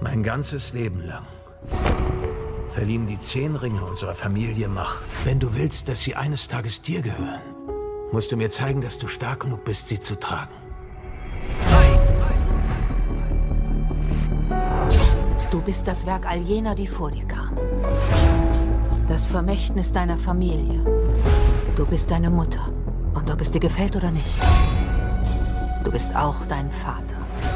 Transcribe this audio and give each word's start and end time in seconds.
Mein 0.00 0.22
ganzes 0.22 0.72
Leben 0.72 1.04
lang 1.04 1.24
verliehen 2.70 3.06
die 3.06 3.18
zehn 3.18 3.56
Ringe 3.56 3.84
unserer 3.84 4.14
Familie 4.14 4.68
Macht. 4.68 5.02
Wenn 5.24 5.40
du 5.40 5.54
willst, 5.54 5.88
dass 5.88 6.00
sie 6.00 6.14
eines 6.14 6.46
Tages 6.46 6.80
dir 6.80 7.02
gehören, 7.02 7.40
musst 8.12 8.30
du 8.30 8.36
mir 8.36 8.50
zeigen, 8.50 8.80
dass 8.80 8.98
du 8.98 9.08
stark 9.08 9.40
genug 9.40 9.64
bist, 9.64 9.88
sie 9.88 10.00
zu 10.00 10.14
tragen. 10.14 10.52
Du 15.50 15.60
bist 15.62 15.88
das 15.88 16.06
Werk 16.06 16.26
all 16.26 16.38
jener, 16.38 16.76
die 16.76 16.86
vor 16.86 17.10
dir 17.10 17.24
kamen. 17.26 17.58
Das 19.08 19.26
Vermächtnis 19.26 19.92
deiner 19.92 20.16
Familie. 20.16 20.84
Du 21.74 21.84
bist 21.84 22.10
deine 22.12 22.30
Mutter. 22.30 22.72
Und 23.14 23.28
ob 23.30 23.40
es 23.40 23.50
dir 23.50 23.60
gefällt 23.60 23.96
oder 23.96 24.12
nicht, 24.12 24.38
du 25.82 25.90
bist 25.90 26.14
auch 26.14 26.44
dein 26.46 26.70
Vater. 26.70 27.07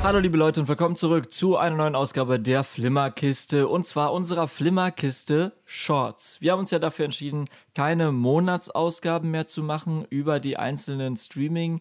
Hallo 0.05 0.19
liebe 0.19 0.37
Leute 0.37 0.61
und 0.61 0.67
willkommen 0.67 0.97
zurück 0.97 1.33
zu 1.33 1.57
einer 1.57 1.77
neuen 1.77 1.95
Ausgabe 1.95 2.41
der 2.41 2.65
Flimmerkiste 2.65 3.69
und 3.69 3.87
zwar 3.87 4.13
unserer 4.13 4.49
Flimmerkiste 4.49 5.53
Shorts. 5.65 6.41
Wir 6.41 6.51
haben 6.51 6.59
uns 6.59 6.73
ja 6.73 6.81
dafür 6.81 7.05
entschieden, 7.05 7.49
keine 7.77 8.11
Monatsausgaben 8.11 9.31
mehr 9.31 9.47
zu 9.47 9.63
machen 9.63 10.05
über 10.11 10.41
die 10.41 10.57
einzelnen 10.57 11.17
Streaming 11.17 11.81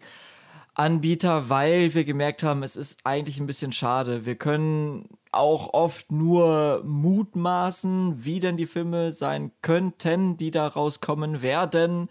Anbieter, 0.75 1.49
weil 1.49 1.95
wir 1.95 2.05
gemerkt 2.05 2.43
haben, 2.43 2.61
es 2.61 2.75
ist 2.75 2.99
eigentlich 3.05 3.39
ein 3.39 3.47
bisschen 3.47 3.71
schade. 3.71 4.23
Wir 4.23 4.35
können 4.35 5.09
auch 5.31 5.73
oft 5.73 6.11
nur 6.11 6.83
mutmaßen, 6.85 8.23
wie 8.23 8.39
denn 8.39 8.55
die 8.55 8.67
Filme 8.67 9.11
sein 9.11 9.51
könnten, 9.63 10.37
die 10.37 10.51
da 10.51 10.67
rauskommen 10.67 11.41
werden 11.41 12.07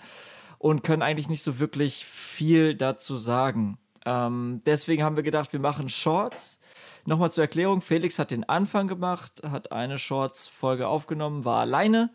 und 0.59 0.83
können 0.83 1.03
eigentlich 1.03 1.29
nicht 1.29 1.45
so 1.45 1.61
wirklich 1.61 2.05
viel 2.05 2.75
dazu 2.75 3.17
sagen. 3.17 3.79
Ähm, 4.07 4.63
deswegen 4.65 5.03
haben 5.03 5.17
wir 5.17 5.23
gedacht, 5.23 5.53
wir 5.53 5.61
machen 5.61 5.89
Shorts. 5.89 6.61
Nochmal 7.05 7.31
zur 7.31 7.45
Erklärung: 7.45 7.81
Felix 7.81 8.19
hat 8.19 8.31
den 8.31 8.49
Anfang 8.49 8.89
gemacht, 8.89 9.43
hat 9.51 9.73
eine 9.73 9.99
Shorts-Folge 9.99 10.89
aufgenommen, 10.89 11.45
war 11.45 11.61
alleine, 11.61 12.11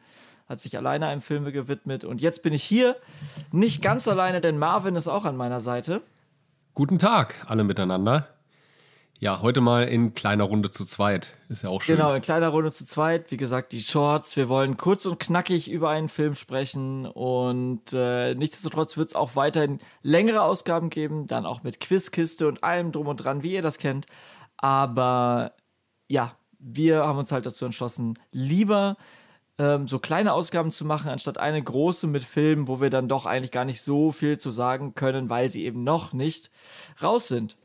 hat 0.47 0.59
sich 0.59 0.77
alleine 0.77 1.07
einem 1.07 1.21
Film 1.21 1.45
gewidmet 1.45 2.03
und 2.03 2.21
jetzt 2.21 2.43
bin 2.43 2.53
ich 2.53 2.63
hier. 2.63 2.95
Nicht 3.51 3.81
ganz 3.81 4.07
alleine, 4.07 4.41
denn 4.41 4.57
Marvin 4.57 4.95
ist 4.95 5.07
auch 5.07 5.25
an 5.25 5.37
meiner 5.37 5.59
Seite. 5.59 6.01
Guten 6.73 6.99
Tag, 6.99 7.35
alle 7.47 7.63
miteinander. 7.63 8.34
Ja, 9.19 9.41
heute 9.41 9.61
mal 9.61 9.83
in 9.83 10.13
kleiner 10.13 10.43
Runde 10.43 10.71
zu 10.71 10.83
zweit. 10.83 11.37
Ist 11.47 11.63
ja 11.63 11.69
auch 11.69 11.81
schön. 11.81 11.95
Genau, 11.95 12.13
in 12.13 12.21
kleiner 12.21 12.49
Runde 12.49 12.71
zu 12.73 12.85
zweit. 12.85 13.31
Wie 13.31 13.37
gesagt, 13.37 13.71
die 13.71 13.79
Shorts. 13.79 14.35
Wir 14.35 14.49
wollen 14.49 14.75
kurz 14.75 15.05
und 15.05 15.19
knackig 15.19 15.69
über 15.69 15.89
einen 15.89 16.09
Film 16.09 16.35
sprechen. 16.35 17.05
Und 17.05 17.93
äh, 17.93 18.35
nichtsdestotrotz 18.35 18.97
wird 18.97 19.09
es 19.09 19.15
auch 19.15 19.37
weiterhin 19.37 19.79
längere 20.01 20.41
Ausgaben 20.41 20.89
geben. 20.89 21.27
Dann 21.27 21.45
auch 21.45 21.63
mit 21.63 21.79
Quizkiste 21.79 22.45
und 22.47 22.63
allem 22.63 22.91
drum 22.91 23.07
und 23.07 23.17
dran, 23.17 23.41
wie 23.41 23.53
ihr 23.53 23.61
das 23.61 23.77
kennt. 23.77 24.05
Aber 24.57 25.53
ja, 26.09 26.35
wir 26.59 27.05
haben 27.05 27.17
uns 27.17 27.31
halt 27.31 27.45
dazu 27.45 27.63
entschlossen, 27.63 28.19
lieber 28.31 28.97
ähm, 29.57 29.87
so 29.87 29.99
kleine 29.99 30.33
Ausgaben 30.33 30.71
zu 30.71 30.83
machen, 30.83 31.09
anstatt 31.09 31.37
eine 31.37 31.63
große 31.63 32.07
mit 32.07 32.25
Filmen, 32.25 32.67
wo 32.67 32.81
wir 32.81 32.89
dann 32.89 33.07
doch 33.07 33.25
eigentlich 33.25 33.51
gar 33.51 33.65
nicht 33.65 33.81
so 33.81 34.11
viel 34.11 34.37
zu 34.37 34.51
sagen 34.51 34.93
können, 34.93 35.29
weil 35.29 35.49
sie 35.49 35.63
eben 35.63 35.85
noch 35.85 36.11
nicht 36.11 36.51
raus 37.01 37.29
sind. 37.29 37.55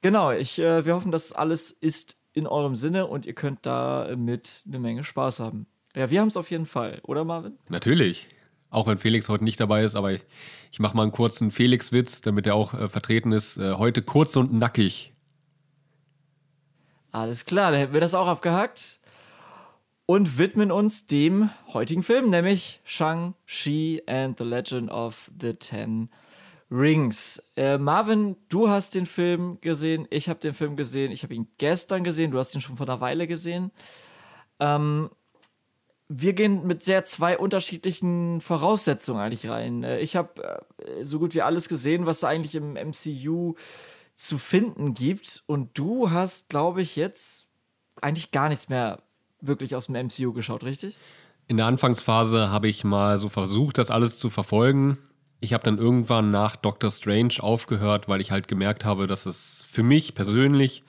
Genau, 0.00 0.30
ich, 0.32 0.58
äh, 0.58 0.84
wir 0.84 0.94
hoffen, 0.94 1.10
dass 1.10 1.32
alles 1.32 1.70
ist 1.70 2.16
in 2.32 2.46
eurem 2.46 2.76
Sinne 2.76 3.06
und 3.06 3.26
ihr 3.26 3.34
könnt 3.34 3.66
da 3.66 4.14
mit 4.16 4.62
eine 4.66 4.78
Menge 4.78 5.02
Spaß 5.02 5.40
haben. 5.40 5.66
Ja, 5.94 6.10
wir 6.10 6.20
haben 6.20 6.28
es 6.28 6.36
auf 6.36 6.50
jeden 6.50 6.66
Fall, 6.66 7.00
oder 7.02 7.24
Marvin? 7.24 7.58
Natürlich. 7.68 8.28
Auch 8.70 8.86
wenn 8.86 8.98
Felix 8.98 9.28
heute 9.28 9.44
nicht 9.44 9.58
dabei 9.58 9.82
ist, 9.82 9.96
aber 9.96 10.12
ich, 10.12 10.20
ich 10.70 10.78
mache 10.78 10.96
mal 10.96 11.02
einen 11.02 11.12
kurzen 11.12 11.50
Felix-Witz, 11.50 12.20
damit 12.20 12.46
er 12.46 12.54
auch 12.54 12.74
äh, 12.74 12.88
vertreten 12.88 13.32
ist. 13.32 13.56
Äh, 13.56 13.74
heute 13.74 14.02
kurz 14.02 14.36
und 14.36 14.52
nackig. 14.52 15.14
Alles 17.10 17.46
klar, 17.46 17.70
dann 17.70 17.80
hätten 17.80 17.94
wir 17.94 18.00
das 18.00 18.14
auch 18.14 18.26
abgehakt. 18.26 19.00
Und 20.04 20.38
widmen 20.38 20.70
uns 20.70 21.06
dem 21.06 21.50
heutigen 21.72 22.02
Film, 22.02 22.30
nämlich 22.30 22.80
Shang-Chi 22.84 24.02
and 24.06 24.38
the 24.38 24.44
Legend 24.44 24.90
of 24.90 25.30
the 25.38 25.54
Ten 25.54 26.10
Rings. 26.70 27.42
Äh, 27.56 27.78
Marvin, 27.78 28.36
du 28.48 28.68
hast 28.68 28.94
den 28.94 29.06
Film 29.06 29.58
gesehen, 29.60 30.06
ich 30.10 30.28
habe 30.28 30.40
den 30.40 30.54
Film 30.54 30.76
gesehen, 30.76 31.12
ich 31.12 31.22
habe 31.22 31.34
ihn 31.34 31.48
gestern 31.58 32.04
gesehen, 32.04 32.30
du 32.30 32.38
hast 32.38 32.54
ihn 32.54 32.60
schon 32.60 32.76
vor 32.76 32.88
einer 32.88 33.00
Weile 33.00 33.26
gesehen. 33.26 33.70
Ähm, 34.60 35.10
wir 36.08 36.32
gehen 36.32 36.66
mit 36.66 36.84
sehr 36.84 37.04
zwei 37.04 37.38
unterschiedlichen 37.38 38.40
Voraussetzungen 38.40 39.20
eigentlich 39.20 39.48
rein. 39.48 39.82
Äh, 39.82 40.00
ich 40.00 40.16
habe 40.16 40.62
äh, 40.78 41.04
so 41.04 41.18
gut 41.18 41.34
wie 41.34 41.42
alles 41.42 41.68
gesehen, 41.68 42.06
was 42.06 42.24
eigentlich 42.24 42.54
im 42.54 42.74
MCU 42.74 43.54
zu 44.14 44.36
finden 44.36 44.94
gibt. 44.94 45.42
Und 45.46 45.78
du 45.78 46.10
hast, 46.10 46.50
glaube 46.50 46.82
ich, 46.82 46.96
jetzt 46.96 47.46
eigentlich 48.00 48.30
gar 48.30 48.48
nichts 48.48 48.68
mehr 48.68 49.02
wirklich 49.40 49.74
aus 49.74 49.86
dem 49.86 50.06
MCU 50.06 50.32
geschaut, 50.32 50.64
richtig? 50.64 50.98
In 51.46 51.56
der 51.56 51.66
Anfangsphase 51.66 52.50
habe 52.50 52.68
ich 52.68 52.84
mal 52.84 53.16
so 53.18 53.28
versucht, 53.28 53.78
das 53.78 53.90
alles 53.90 54.18
zu 54.18 54.28
verfolgen 54.28 54.98
ich 55.40 55.52
habe 55.52 55.64
dann 55.64 55.78
irgendwann 55.78 56.30
nach 56.30 56.56
Doctor 56.56 56.90
Strange 56.90 57.34
aufgehört, 57.40 58.08
weil 58.08 58.20
ich 58.20 58.30
halt 58.30 58.48
gemerkt 58.48 58.84
habe, 58.84 59.06
dass 59.06 59.26
es 59.26 59.64
für 59.68 59.82
mich 59.82 60.14
persönlich 60.14 60.82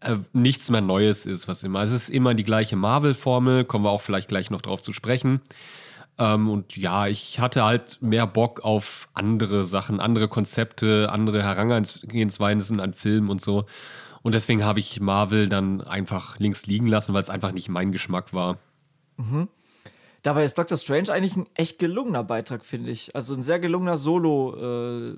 äh, 0.00 0.16
nichts 0.32 0.70
mehr 0.70 0.82
Neues 0.82 1.26
ist, 1.26 1.48
was 1.48 1.62
immer. 1.62 1.82
Es 1.82 1.92
ist 1.92 2.10
immer 2.10 2.34
die 2.34 2.44
gleiche 2.44 2.76
Marvel-Formel, 2.76 3.64
kommen 3.64 3.84
wir 3.84 3.90
auch 3.90 4.02
vielleicht 4.02 4.28
gleich 4.28 4.50
noch 4.50 4.60
drauf 4.60 4.82
zu 4.82 4.92
sprechen. 4.92 5.40
Ähm, 6.18 6.48
und 6.50 6.76
ja, 6.76 7.06
ich 7.06 7.40
hatte 7.40 7.64
halt 7.64 7.98
mehr 8.00 8.26
Bock 8.26 8.60
auf 8.64 9.08
andere 9.14 9.64
Sachen, 9.64 10.00
andere 10.00 10.28
Konzepte, 10.28 11.08
andere 11.10 11.42
Herangehensweisen 11.42 12.80
an 12.80 12.92
Filmen 12.92 13.30
und 13.30 13.40
so. 13.40 13.64
Und 14.22 14.34
deswegen 14.34 14.64
habe 14.64 14.78
ich 14.78 15.00
Marvel 15.00 15.48
dann 15.48 15.80
einfach 15.80 16.38
links 16.38 16.66
liegen 16.66 16.86
lassen, 16.86 17.14
weil 17.14 17.22
es 17.22 17.30
einfach 17.30 17.52
nicht 17.52 17.68
mein 17.68 17.92
Geschmack 17.92 18.32
war. 18.32 18.58
Mhm. 19.16 19.48
Dabei 20.24 20.44
ist 20.44 20.56
Doctor 20.56 20.78
Strange 20.78 21.12
eigentlich 21.12 21.36
ein 21.36 21.46
echt 21.52 21.78
gelungener 21.78 22.24
Beitrag, 22.24 22.64
finde 22.64 22.90
ich. 22.90 23.14
Also 23.14 23.34
ein 23.34 23.42
sehr 23.42 23.60
gelungener 23.60 23.98
Solo, 23.98 24.56
äh, 24.56 25.16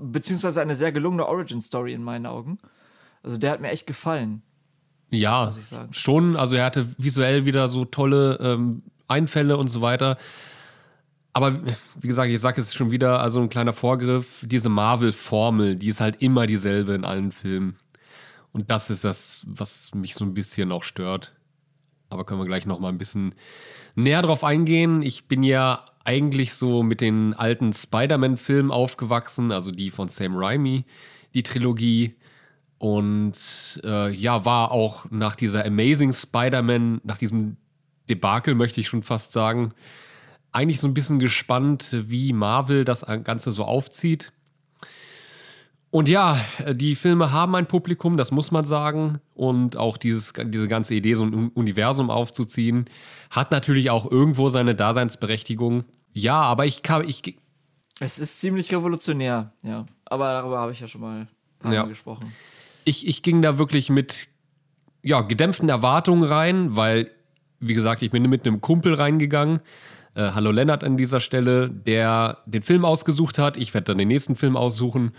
beziehungsweise 0.00 0.60
eine 0.60 0.74
sehr 0.74 0.90
gelungene 0.90 1.26
Origin-Story 1.26 1.92
in 1.92 2.02
meinen 2.02 2.26
Augen. 2.26 2.58
Also 3.22 3.36
der 3.36 3.52
hat 3.52 3.60
mir 3.60 3.70
echt 3.70 3.86
gefallen. 3.86 4.42
Ja, 5.10 5.52
schon. 5.92 6.34
Also 6.34 6.56
er 6.56 6.64
hatte 6.64 6.88
visuell 6.98 7.46
wieder 7.46 7.68
so 7.68 7.84
tolle 7.84 8.36
ähm, 8.40 8.82
Einfälle 9.06 9.56
und 9.56 9.68
so 9.68 9.82
weiter. 9.82 10.16
Aber 11.32 11.60
wie 12.00 12.08
gesagt, 12.08 12.28
ich 12.28 12.40
sage 12.40 12.60
es 12.60 12.74
schon 12.74 12.90
wieder, 12.90 13.20
also 13.20 13.40
ein 13.40 13.48
kleiner 13.48 13.72
Vorgriff, 13.72 14.44
diese 14.44 14.68
Marvel-Formel, 14.68 15.76
die 15.76 15.90
ist 15.90 16.00
halt 16.00 16.20
immer 16.20 16.46
dieselbe 16.46 16.94
in 16.94 17.04
allen 17.04 17.30
Filmen. 17.30 17.76
Und 18.50 18.68
das 18.72 18.90
ist 18.90 19.04
das, 19.04 19.44
was 19.46 19.94
mich 19.94 20.16
so 20.16 20.24
ein 20.24 20.34
bisschen 20.34 20.72
auch 20.72 20.82
stört. 20.82 21.36
Aber 22.14 22.24
können 22.24 22.40
wir 22.40 22.46
gleich 22.46 22.64
noch 22.64 22.80
mal 22.80 22.88
ein 22.88 22.98
bisschen 22.98 23.34
näher 23.94 24.22
drauf 24.22 24.44
eingehen. 24.44 25.02
Ich 25.02 25.28
bin 25.28 25.42
ja 25.42 25.84
eigentlich 26.04 26.54
so 26.54 26.82
mit 26.82 27.00
den 27.00 27.34
alten 27.34 27.72
Spider-Man-Filmen 27.72 28.70
aufgewachsen, 28.70 29.52
also 29.52 29.70
die 29.70 29.90
von 29.90 30.08
Sam 30.08 30.36
Raimi, 30.36 30.84
die 31.34 31.42
Trilogie. 31.42 32.14
Und 32.78 33.34
äh, 33.84 34.10
ja, 34.14 34.44
war 34.44 34.70
auch 34.70 35.06
nach 35.10 35.36
dieser 35.36 35.64
Amazing 35.64 36.12
Spider-Man, 36.12 37.00
nach 37.04 37.18
diesem 37.18 37.56
Debakel, 38.08 38.54
möchte 38.54 38.80
ich 38.80 38.88
schon 38.88 39.02
fast 39.02 39.32
sagen, 39.32 39.72
eigentlich 40.52 40.80
so 40.80 40.86
ein 40.86 40.94
bisschen 40.94 41.18
gespannt, 41.18 41.88
wie 41.92 42.32
Marvel 42.32 42.84
das 42.84 43.04
Ganze 43.24 43.50
so 43.50 43.64
aufzieht. 43.64 44.32
Und 45.94 46.08
ja, 46.08 46.44
die 46.72 46.96
Filme 46.96 47.30
haben 47.30 47.54
ein 47.54 47.66
Publikum, 47.66 48.16
das 48.16 48.32
muss 48.32 48.50
man 48.50 48.66
sagen. 48.66 49.20
Und 49.32 49.76
auch 49.76 49.96
dieses, 49.96 50.32
diese 50.32 50.66
ganze 50.66 50.92
Idee, 50.92 51.14
so 51.14 51.24
ein 51.24 51.50
Universum 51.50 52.10
aufzuziehen, 52.10 52.86
hat 53.30 53.52
natürlich 53.52 53.90
auch 53.90 54.10
irgendwo 54.10 54.48
seine 54.48 54.74
Daseinsberechtigung. 54.74 55.84
Ja, 56.12 56.42
aber 56.42 56.66
ich 56.66 56.82
kann. 56.82 57.08
Ich, 57.08 57.36
es 58.00 58.18
ist 58.18 58.40
ziemlich 58.40 58.72
revolutionär, 58.72 59.52
ja. 59.62 59.86
Aber 60.06 60.32
darüber 60.32 60.58
habe 60.58 60.72
ich 60.72 60.80
ja 60.80 60.88
schon 60.88 61.00
mal 61.00 61.28
ja. 61.62 61.84
gesprochen. 61.84 62.32
Ich, 62.84 63.06
ich 63.06 63.22
ging 63.22 63.40
da 63.40 63.56
wirklich 63.58 63.88
mit 63.88 64.26
ja, 65.00 65.20
gedämpften 65.20 65.68
Erwartungen 65.68 66.24
rein, 66.24 66.74
weil, 66.74 67.08
wie 67.60 67.74
gesagt, 67.74 68.02
ich 68.02 68.10
bin 68.10 68.28
mit 68.28 68.48
einem 68.48 68.60
Kumpel 68.60 68.94
reingegangen. 68.94 69.60
Äh, 70.16 70.30
hallo 70.32 70.50
Lennart 70.50 70.82
an 70.82 70.96
dieser 70.96 71.20
Stelle, 71.20 71.70
der 71.70 72.38
den 72.46 72.62
Film 72.62 72.84
ausgesucht 72.84 73.38
hat. 73.38 73.56
Ich 73.56 73.74
werde 73.74 73.86
dann 73.86 73.98
den 73.98 74.08
nächsten 74.08 74.34
Film 74.34 74.56
aussuchen. 74.56 75.12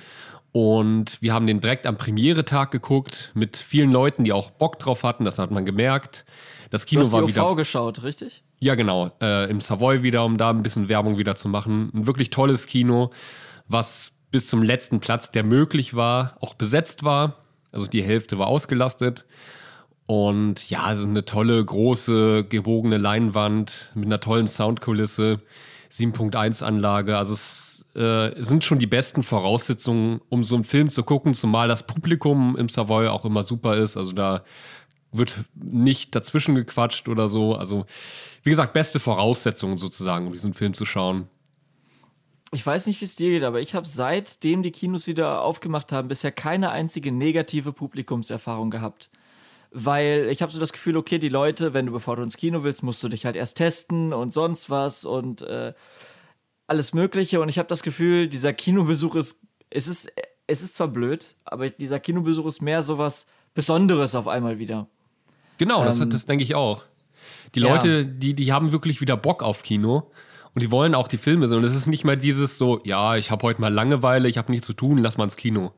Und 0.55 1.21
wir 1.21 1.33
haben 1.33 1.47
den 1.47 1.59
direkt 1.59 1.85
am 1.85 1.97
Premiere-Tag 1.97 2.71
geguckt 2.71 3.29
mit 3.33 3.57
vielen 3.57 3.91
Leuten, 3.91 4.23
die 4.23 4.31
auch 4.31 4.51
Bock 4.51 4.79
drauf 4.79 5.03
hatten. 5.03 5.25
Das 5.25 5.37
hat 5.37 5.51
man 5.51 5.65
gemerkt. 5.65 6.23
Das 6.69 6.85
Kino 6.85 7.01
du 7.01 7.07
hast 7.07 7.11
war 7.11 7.23
die 7.23 7.27
wieder. 7.27 7.51
OV 7.51 7.57
geschaut, 7.57 8.03
richtig? 8.03 8.41
Ja, 8.61 8.75
genau. 8.75 9.11
Äh, 9.21 9.49
Im 9.49 9.59
Savoy 9.59 10.01
wieder, 10.01 10.23
um 10.23 10.37
da 10.37 10.51
ein 10.51 10.63
bisschen 10.63 10.87
Werbung 10.87 11.17
wieder 11.17 11.35
zu 11.35 11.49
machen. 11.49 11.91
Ein 11.93 12.07
wirklich 12.07 12.29
tolles 12.29 12.67
Kino, 12.67 13.09
was 13.67 14.13
bis 14.31 14.47
zum 14.47 14.63
letzten 14.63 15.01
Platz, 15.01 15.29
der 15.29 15.43
möglich 15.43 15.93
war, 15.93 16.37
auch 16.39 16.53
besetzt 16.53 17.03
war. 17.03 17.35
Also 17.73 17.87
die 17.87 18.01
Hälfte 18.01 18.39
war 18.39 18.47
ausgelastet. 18.47 19.25
Und 20.05 20.69
ja, 20.69 20.83
also 20.83 21.03
eine 21.03 21.25
tolle, 21.25 21.65
große, 21.65 22.45
gebogene 22.45 22.97
Leinwand 22.97 23.91
mit 23.93 24.05
einer 24.05 24.21
tollen 24.21 24.47
Soundkulisse, 24.47 25.41
7.1 25.91 26.63
Anlage. 26.63 27.17
Also 27.17 27.33
es 27.33 27.85
äh, 27.95 28.31
sind 28.43 28.63
schon 28.63 28.79
die 28.79 28.87
besten 28.87 29.23
Voraussetzungen, 29.23 30.21
um 30.29 30.43
so 30.43 30.55
einen 30.55 30.63
Film 30.63 30.89
zu 30.89 31.03
gucken, 31.03 31.33
zumal 31.33 31.67
das 31.67 31.87
Publikum 31.87 32.55
im 32.57 32.69
Savoy 32.69 33.07
auch 33.07 33.25
immer 33.25 33.43
super 33.43 33.75
ist. 33.75 33.97
Also 33.97 34.11
da 34.13 34.43
wird 35.11 35.45
nicht 35.55 36.15
dazwischen 36.15 36.55
gequatscht 36.55 37.07
oder 37.07 37.29
so. 37.29 37.55
Also, 37.55 37.85
wie 38.43 38.49
gesagt, 38.49 38.73
beste 38.73 38.99
Voraussetzungen 38.99 39.77
sozusagen, 39.77 40.27
um 40.27 40.33
diesen 40.33 40.53
Film 40.53 40.73
zu 40.73 40.85
schauen. 40.85 41.29
Ich 42.51 42.65
weiß 42.65 42.87
nicht, 42.87 43.01
wie 43.01 43.05
es 43.05 43.15
dir 43.15 43.31
geht, 43.31 43.43
aber 43.43 43.59
ich 43.59 43.75
habe 43.75 43.87
seitdem 43.87 44.63
die 44.63 44.71
Kinos 44.71 45.07
wieder 45.07 45.41
aufgemacht 45.41 45.91
haben, 45.91 46.07
bisher 46.07 46.31
keine 46.31 46.71
einzige 46.71 47.11
negative 47.11 47.73
Publikumserfahrung 47.73 48.69
gehabt. 48.69 49.09
Weil 49.77 50.29
ich 50.31 50.41
habe 50.41 50.53
so 50.53 50.59
das 50.59 50.71
Gefühl, 50.71 50.95
okay, 50.95 51.19
die 51.19 51.27
Leute, 51.27 51.73
wenn 51.73 51.85
du 51.85 51.91
bevor 51.91 52.15
du 52.15 52.23
ins 52.23 52.37
Kino 52.37 52.63
willst, 52.63 52.81
musst 52.81 53.03
du 53.03 53.09
dich 53.09 53.25
halt 53.25 53.35
erst 53.35 53.57
testen 53.57 54.13
und 54.13 54.31
sonst 54.31 54.69
was 54.69 55.03
und 55.03 55.41
äh, 55.41 55.73
alles 56.65 56.93
Mögliche. 56.93 57.41
Und 57.41 57.49
ich 57.49 57.59
habe 57.59 57.67
das 57.67 57.83
Gefühl, 57.83 58.29
dieser 58.29 58.53
Kinobesuch 58.53 59.15
ist, 59.15 59.41
es 59.69 59.89
ist, 59.89 60.13
es 60.47 60.61
ist 60.61 60.75
zwar 60.75 60.87
blöd, 60.87 61.35
aber 61.43 61.69
dieser 61.69 61.99
Kinobesuch 61.99 62.45
ist 62.45 62.61
mehr 62.61 62.83
so 62.83 62.97
was 62.97 63.25
Besonderes 63.53 64.15
auf 64.15 64.29
einmal 64.29 64.59
wieder. 64.59 64.87
Genau, 65.57 65.81
ähm, 65.81 65.85
das, 65.87 65.99
das 66.07 66.25
denke 66.25 66.45
ich 66.45 66.55
auch. 66.55 66.85
Die 67.53 67.59
Leute, 67.59 67.89
ja. 67.89 68.03
die, 68.03 68.33
die 68.33 68.53
haben 68.53 68.71
wirklich 68.71 69.01
wieder 69.01 69.17
Bock 69.17 69.43
auf 69.43 69.61
Kino 69.61 70.09
und 70.53 70.61
die 70.61 70.71
wollen 70.71 70.95
auch 70.95 71.09
die 71.09 71.17
Filme 71.17 71.49
sehen. 71.49 71.57
Und 71.57 71.65
es 71.65 71.75
ist 71.75 71.87
nicht 71.87 72.05
mehr 72.05 72.15
dieses 72.15 72.57
so, 72.57 72.79
ja, 72.85 73.17
ich 73.17 73.29
habe 73.29 73.43
heute 73.43 73.59
mal 73.59 73.73
Langeweile, 73.73 74.29
ich 74.29 74.37
habe 74.37 74.53
nichts 74.53 74.67
zu 74.67 74.73
tun, 74.73 74.99
lass 74.99 75.17
mal 75.17 75.25
ins 75.25 75.35
Kino. 75.35 75.73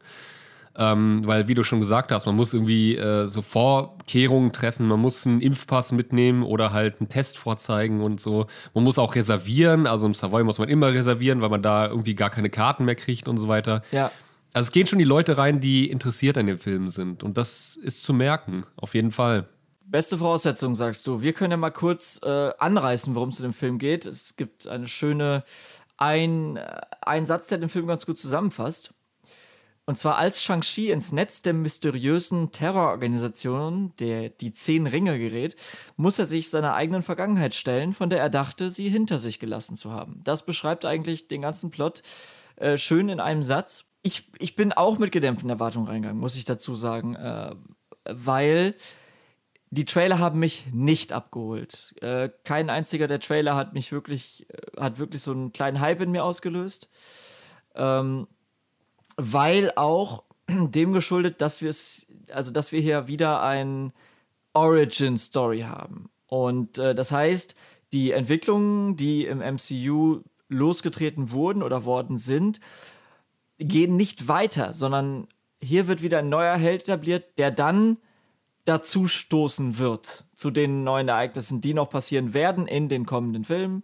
Ähm, 0.79 1.25
weil, 1.25 1.47
wie 1.47 1.55
du 1.55 1.63
schon 1.63 1.79
gesagt 1.79 2.11
hast, 2.11 2.27
man 2.27 2.35
muss 2.35 2.53
irgendwie 2.53 2.95
äh, 2.95 3.25
so 3.25 3.41
Vorkehrungen 3.41 4.51
treffen, 4.51 4.87
man 4.87 4.99
muss 4.99 5.25
einen 5.25 5.41
Impfpass 5.41 5.91
mitnehmen 5.91 6.43
oder 6.43 6.71
halt 6.71 6.99
einen 6.99 7.09
Test 7.09 7.39
vorzeigen 7.39 8.01
und 8.01 8.21
so. 8.21 8.45
Man 8.75 8.83
muss 8.83 8.99
auch 8.99 9.15
reservieren, 9.15 9.87
also 9.87 10.05
im 10.05 10.13
Savoy 10.13 10.43
muss 10.43 10.59
man 10.59 10.69
immer 10.69 10.93
reservieren, 10.93 11.41
weil 11.41 11.49
man 11.49 11.63
da 11.63 11.87
irgendwie 11.87 12.13
gar 12.13 12.29
keine 12.29 12.51
Karten 12.51 12.85
mehr 12.85 12.93
kriegt 12.93 13.27
und 13.27 13.37
so 13.37 13.47
weiter. 13.47 13.81
Ja. 13.91 14.11
Also 14.53 14.67
es 14.67 14.71
gehen 14.71 14.85
schon 14.85 14.99
die 14.99 15.05
Leute 15.05 15.37
rein, 15.37 15.59
die 15.59 15.89
interessiert 15.89 16.37
an 16.37 16.45
den 16.47 16.59
Filmen 16.59 16.89
sind. 16.89 17.23
Und 17.23 17.37
das 17.37 17.75
ist 17.75 18.03
zu 18.03 18.13
merken, 18.13 18.65
auf 18.75 18.93
jeden 18.93 19.11
Fall. 19.11 19.47
Beste 19.85 20.17
Voraussetzung, 20.17 20.75
sagst 20.75 21.07
du. 21.07 21.21
Wir 21.21 21.33
können 21.33 21.51
ja 21.51 21.57
mal 21.57 21.71
kurz 21.71 22.19
äh, 22.23 22.51
anreißen, 22.57 23.15
worum 23.15 23.29
es 23.29 23.39
in 23.39 23.43
dem 23.43 23.53
Film 23.53 23.77
geht. 23.79 24.05
Es 24.05 24.35
gibt 24.35 24.67
eine 24.67 24.87
schöne, 24.87 25.43
ein, 25.97 26.57
äh, 26.57 26.81
ein 27.01 27.25
Satz, 27.25 27.47
der 27.47 27.57
den 27.57 27.69
Film 27.69 27.87
ganz 27.87 28.05
gut 28.05 28.19
zusammenfasst. 28.19 28.93
Und 29.87 29.97
zwar 29.97 30.17
als 30.17 30.43
Shang-Chi 30.43 30.91
ins 30.91 31.13
Netz 31.13 31.41
der 31.41 31.53
mysteriösen 31.53 32.51
Terrororganisation, 32.51 33.93
der 34.01 34.27
die 34.27 34.51
Zehn 34.51 34.85
Ringe 34.85 35.17
gerät, 35.17 35.55
muss 35.95 36.19
er 36.19 36.25
sich 36.25 36.49
seiner 36.49 36.73
eigenen 36.73 37.03
Vergangenheit 37.03 37.55
stellen, 37.55 37.93
von 37.93 38.09
der 38.09 38.19
er 38.19 38.29
dachte, 38.29 38.69
sie 38.69 38.89
hinter 38.89 39.17
sich 39.17 39.39
gelassen 39.39 39.77
zu 39.77 39.93
haben. 39.93 40.19
Das 40.25 40.45
beschreibt 40.45 40.83
eigentlich 40.83 41.29
den 41.29 41.41
ganzen 41.41 41.71
Plot 41.71 42.01
äh, 42.57 42.75
schön 42.75 43.07
in 43.07 43.21
einem 43.21 43.41
Satz. 43.43 43.85
Ich, 44.01 44.29
ich 44.39 44.57
bin 44.57 44.73
auch 44.73 44.97
mit 44.97 45.13
gedämpften 45.13 45.49
Erwartungen 45.49 45.87
reingegangen, 45.87 46.19
muss 46.19 46.35
ich 46.35 46.43
dazu 46.43 46.75
sagen, 46.75 47.15
äh, 47.15 47.55
weil 48.03 48.75
die 49.69 49.85
Trailer 49.85 50.19
haben 50.19 50.39
mich 50.39 50.65
nicht 50.73 51.13
abgeholt. 51.13 51.95
Äh, 52.01 52.29
kein 52.43 52.69
einziger 52.69 53.07
der 53.07 53.21
Trailer 53.21 53.55
hat 53.55 53.73
mich 53.73 53.93
wirklich, 53.93 54.47
äh, 54.49 54.81
hat 54.81 54.99
wirklich 54.99 55.21
so 55.21 55.31
einen 55.31 55.53
kleinen 55.53 55.79
Hype 55.79 56.01
in 56.01 56.11
mir 56.11 56.25
ausgelöst. 56.25 56.89
Ähm, 57.73 58.27
weil 59.17 59.71
auch 59.75 60.23
dem 60.47 60.93
geschuldet, 60.93 61.41
dass 61.41 61.61
wir 61.61 61.69
es, 61.69 62.07
also 62.31 62.51
dass 62.51 62.71
wir 62.71 62.79
hier 62.79 63.07
wieder 63.07 63.41
ein 63.43 63.91
Origin 64.53 65.17
Story 65.17 65.61
haben. 65.61 66.09
Und 66.27 66.77
äh, 66.77 66.95
das 66.95 67.11
heißt, 67.11 67.55
die 67.93 68.11
Entwicklungen, 68.11 68.95
die 68.95 69.25
im 69.25 69.39
MCU 69.39 70.21
losgetreten 70.49 71.31
wurden 71.31 71.63
oder 71.63 71.85
worden 71.85 72.17
sind, 72.17 72.59
gehen 73.57 73.95
nicht 73.95 74.27
weiter, 74.27 74.73
sondern 74.73 75.27
hier 75.61 75.87
wird 75.87 76.01
wieder 76.01 76.19
ein 76.19 76.29
neuer 76.29 76.55
Held 76.57 76.83
etabliert, 76.83 77.37
der 77.37 77.51
dann 77.51 77.97
dazu 78.65 79.07
stoßen 79.07 79.77
wird 79.77 80.25
zu 80.35 80.51
den 80.51 80.83
neuen 80.83 81.07
Ereignissen, 81.07 81.61
die 81.61 81.73
noch 81.73 81.89
passieren 81.89 82.33
werden 82.33 82.67
in 82.67 82.89
den 82.89 83.05
kommenden 83.05 83.45
Filmen. 83.45 83.83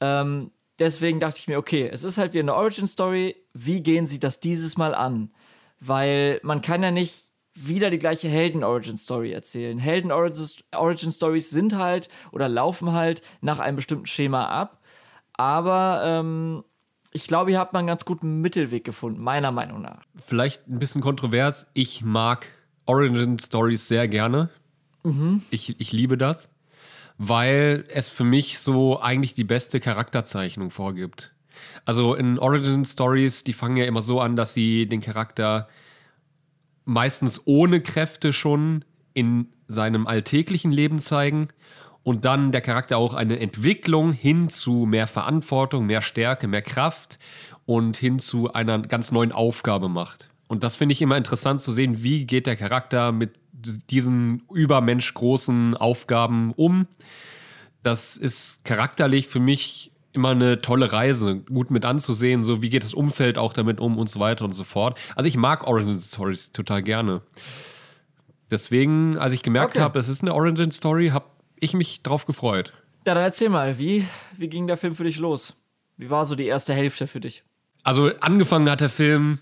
Ähm, 0.00 0.50
deswegen 0.80 1.20
dachte 1.20 1.38
ich 1.38 1.48
mir, 1.48 1.58
okay, 1.58 1.88
es 1.92 2.02
ist 2.02 2.18
halt 2.18 2.34
wie 2.34 2.40
eine 2.40 2.54
Origin 2.54 2.86
Story. 2.86 3.36
Wie 3.52 3.82
gehen 3.82 4.06
sie 4.06 4.18
das 4.18 4.40
dieses 4.40 4.76
Mal 4.76 4.94
an? 4.94 5.30
Weil 5.78 6.40
man 6.42 6.62
kann 6.62 6.82
ja 6.82 6.90
nicht 6.90 7.32
wieder 7.54 7.90
die 7.90 7.98
gleiche 7.98 8.28
Helden-Origin 8.28 8.96
Story 8.96 9.32
erzählen. 9.32 9.78
Helden-Origin 9.78 11.10
Stories 11.10 11.50
sind 11.50 11.76
halt 11.76 12.08
oder 12.32 12.48
laufen 12.48 12.92
halt 12.92 13.22
nach 13.40 13.58
einem 13.58 13.76
bestimmten 13.76 14.06
Schema 14.06 14.46
ab. 14.46 14.80
Aber 15.34 16.02
ähm, 16.04 16.64
ich 17.12 17.26
glaube, 17.26 17.50
hier 17.50 17.58
hat 17.58 17.72
man 17.72 17.80
einen 17.80 17.88
ganz 17.88 18.04
guten 18.04 18.40
Mittelweg 18.40 18.84
gefunden, 18.84 19.20
meiner 19.20 19.50
Meinung 19.52 19.82
nach. 19.82 20.02
Vielleicht 20.26 20.68
ein 20.68 20.78
bisschen 20.78 21.00
kontrovers. 21.00 21.66
Ich 21.74 22.04
mag 22.04 22.46
Origin 22.86 23.38
Stories 23.38 23.88
sehr 23.88 24.08
gerne. 24.08 24.48
Mhm. 25.02 25.42
Ich, 25.50 25.80
ich 25.80 25.92
liebe 25.92 26.16
das 26.16 26.48
weil 27.22 27.84
es 27.88 28.08
für 28.08 28.24
mich 28.24 28.60
so 28.60 28.98
eigentlich 28.98 29.34
die 29.34 29.44
beste 29.44 29.78
Charakterzeichnung 29.78 30.70
vorgibt. 30.70 31.32
Also 31.84 32.14
in 32.14 32.38
Origin 32.38 32.86
Stories, 32.86 33.44
die 33.44 33.52
fangen 33.52 33.76
ja 33.76 33.84
immer 33.84 34.00
so 34.00 34.22
an, 34.22 34.36
dass 34.36 34.54
sie 34.54 34.86
den 34.86 35.02
Charakter 35.02 35.68
meistens 36.86 37.42
ohne 37.44 37.82
Kräfte 37.82 38.32
schon 38.32 38.86
in 39.12 39.48
seinem 39.68 40.06
alltäglichen 40.06 40.72
Leben 40.72 40.98
zeigen 40.98 41.48
und 42.02 42.24
dann 42.24 42.52
der 42.52 42.62
Charakter 42.62 42.96
auch 42.96 43.12
eine 43.12 43.38
Entwicklung 43.38 44.12
hin 44.12 44.48
zu 44.48 44.86
mehr 44.86 45.06
Verantwortung, 45.06 45.84
mehr 45.84 46.00
Stärke, 46.00 46.48
mehr 46.48 46.62
Kraft 46.62 47.18
und 47.66 47.98
hin 47.98 48.18
zu 48.18 48.54
einer 48.54 48.78
ganz 48.78 49.12
neuen 49.12 49.32
Aufgabe 49.32 49.90
macht. 49.90 50.30
Und 50.48 50.64
das 50.64 50.74
finde 50.74 50.94
ich 50.94 51.02
immer 51.02 51.18
interessant 51.18 51.60
zu 51.60 51.70
sehen, 51.70 52.02
wie 52.02 52.24
geht 52.24 52.46
der 52.46 52.56
Charakter 52.56 53.12
mit 53.12 53.34
diesen 53.90 54.42
übermenschgroßen 54.52 55.76
Aufgaben 55.76 56.52
um. 56.54 56.86
Das 57.82 58.16
ist 58.16 58.64
charakterlich 58.64 59.28
für 59.28 59.40
mich 59.40 59.92
immer 60.12 60.30
eine 60.30 60.60
tolle 60.60 60.92
Reise, 60.92 61.36
gut 61.36 61.70
mit 61.70 61.84
anzusehen, 61.84 62.44
so 62.44 62.62
wie 62.62 62.68
geht 62.68 62.82
das 62.82 62.94
Umfeld 62.94 63.38
auch 63.38 63.52
damit 63.52 63.80
um 63.80 63.96
und 63.98 64.08
so 64.10 64.18
weiter 64.20 64.44
und 64.44 64.52
so 64.52 64.64
fort. 64.64 64.98
Also 65.14 65.28
ich 65.28 65.36
mag 65.36 65.66
Origin 65.66 66.00
Stories 66.00 66.52
total 66.52 66.82
gerne. 66.82 67.22
Deswegen, 68.50 69.16
als 69.16 69.32
ich 69.32 69.42
gemerkt 69.42 69.76
okay. 69.76 69.80
habe, 69.80 69.98
es 69.98 70.08
ist 70.08 70.22
eine 70.22 70.34
Origin 70.34 70.72
Story, 70.72 71.08
habe 71.10 71.26
ich 71.60 71.74
mich 71.74 72.02
drauf 72.02 72.26
gefreut. 72.26 72.72
Ja, 73.06 73.14
dann 73.14 73.22
erzähl 73.22 73.48
mal, 73.48 73.78
wie, 73.78 74.06
wie 74.36 74.48
ging 74.48 74.66
der 74.66 74.76
Film 74.76 74.94
für 74.94 75.04
dich 75.04 75.18
los? 75.18 75.56
Wie 75.96 76.10
war 76.10 76.24
so 76.24 76.34
die 76.34 76.46
erste 76.46 76.74
Hälfte 76.74 77.06
für 77.06 77.20
dich? 77.20 77.44
Also 77.82 78.10
angefangen 78.20 78.68
hat 78.68 78.80
der 78.80 78.88
Film 78.88 79.38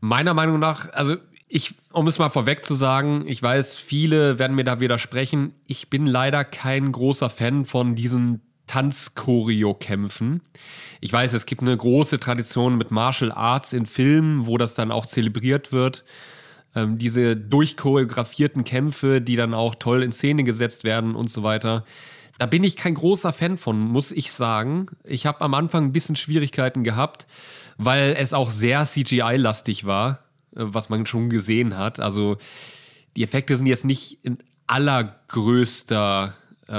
meiner 0.00 0.34
Meinung 0.34 0.58
nach, 0.58 0.92
also 0.92 1.16
ich, 1.54 1.74
um 1.92 2.06
es 2.06 2.18
mal 2.18 2.30
vorweg 2.30 2.64
zu 2.64 2.72
sagen, 2.72 3.24
ich 3.26 3.42
weiß, 3.42 3.76
viele 3.76 4.38
werden 4.38 4.56
mir 4.56 4.64
da 4.64 4.80
widersprechen. 4.80 5.52
Ich 5.66 5.90
bin 5.90 6.06
leider 6.06 6.44
kein 6.44 6.90
großer 6.90 7.28
Fan 7.28 7.66
von 7.66 7.94
diesen 7.94 8.40
Tanzchoreo-Kämpfen. 8.68 10.40
Ich 11.02 11.12
weiß, 11.12 11.34
es 11.34 11.44
gibt 11.44 11.60
eine 11.60 11.76
große 11.76 12.18
Tradition 12.18 12.78
mit 12.78 12.90
Martial 12.90 13.30
Arts 13.30 13.74
in 13.74 13.84
Filmen, 13.84 14.46
wo 14.46 14.56
das 14.56 14.72
dann 14.72 14.90
auch 14.90 15.04
zelebriert 15.04 15.72
wird. 15.72 16.04
Ähm, 16.74 16.96
diese 16.96 17.36
durchchoreografierten 17.36 18.64
Kämpfe, 18.64 19.20
die 19.20 19.36
dann 19.36 19.52
auch 19.52 19.74
toll 19.74 20.02
in 20.02 20.12
Szene 20.12 20.44
gesetzt 20.44 20.84
werden 20.84 21.14
und 21.14 21.28
so 21.28 21.42
weiter. 21.42 21.84
Da 22.38 22.46
bin 22.46 22.64
ich 22.64 22.76
kein 22.76 22.94
großer 22.94 23.34
Fan 23.34 23.58
von, 23.58 23.78
muss 23.78 24.10
ich 24.10 24.32
sagen. 24.32 24.86
Ich 25.04 25.26
habe 25.26 25.42
am 25.42 25.52
Anfang 25.52 25.84
ein 25.84 25.92
bisschen 25.92 26.16
Schwierigkeiten 26.16 26.82
gehabt, 26.82 27.26
weil 27.76 28.16
es 28.18 28.32
auch 28.32 28.50
sehr 28.50 28.86
CGI-lastig 28.86 29.84
war. 29.84 30.20
Äh, 30.56 30.64
was 30.66 30.88
man 30.88 31.06
schon 31.06 31.30
gesehen 31.30 31.76
hat. 31.76 32.00
Also 32.00 32.36
die 33.16 33.22
Effekte 33.22 33.56
sind 33.56 33.66
jetzt 33.66 33.84
nicht 33.84 34.18
in 34.22 34.38
allergrößter, 34.66 36.34
äh, 36.68 36.72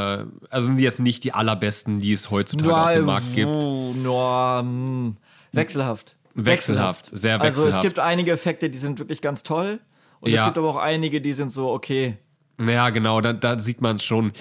also 0.50 0.68
sind 0.68 0.80
jetzt 0.80 1.00
nicht 1.00 1.24
die 1.24 1.34
allerbesten, 1.34 2.00
die 2.00 2.14
es 2.14 2.32
heutzutage 2.32 2.70
no, 2.70 2.84
auf 2.84 2.94
dem 2.94 3.06
Markt 3.06 3.34
gibt. 3.34 3.52
No, 3.52 4.60
hm. 4.60 5.18
wechselhaft. 5.52 6.16
Wechselhaft, 6.36 7.10
sehr 7.12 7.36
wechselhaft. 7.36 7.66
Also 7.66 7.68
es 7.68 7.82
gibt 7.82 8.00
einige 8.00 8.32
Effekte, 8.32 8.70
die 8.70 8.80
sind 8.80 8.98
wirklich 8.98 9.22
ganz 9.22 9.44
toll. 9.44 9.80
Und 10.20 10.32
ja. 10.32 10.40
es 10.40 10.46
gibt 10.46 10.58
aber 10.58 10.70
auch 10.70 10.78
einige, 10.78 11.22
die 11.22 11.34
sind 11.34 11.52
so 11.52 11.70
okay. 11.70 12.18
Ja, 12.66 12.90
genau, 12.90 13.22
da, 13.22 13.34
da 13.34 13.60
sieht 13.60 13.82
man 13.82 13.98
es 13.98 14.04
schon. 14.04 14.32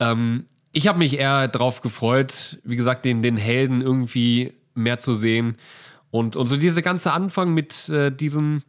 Ähm, 0.00 0.46
ich 0.72 0.86
habe 0.86 0.98
mich 0.98 1.18
eher 1.18 1.48
drauf 1.48 1.80
gefreut, 1.80 2.60
wie 2.64 2.76
gesagt, 2.76 3.04
den, 3.04 3.22
den 3.22 3.36
Helden 3.36 3.80
irgendwie 3.80 4.52
mehr 4.74 4.98
zu 4.98 5.14
sehen. 5.14 5.56
Und, 6.10 6.36
und 6.36 6.46
so 6.48 6.56
dieser 6.56 6.82
ganze 6.82 7.12
Anfang 7.12 7.54
mit 7.54 7.88
äh, 7.88 8.10
diesem, 8.10 8.62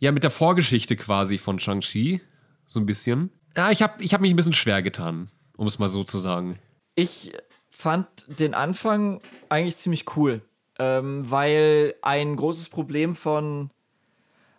ja, 0.00 0.12
mit 0.12 0.24
der 0.24 0.30
Vorgeschichte 0.30 0.96
quasi 0.96 1.38
von 1.38 1.58
Shang-Chi, 1.58 2.20
so 2.66 2.80
ein 2.80 2.86
bisschen. 2.86 3.30
Ja, 3.56 3.70
ich 3.70 3.82
habe 3.82 4.02
ich 4.02 4.12
hab 4.14 4.20
mich 4.20 4.30
ein 4.30 4.36
bisschen 4.36 4.54
schwer 4.54 4.82
getan, 4.82 5.30
um 5.56 5.66
es 5.66 5.78
mal 5.78 5.88
so 5.88 6.02
zu 6.02 6.18
sagen. 6.18 6.58
Ich 6.94 7.32
fand 7.68 8.06
den 8.40 8.54
Anfang 8.54 9.20
eigentlich 9.48 9.76
ziemlich 9.76 10.16
cool, 10.16 10.42
ähm, 10.78 11.30
weil 11.30 11.94
ein 12.02 12.36
großes 12.36 12.70
Problem 12.70 13.14
von 13.14 13.70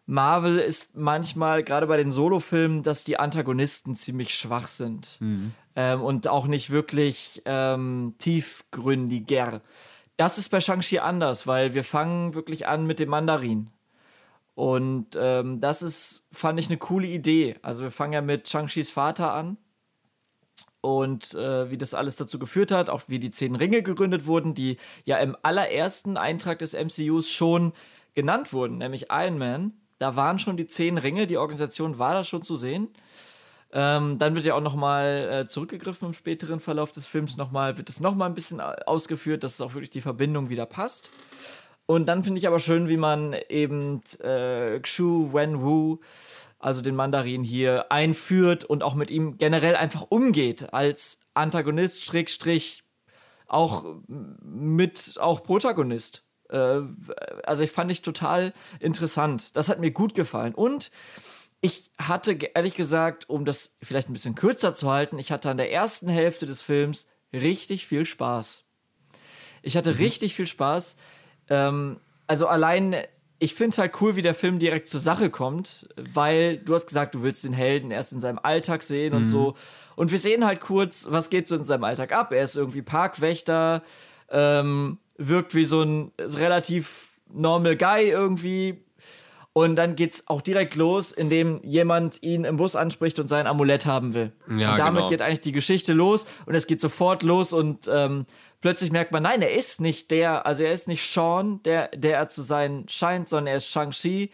Marvel 0.05 0.59
ist 0.59 0.97
manchmal, 0.97 1.63
gerade 1.63 1.87
bei 1.87 1.97
den 1.97 2.11
Solo-Filmen, 2.11 2.83
dass 2.83 3.03
die 3.03 3.17
Antagonisten 3.17 3.95
ziemlich 3.95 4.35
schwach 4.35 4.67
sind. 4.67 5.17
Mhm. 5.19 5.53
Ähm, 5.75 6.01
und 6.01 6.27
auch 6.27 6.47
nicht 6.47 6.69
wirklich 6.69 7.41
ähm, 7.45 8.15
tiefgründiger. 8.19 9.61
Das 10.17 10.37
ist 10.37 10.49
bei 10.49 10.59
Shang-Chi 10.59 10.99
anders, 10.99 11.47
weil 11.47 11.73
wir 11.73 11.83
fangen 11.83 12.33
wirklich 12.33 12.67
an 12.67 12.85
mit 12.85 12.99
dem 12.99 13.09
Mandarin. 13.09 13.69
Und 14.55 15.17
ähm, 15.17 15.61
das 15.61 15.81
ist, 15.81 16.27
fand 16.31 16.59
ich, 16.59 16.67
eine 16.67 16.77
coole 16.77 17.07
Idee. 17.07 17.55
Also 17.61 17.83
wir 17.83 17.91
fangen 17.91 18.13
ja 18.13 18.21
mit 18.21 18.47
Shang-Chis 18.47 18.91
Vater 18.91 19.33
an 19.33 19.57
und 20.81 21.33
äh, 21.35 21.69
wie 21.71 21.77
das 21.77 21.93
alles 21.93 22.15
dazu 22.15 22.39
geführt 22.39 22.71
hat, 22.71 22.89
auch 22.89 23.03
wie 23.07 23.19
die 23.19 23.31
zehn 23.31 23.55
Ringe 23.55 23.83
gegründet 23.83 24.25
wurden, 24.25 24.53
die 24.53 24.77
ja 25.05 25.17
im 25.17 25.37
allerersten 25.41 26.17
Eintrag 26.17 26.59
des 26.59 26.73
MCUs 26.73 27.31
schon 27.31 27.73
genannt 28.13 28.51
wurden, 28.51 28.79
nämlich 28.79 29.07
Iron 29.09 29.37
Man. 29.37 29.73
Da 29.99 30.15
waren 30.15 30.39
schon 30.39 30.57
die 30.57 30.67
zehn 30.67 30.97
Ringe, 30.97 31.27
die 31.27 31.37
Organisation 31.37 31.99
war 31.99 32.13
da 32.13 32.23
schon 32.23 32.41
zu 32.41 32.55
sehen. 32.55 32.89
Ähm, 33.73 34.17
dann 34.17 34.35
wird 34.35 34.45
ja 34.45 34.55
auch 34.55 34.61
nochmal 34.61 35.29
äh, 35.31 35.47
zurückgegriffen 35.47 36.09
im 36.09 36.13
späteren 36.13 36.59
Verlauf 36.59 36.91
des 36.91 37.07
Films 37.07 37.37
nochmal, 37.37 37.77
wird 37.77 37.87
es 37.87 38.01
nochmal 38.01 38.27
ein 38.27 38.35
bisschen 38.35 38.59
ausgeführt, 38.59 39.43
dass 39.43 39.53
es 39.53 39.61
auch 39.61 39.75
wirklich 39.75 39.91
die 39.91 40.01
Verbindung 40.01 40.49
wieder 40.49 40.65
passt. 40.65 41.09
Und 41.91 42.05
dann 42.05 42.23
finde 42.23 42.39
ich 42.39 42.47
aber 42.47 42.59
schön, 42.59 42.87
wie 42.87 42.95
man 42.95 43.35
eben 43.49 44.01
äh, 44.21 44.79
Xu 44.79 45.33
Wenwu, 45.33 45.97
also 46.57 46.81
den 46.81 46.95
Mandarin 46.95 47.43
hier, 47.43 47.91
einführt 47.91 48.63
und 48.63 48.81
auch 48.81 48.95
mit 48.95 49.11
ihm 49.11 49.37
generell 49.37 49.75
einfach 49.75 50.05
umgeht 50.07 50.73
als 50.73 51.19
Antagonist, 51.33 52.05
Schrägstrich, 52.05 52.85
auch 53.45 53.83
mit 54.07 55.15
auch 55.19 55.43
Protagonist. 55.43 56.23
Äh, 56.47 56.79
also 57.43 57.61
ich 57.61 57.71
fand 57.71 57.91
ich 57.91 58.01
total 58.01 58.53
interessant. 58.79 59.57
Das 59.57 59.67
hat 59.67 59.81
mir 59.81 59.91
gut 59.91 60.15
gefallen. 60.15 60.55
Und 60.55 60.91
ich 61.59 61.91
hatte 61.99 62.39
ehrlich 62.53 62.75
gesagt, 62.75 63.29
um 63.29 63.43
das 63.43 63.75
vielleicht 63.83 64.09
ein 64.09 64.13
bisschen 64.13 64.35
kürzer 64.35 64.73
zu 64.73 64.89
halten, 64.89 65.19
ich 65.19 65.33
hatte 65.33 65.49
an 65.49 65.57
der 65.57 65.73
ersten 65.73 66.07
Hälfte 66.07 66.45
des 66.45 66.61
Films 66.61 67.09
richtig 67.33 67.85
viel 67.85 68.05
Spaß. 68.05 68.63
Ich 69.61 69.75
hatte 69.75 69.91
mhm. 69.91 69.97
richtig 69.97 70.35
viel 70.35 70.47
Spaß. 70.47 70.95
Ähm, 71.51 71.97
also 72.27 72.47
allein, 72.47 72.95
ich 73.39 73.53
finde 73.53 73.71
es 73.71 73.77
halt 73.77 74.01
cool, 74.01 74.15
wie 74.15 74.21
der 74.21 74.33
Film 74.33 74.57
direkt 74.57 74.87
zur 74.87 75.01
Sache 75.01 75.29
kommt, 75.29 75.89
weil 76.13 76.57
du 76.57 76.73
hast 76.73 76.87
gesagt, 76.87 77.13
du 77.13 77.23
willst 77.23 77.43
den 77.43 77.53
Helden 77.53 77.91
erst 77.91 78.13
in 78.13 78.21
seinem 78.21 78.39
Alltag 78.41 78.81
sehen 78.81 79.11
mhm. 79.11 79.19
und 79.19 79.25
so. 79.25 79.55
Und 79.95 80.11
wir 80.11 80.19
sehen 80.19 80.45
halt 80.45 80.61
kurz, 80.61 81.07
was 81.09 81.29
geht 81.29 81.47
so 81.47 81.55
in 81.55 81.65
seinem 81.65 81.83
Alltag 81.83 82.13
ab. 82.13 82.31
Er 82.31 82.43
ist 82.43 82.55
irgendwie 82.55 82.81
Parkwächter, 82.81 83.83
ähm, 84.29 84.97
wirkt 85.17 85.53
wie 85.53 85.65
so 85.65 85.81
ein 85.81 86.13
relativ 86.17 87.19
normal 87.33 87.75
Guy 87.75 88.09
irgendwie, 88.09 88.83
und 89.53 89.75
dann 89.75 89.95
geht's 89.95 90.27
auch 90.27 90.41
direkt 90.41 90.75
los, 90.75 91.11
indem 91.11 91.61
jemand 91.63 92.23
ihn 92.23 92.45
im 92.45 92.57
Bus 92.57 92.75
anspricht 92.75 93.19
und 93.19 93.27
sein 93.27 93.47
Amulett 93.47 93.85
haben 93.85 94.13
will. 94.13 94.31
Ja, 94.47 94.71
und 94.71 94.79
damit 94.79 94.99
genau. 94.99 95.09
geht 95.09 95.21
eigentlich 95.21 95.41
die 95.41 95.51
Geschichte 95.51 95.93
los 95.93 96.25
und 96.45 96.55
es 96.55 96.67
geht 96.67 96.79
sofort 96.79 97.21
los 97.21 97.51
und 97.51 97.89
ähm, 97.91 98.25
plötzlich 98.61 98.91
merkt 98.91 99.11
man, 99.11 99.23
nein, 99.23 99.41
er 99.41 99.51
ist 99.51 99.81
nicht 99.81 100.09
der, 100.11 100.45
also 100.45 100.63
er 100.63 100.71
ist 100.71 100.87
nicht 100.87 101.11
Sean, 101.11 101.61
der, 101.63 101.89
der 101.89 102.17
er 102.17 102.29
zu 102.29 102.41
sein 102.41 102.85
scheint, 102.87 103.27
sondern 103.27 103.47
er 103.47 103.57
ist 103.57 103.67
Shang-Chi 103.67 104.31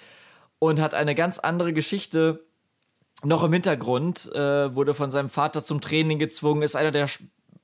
und 0.59 0.79
hat 0.79 0.93
eine 0.93 1.15
ganz 1.15 1.39
andere 1.39 1.73
Geschichte 1.73 2.43
noch 3.23 3.43
im 3.43 3.53
Hintergrund, 3.53 4.31
äh, 4.33 4.75
wurde 4.75 4.93
von 4.93 5.09
seinem 5.09 5.29
Vater 5.29 5.63
zum 5.63 5.81
Training 5.81 6.19
gezwungen, 6.19 6.61
ist 6.61 6.75
einer 6.75 6.91
der, 6.91 7.09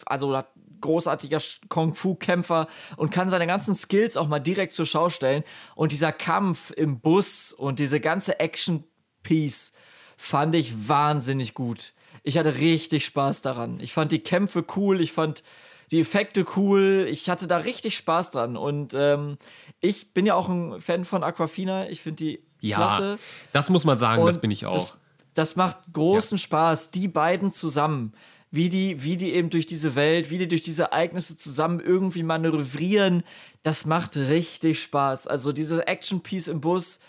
also 0.08 0.36
hat 0.36 0.48
großartiger 0.84 1.42
Kung-Fu-Kämpfer 1.70 2.68
und 2.98 3.10
kann 3.10 3.30
seine 3.30 3.48
ganzen 3.48 3.74
Skills 3.74 4.16
auch 4.16 4.28
mal 4.28 4.40
direkt 4.40 4.74
zur 4.74 4.86
Schau 4.86 5.10
stellen. 5.10 5.44
Und 5.76 5.92
dieser 5.92 6.12
Kampf 6.12 6.72
im 6.72 7.00
Bus 7.00 7.52
und 7.52 7.80
diese 7.80 8.00
ganze 8.00 8.40
Action-Piece 8.40 9.74
fand 10.16 10.54
ich 10.54 10.88
wahnsinnig 10.88 11.56
gut. 11.56 11.94
Ich 12.22 12.38
hatte 12.38 12.56
richtig 12.60 13.06
Spaß 13.06 13.42
daran. 13.42 13.80
Ich 13.80 13.94
fand 13.94 14.12
die 14.12 14.20
Kämpfe 14.20 14.64
cool, 14.76 15.02
ich 15.02 15.12
fand 15.12 15.44
die 15.92 16.00
Effekte 16.00 16.46
cool. 16.56 17.08
Ich 17.10 17.30
hatte 17.30 17.48
da 17.48 17.58
richtig 17.58 17.96
Spaß 17.98 18.32
dran. 18.32 18.58
Und 18.58 18.94
ähm, 18.96 19.38
ich 19.80 20.14
bin 20.14 20.26
ja 20.26 20.36
auch 20.36 20.50
ein 20.50 20.82
Fan 20.82 21.06
von 21.06 21.24
Aquafina. 21.24 21.90
Ich 21.90 22.02
finde 22.02 22.24
die 22.24 22.44
ja, 22.62 22.78
klasse. 22.78 23.20
Das 23.52 23.70
muss 23.70 23.86
man 23.86 23.98
sagen, 23.98 24.22
und 24.22 24.28
das 24.28 24.42
bin 24.42 24.52
ich 24.52 24.66
auch. 24.66 24.74
Das, 24.74 24.98
das 25.34 25.56
macht 25.56 25.78
großen 25.94 26.38
ja. 26.38 26.44
Spaß, 26.44 26.92
die 26.92 27.08
beiden 27.08 27.52
zusammen 27.52 28.14
wie 28.54 28.70
die, 28.70 29.04
wie 29.04 29.18
die 29.18 29.34
eben 29.34 29.50
durch 29.50 29.66
diese 29.66 29.96
Welt, 29.96 30.30
wie 30.30 30.38
die 30.38 30.48
durch 30.48 30.62
diese 30.62 30.84
Ereignisse 30.84 31.36
zusammen 31.36 31.80
irgendwie 31.80 32.22
manövrieren, 32.22 33.24
das 33.64 33.88
macht 33.88 34.16
richtig 34.16 34.80
Spaß. 34.80 35.26
Also 35.26 35.52
diese 35.52 35.88
Action-Piece 35.88 36.50
im 36.50 36.62
Bus, 36.62 37.00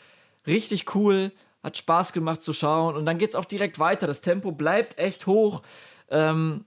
richtig 0.47 0.95
cool, 0.95 1.33
hat 1.63 1.77
Spaß 1.77 2.15
gemacht 2.15 2.43
zu 2.43 2.55
schauen 2.55 2.97
und 2.97 3.05
dann 3.05 3.19
geht 3.19 3.29
es 3.29 3.37
auch 3.37 3.45
direkt 3.45 3.79
weiter. 3.79 4.07
Das 4.07 4.23
Tempo 4.23 4.53
bleibt 4.53 4.99
echt 4.99 5.27
hoch. 5.27 5.61
Ähm, 6.09 6.65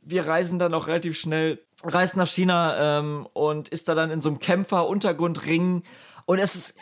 wir 0.00 0.26
reisen 0.26 0.58
dann 0.58 0.72
auch 0.72 0.86
relativ 0.86 1.18
schnell, 1.18 1.60
reisen 1.82 2.18
nach 2.18 2.28
China 2.28 3.00
ähm, 3.00 3.28
und 3.34 3.68
ist 3.68 3.90
da 3.90 3.94
dann 3.94 4.10
in 4.10 4.22
so 4.22 4.30
einem 4.30 4.38
Kämpfer-Untergrundring 4.38 5.82
und 6.24 6.38
es 6.38 6.54
ist, 6.54 6.76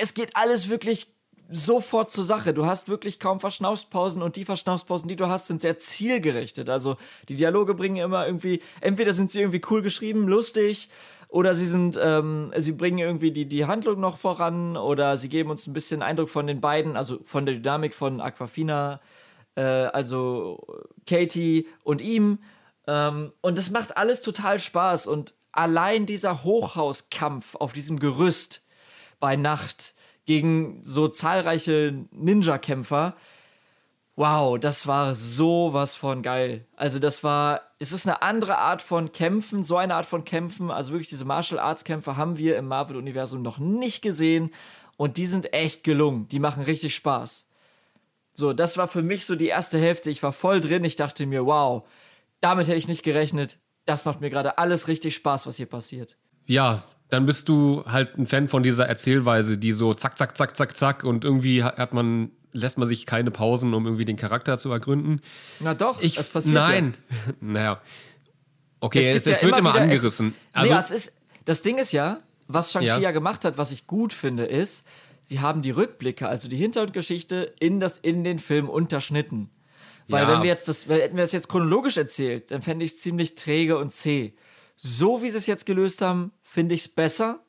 es 0.00 0.14
geht 0.14 0.34
alles 0.34 0.70
wirklich 0.70 1.13
sofort 1.50 2.10
zur 2.10 2.24
Sache. 2.24 2.54
Du 2.54 2.66
hast 2.66 2.88
wirklich 2.88 3.20
kaum 3.20 3.40
Verschnaufspausen 3.40 4.22
und 4.22 4.36
die 4.36 4.44
Verschnaufspausen, 4.44 5.08
die 5.08 5.16
du 5.16 5.28
hast, 5.28 5.46
sind 5.46 5.60
sehr 5.60 5.78
zielgerichtet. 5.78 6.70
Also 6.70 6.96
die 7.28 7.34
Dialoge 7.34 7.74
bringen 7.74 7.96
immer 7.96 8.26
irgendwie, 8.26 8.62
entweder 8.80 9.12
sind 9.12 9.30
sie 9.30 9.40
irgendwie 9.40 9.62
cool 9.70 9.82
geschrieben, 9.82 10.26
lustig, 10.26 10.88
oder 11.28 11.54
sie 11.54 11.66
sind, 11.66 11.98
ähm, 12.00 12.52
sie 12.56 12.72
bringen 12.72 12.98
irgendwie 12.98 13.32
die, 13.32 13.46
die 13.46 13.66
Handlung 13.66 14.00
noch 14.00 14.18
voran, 14.18 14.76
oder 14.76 15.16
sie 15.16 15.28
geben 15.28 15.50
uns 15.50 15.66
ein 15.66 15.72
bisschen 15.72 16.00
Eindruck 16.00 16.28
von 16.28 16.46
den 16.46 16.60
beiden, 16.60 16.96
also 16.96 17.18
von 17.24 17.44
der 17.44 17.56
Dynamik 17.56 17.94
von 17.94 18.20
Aquafina, 18.20 19.00
äh, 19.56 19.62
also 19.62 20.64
Katie 21.06 21.66
und 21.82 22.00
ihm. 22.00 22.38
Ähm, 22.86 23.32
und 23.40 23.58
das 23.58 23.70
macht 23.70 23.96
alles 23.96 24.22
total 24.22 24.60
Spaß. 24.60 25.08
Und 25.08 25.34
allein 25.50 26.06
dieser 26.06 26.44
Hochhauskampf 26.44 27.56
auf 27.56 27.72
diesem 27.72 27.98
Gerüst 27.98 28.64
bei 29.18 29.36
Nacht, 29.36 29.94
gegen 30.26 30.80
so 30.82 31.08
zahlreiche 31.08 32.06
Ninja-Kämpfer. 32.12 33.14
Wow, 34.16 34.58
das 34.58 34.86
war 34.86 35.14
sowas 35.14 35.96
von 35.96 36.22
geil. 36.22 36.66
Also 36.76 36.98
das 36.98 37.24
war, 37.24 37.62
es 37.80 37.92
ist 37.92 38.06
eine 38.06 38.22
andere 38.22 38.58
Art 38.58 38.80
von 38.80 39.12
Kämpfen, 39.12 39.64
so 39.64 39.76
eine 39.76 39.96
Art 39.96 40.06
von 40.06 40.24
Kämpfen. 40.24 40.70
Also 40.70 40.92
wirklich 40.92 41.08
diese 41.08 41.24
Martial 41.24 41.58
Arts 41.58 41.84
Kämpfe 41.84 42.16
haben 42.16 42.38
wir 42.38 42.56
im 42.56 42.68
Marvel-Universum 42.68 43.42
noch 43.42 43.58
nicht 43.58 44.02
gesehen 44.02 44.52
und 44.96 45.16
die 45.16 45.26
sind 45.26 45.52
echt 45.52 45.82
gelungen. 45.82 46.28
Die 46.28 46.38
machen 46.38 46.62
richtig 46.62 46.94
Spaß. 46.94 47.48
So, 48.34 48.52
das 48.52 48.76
war 48.76 48.88
für 48.88 49.02
mich 49.02 49.26
so 49.26 49.36
die 49.36 49.48
erste 49.48 49.78
Hälfte. 49.78 50.10
Ich 50.10 50.22
war 50.22 50.32
voll 50.32 50.60
drin. 50.60 50.84
Ich 50.84 50.96
dachte 50.96 51.26
mir, 51.26 51.46
wow, 51.46 51.84
damit 52.40 52.66
hätte 52.66 52.78
ich 52.78 52.88
nicht 52.88 53.02
gerechnet. 53.02 53.58
Das 53.84 54.04
macht 54.04 54.20
mir 54.20 54.30
gerade 54.30 54.58
alles 54.58 54.88
richtig 54.88 55.14
Spaß, 55.14 55.46
was 55.46 55.56
hier 55.56 55.66
passiert. 55.66 56.16
Ja, 56.46 56.84
dann 57.10 57.26
bist 57.26 57.48
du 57.48 57.84
halt 57.86 58.16
ein 58.18 58.26
Fan 58.26 58.48
von 58.48 58.62
dieser 58.62 58.86
Erzählweise, 58.86 59.58
die 59.58 59.72
so 59.72 59.94
zack, 59.94 60.18
zack, 60.18 60.36
zack, 60.36 60.56
zack, 60.56 60.76
zack 60.76 61.04
und 61.04 61.24
irgendwie 61.24 61.62
hat 61.62 61.92
man 61.92 62.30
lässt 62.54 62.78
man 62.78 62.86
sich 62.86 63.04
keine 63.04 63.30
Pausen, 63.30 63.74
um 63.74 63.84
irgendwie 63.84 64.04
den 64.04 64.16
Charakter 64.16 64.58
zu 64.58 64.70
ergründen. 64.70 65.20
Na 65.58 65.74
doch, 65.74 66.00
ich, 66.00 66.16
es 66.16 66.28
passiert 66.28 66.54
Nein, 66.54 66.94
ja. 67.10 67.32
naja. 67.40 67.82
Okay, 68.80 69.10
es, 69.10 69.26
es, 69.26 69.26
es 69.26 69.40
ja 69.40 69.48
wird 69.48 69.58
immer, 69.58 69.70
immer 69.70 69.80
angerissen. 69.80 70.34
Es, 70.52 70.56
also, 70.56 70.72
nee, 70.72 70.78
es 70.78 70.90
ist, 70.90 71.16
das 71.44 71.62
Ding 71.62 71.78
ist 71.78 71.92
ja, 71.92 72.20
was 72.46 72.70
Shang-Chi 72.70 72.86
ja. 72.86 72.98
ja 72.98 73.10
gemacht 73.10 73.44
hat, 73.44 73.58
was 73.58 73.72
ich 73.72 73.86
gut 73.86 74.12
finde, 74.12 74.44
ist, 74.44 74.86
sie 75.24 75.40
haben 75.40 75.62
die 75.62 75.72
Rückblicke, 75.72 76.28
also 76.28 76.48
die 76.48 76.56
Hintergrundgeschichte, 76.56 77.54
in, 77.58 77.80
das, 77.80 77.98
in 77.98 78.22
den 78.22 78.38
Film 78.38 78.68
unterschnitten. 78.68 79.50
Weil 80.08 80.24
ja. 80.24 80.32
wenn 80.32 80.42
wir 80.42 80.48
jetzt 80.48 80.68
das, 80.68 80.86
hätten 80.86 81.16
wir 81.16 81.24
das 81.24 81.32
jetzt 81.32 81.48
chronologisch 81.48 81.96
erzählt, 81.96 82.50
dann 82.50 82.62
fände 82.62 82.84
ich 82.84 82.92
es 82.92 83.00
ziemlich 83.00 83.34
träge 83.34 83.78
und 83.78 83.90
zäh. 83.90 84.34
So 84.76 85.22
wie 85.22 85.30
sie 85.30 85.38
es 85.38 85.46
jetzt 85.46 85.66
gelöst 85.66 86.02
haben, 86.02 86.32
finde 86.42 86.74
ich 86.74 86.82
es 86.82 86.88
besser. 86.88 87.40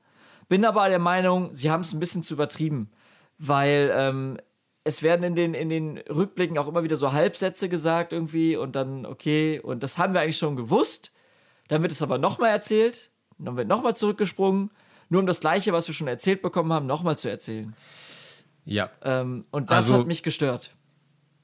Bin 0.48 0.64
aber 0.66 0.88
der 0.90 1.00
Meinung, 1.00 1.54
sie 1.54 1.72
haben 1.72 1.82
es 1.82 1.94
ein 1.94 2.00
bisschen 2.00 2.24
zu 2.24 2.36
übertrieben, 2.36 2.92
weil 3.38 3.92
ähm, 3.94 4.38
es 4.84 5.02
werden 5.02 5.24
in 5.24 5.36
den, 5.36 5.54
in 5.56 5.70
den 5.70 5.98
Rückblicken 5.98 6.58
auch 6.58 6.68
immer 6.68 6.84
wieder 6.84 6.96
so 6.96 7.12
Halbsätze 7.12 7.68
gesagt 7.68 8.14
irgendwie 8.14 8.56
und 8.56 8.76
dann, 8.76 9.06
okay, 9.06 9.60
und 9.60 9.82
das 9.82 9.98
haben 9.98 10.14
wir 10.14 10.22
eigentlich 10.22 10.38
schon 10.38 10.56
gewusst. 10.56 11.12
Dann 11.68 11.82
wird 11.82 11.92
es 11.92 12.04
aber 12.04 12.20
nochmal 12.20 12.52
erzählt, 12.52 13.10
dann 13.40 13.58
wird 13.58 13.68
nochmal 13.68 13.96
zurückgesprungen, 13.96 14.70
nur 15.10 15.22
um 15.22 15.28
das 15.28 15.40
Gleiche, 15.40 15.74
was 15.74 15.88
wir 15.88 15.96
schon 15.96 16.08
erzählt 16.08 16.44
bekommen 16.44 16.72
haben, 16.72 16.86
nochmal 16.86 17.18
zu 17.18 17.30
erzählen. 17.30 17.76
Ja. 18.64 18.92
Ähm, 19.02 19.46
und 19.50 19.72
das 19.72 19.90
also, 19.90 20.00
hat 20.00 20.08
mich 20.08 20.22
gestört. 20.22 20.76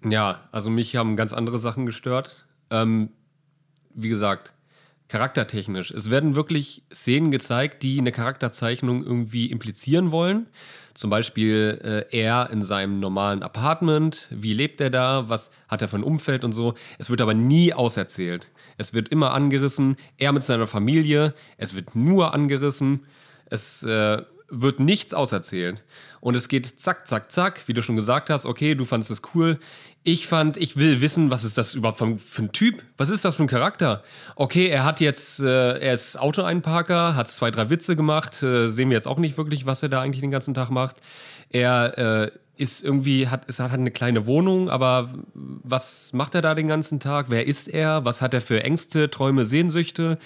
Ja, 0.03 0.47
also 0.51 0.69
mich 0.69 0.95
haben 0.95 1.15
ganz 1.15 1.33
andere 1.33 1.57
Sachen 1.57 1.87
gestört. 1.87 2.45
Ähm, 2.69 3.11
wie 3.93 4.09
gesagt, 4.09 4.53
charaktertechnisch. 5.11 5.91
Es 5.91 6.09
werden 6.09 6.35
wirklich 6.35 6.83
Szenen 6.93 7.31
gezeigt, 7.31 7.83
die 7.83 7.99
eine 7.99 8.13
Charakterzeichnung 8.13 9.03
irgendwie 9.03 9.51
implizieren 9.51 10.11
wollen. 10.11 10.47
Zum 10.93 11.09
Beispiel 11.09 12.07
äh, 12.11 12.17
er 12.17 12.49
in 12.49 12.61
seinem 12.63 13.01
normalen 13.01 13.43
Apartment, 13.43 14.27
wie 14.29 14.53
lebt 14.53 14.79
er 14.79 14.89
da, 14.89 15.27
was 15.27 15.51
hat 15.67 15.81
er 15.81 15.89
für 15.89 15.97
ein 15.97 16.03
Umfeld 16.03 16.45
und 16.45 16.53
so. 16.53 16.75
Es 16.97 17.09
wird 17.09 17.19
aber 17.19 17.33
nie 17.33 17.73
auserzählt. 17.73 18.51
Es 18.77 18.93
wird 18.93 19.09
immer 19.09 19.33
angerissen, 19.33 19.97
er 20.17 20.31
mit 20.31 20.43
seiner 20.43 20.67
Familie, 20.67 21.33
es 21.57 21.75
wird 21.75 21.93
nur 21.93 22.33
angerissen. 22.33 23.05
Es 23.47 23.83
äh, 23.83 24.21
wird 24.51 24.79
nichts 24.79 25.13
auserzählt. 25.13 25.83
Und 26.19 26.35
es 26.35 26.47
geht 26.47 26.79
zack, 26.79 27.07
zack, 27.07 27.31
zack, 27.31 27.67
wie 27.67 27.73
du 27.73 27.81
schon 27.81 27.95
gesagt 27.95 28.29
hast, 28.29 28.45
okay, 28.45 28.75
du 28.75 28.85
fandest 28.85 29.11
es 29.11 29.21
cool. 29.33 29.59
Ich 30.03 30.25
fand, 30.25 30.57
ich 30.57 30.77
will 30.77 30.99
wissen, 31.01 31.29
was 31.29 31.43
ist 31.43 31.59
das 31.59 31.75
überhaupt 31.75 31.99
für, 31.99 32.41
ein 32.41 32.51
Typ? 32.51 32.83
Was 32.97 33.09
ist 33.09 33.23
das 33.23 33.35
für 33.35 33.43
ein 33.43 33.47
Charakter? 33.47 34.03
Okay, 34.35 34.67
er 34.67 34.83
hat 34.83 34.99
jetzt, 34.99 35.39
äh, 35.39 35.77
er 35.77 35.93
ist 35.93 36.19
Autoeinparker, 36.19 37.15
hat 37.15 37.27
zwei, 37.27 37.51
drei 37.51 37.69
Witze 37.69 37.95
gemacht, 37.95 38.41
äh, 38.41 38.69
sehen 38.69 38.89
wir 38.89 38.95
jetzt 38.95 39.07
auch 39.07 39.19
nicht 39.19 39.37
wirklich, 39.37 39.67
was 39.67 39.83
er 39.83 39.89
da 39.89 40.01
eigentlich 40.01 40.21
den 40.21 40.31
ganzen 40.31 40.55
Tag 40.55 40.71
macht. 40.71 40.97
Er 41.49 41.97
äh, 41.99 42.31
ist 42.57 42.83
irgendwie, 42.83 43.27
hat, 43.27 43.45
ist, 43.45 43.59
hat 43.59 43.73
eine 43.73 43.91
kleine 43.91 44.25
Wohnung, 44.25 44.71
aber 44.71 45.13
was 45.33 46.13
macht 46.13 46.33
er 46.33 46.41
da 46.41 46.55
den 46.55 46.67
ganzen 46.67 46.99
Tag? 46.99 47.27
Wer 47.29 47.45
ist 47.45 47.67
er? 47.67 48.03
Was 48.03 48.23
hat 48.23 48.33
er 48.33 48.41
für 48.41 48.63
Ängste, 48.63 49.11
Träume, 49.11 49.45
Sehnsüchte? 49.45 50.17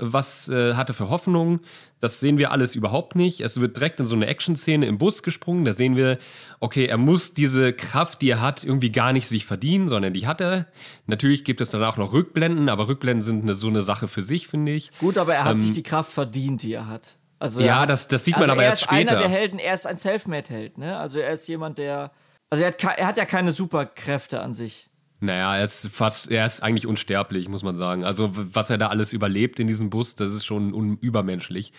Was 0.00 0.48
äh, 0.48 0.74
hat 0.74 0.90
er 0.90 0.94
für 0.94 1.10
Hoffnungen? 1.10 1.60
Das 2.00 2.18
sehen 2.20 2.38
wir 2.38 2.50
alles 2.50 2.74
überhaupt 2.74 3.14
nicht. 3.14 3.40
Es 3.40 3.60
wird 3.60 3.76
direkt 3.76 4.00
in 4.00 4.06
so 4.06 4.16
eine 4.16 4.26
Action-Szene 4.26 4.86
im 4.86 4.98
Bus 4.98 5.22
gesprungen. 5.22 5.64
Da 5.64 5.74
sehen 5.74 5.96
wir, 5.96 6.18
okay, 6.58 6.86
er 6.86 6.96
muss 6.96 7.34
diese 7.34 7.72
Kraft, 7.72 8.22
die 8.22 8.30
er 8.30 8.40
hat, 8.40 8.64
irgendwie 8.64 8.90
gar 8.90 9.12
nicht 9.12 9.28
sich 9.28 9.44
verdienen, 9.44 9.88
sondern 9.88 10.14
die 10.14 10.26
hat 10.26 10.40
er. 10.40 10.66
Natürlich 11.06 11.44
gibt 11.44 11.60
es 11.60 11.70
danach 11.70 11.96
noch 11.96 12.12
Rückblenden, 12.12 12.68
aber 12.68 12.88
Rückblenden 12.88 13.22
sind 13.22 13.42
eine, 13.42 13.54
so 13.54 13.68
eine 13.68 13.82
Sache 13.82 14.08
für 14.08 14.22
sich, 14.22 14.48
finde 14.48 14.72
ich. 14.72 14.90
Gut, 14.98 15.18
aber 15.18 15.34
er 15.34 15.44
hat 15.44 15.52
ähm, 15.52 15.58
sich 15.58 15.72
die 15.72 15.82
Kraft 15.82 16.12
verdient, 16.12 16.62
die 16.62 16.72
er 16.72 16.88
hat. 16.88 17.16
Also 17.38 17.60
ja, 17.60 17.86
das, 17.86 18.06
das 18.08 18.24
sieht 18.24 18.34
man 18.34 18.42
also 18.42 18.52
aber 18.52 18.64
erst 18.64 18.82
später. 18.82 18.96
Er 18.96 19.02
ist 19.02 19.10
einer 19.10 19.20
der 19.20 19.28
Helden, 19.28 19.58
er 19.58 19.74
ist 19.74 19.86
ein 19.86 19.96
Selfmade-Held, 19.96 20.76
ne? 20.76 20.98
Also 20.98 21.18
er 21.18 21.30
ist 21.30 21.48
jemand, 21.48 21.78
der. 21.78 22.12
Also 22.50 22.64
er 22.64 22.68
hat, 22.70 22.98
er 22.98 23.06
hat 23.06 23.16
ja 23.16 23.24
keine 23.24 23.52
Superkräfte 23.52 24.40
an 24.40 24.52
sich. 24.52 24.89
Naja, 25.20 25.56
er 25.56 25.64
ist 25.64 25.88
fast, 25.88 26.30
er 26.30 26.46
ist 26.46 26.62
eigentlich 26.62 26.86
unsterblich, 26.86 27.48
muss 27.48 27.62
man 27.62 27.76
sagen. 27.76 28.04
Also, 28.04 28.30
was 28.32 28.70
er 28.70 28.78
da 28.78 28.88
alles 28.88 29.12
überlebt 29.12 29.60
in 29.60 29.66
diesem 29.66 29.90
Bus, 29.90 30.14
das 30.14 30.32
ist 30.32 30.46
schon 30.46 30.98
übermenschlich. 30.98 31.72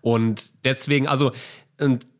Und 0.00 0.52
deswegen, 0.64 1.08
also, 1.08 1.32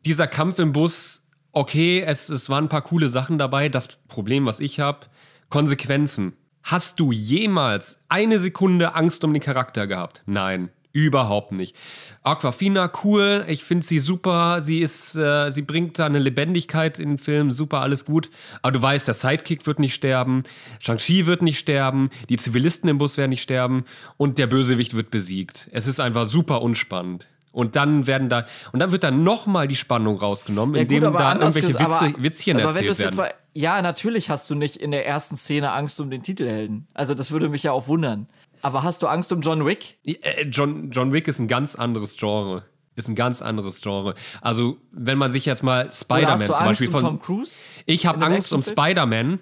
dieser 0.05 0.27
Kampf 0.27 0.59
im 0.59 0.73
Bus, 0.73 1.23
okay, 1.53 2.01
es, 2.01 2.29
es 2.29 2.49
waren 2.49 2.65
ein 2.65 2.69
paar 2.69 2.81
coole 2.81 3.09
Sachen 3.09 3.37
dabei. 3.37 3.69
Das 3.69 3.87
Problem, 4.07 4.45
was 4.45 4.59
ich 4.59 4.79
habe, 4.79 5.07
Konsequenzen. 5.49 6.33
Hast 6.63 6.99
du 6.99 7.13
jemals 7.13 7.97
eine 8.09 8.39
Sekunde 8.39 8.93
Angst 8.93 9.23
um 9.23 9.31
den 9.31 9.41
Charakter 9.41 9.87
gehabt? 9.87 10.21
Nein. 10.25 10.69
Überhaupt 10.97 11.51
nicht. 11.51 11.75
Aquafina, 12.23 12.91
cool. 13.03 13.45
Ich 13.47 13.63
finde 13.63 13.85
sie 13.85 13.99
super. 13.99 14.63
Sie 14.63 14.79
ist, 14.79 15.15
äh, 15.15 15.51
sie 15.51 15.61
bringt 15.61 15.99
da 15.99 16.07
eine 16.07 16.17
Lebendigkeit 16.17 16.97
in 16.97 17.09
den 17.09 17.17
Film. 17.19 17.51
Super, 17.51 17.81
alles 17.81 18.03
gut. 18.03 18.31
Aber 18.63 18.71
du 18.71 18.81
weißt, 18.81 19.07
der 19.07 19.13
Sidekick 19.13 19.67
wird 19.67 19.77
nicht 19.77 19.93
sterben. 19.93 20.41
Shang-Chi 20.79 21.27
wird 21.27 21.43
nicht 21.43 21.59
sterben. 21.59 22.09
Die 22.29 22.37
Zivilisten 22.37 22.89
im 22.89 22.97
Bus 22.97 23.15
werden 23.15 23.29
nicht 23.29 23.43
sterben. 23.43 23.85
Und 24.17 24.39
der 24.39 24.47
Bösewicht 24.47 24.95
wird 24.95 25.11
besiegt. 25.11 25.69
Es 25.71 25.85
ist 25.85 25.99
einfach 25.99 26.25
super 26.25 26.63
unspannend. 26.63 27.27
Und 27.51 27.75
dann 27.75 28.07
werden 28.07 28.27
da, 28.27 28.47
und 28.71 28.79
dann 28.79 28.91
wird 28.91 29.03
da 29.03 29.11
nochmal 29.11 29.67
die 29.67 29.75
Spannung 29.75 30.17
rausgenommen, 30.17 30.75
ja, 30.75 30.81
indem 30.81 31.03
gut, 31.03 31.19
da 31.19 31.33
irgendwelche 31.33 31.69
Witze, 31.69 31.79
aber, 31.79 32.23
Witzchen 32.23 32.59
aber 32.59 32.69
erzählt 32.69 32.99
werden. 32.99 33.15
Mal, 33.17 33.33
ja, 33.53 33.81
natürlich 33.83 34.31
hast 34.31 34.49
du 34.49 34.55
nicht 34.55 34.77
in 34.77 34.89
der 34.89 35.05
ersten 35.05 35.37
Szene 35.37 35.71
Angst 35.71 35.99
um 35.99 36.09
den 36.09 36.23
Titelhelden. 36.23 36.87
Also 36.95 37.13
das 37.13 37.29
würde 37.29 37.49
mich 37.49 37.63
ja 37.63 37.71
auch 37.71 37.87
wundern. 37.87 38.27
Aber 38.67 38.83
hast 38.83 39.01
du 39.01 39.07
Angst 39.07 39.31
um 39.31 39.39
John 39.39 39.65
Wick? 39.65 39.97
Äh, 40.03 40.43
John, 40.51 40.91
John 40.91 41.13
Wick 41.13 41.29
ist 41.29 41.39
ein 41.39 41.47
ganz 41.47 41.75
anderes 41.75 42.17
Genre. 42.17 42.65
Ist 42.97 43.07
ein 43.07 43.15
ganz 43.15 43.41
anderes 43.41 43.79
Genre. 43.79 44.13
Also, 44.41 44.75
wenn 44.91 45.17
man 45.17 45.31
sich 45.31 45.45
jetzt 45.45 45.63
mal 45.63 45.89
Spider-Man 45.89 46.47
zum 46.47 46.65
Beispiel 46.65 46.87
um 46.87 46.91
von. 46.91 47.01
Tom 47.01 47.19
Cruise? 47.21 47.59
Ich 47.85 48.05
habe 48.05 48.21
Angst 48.25 48.51
um 48.51 48.61
Spider-Man. 48.61 49.39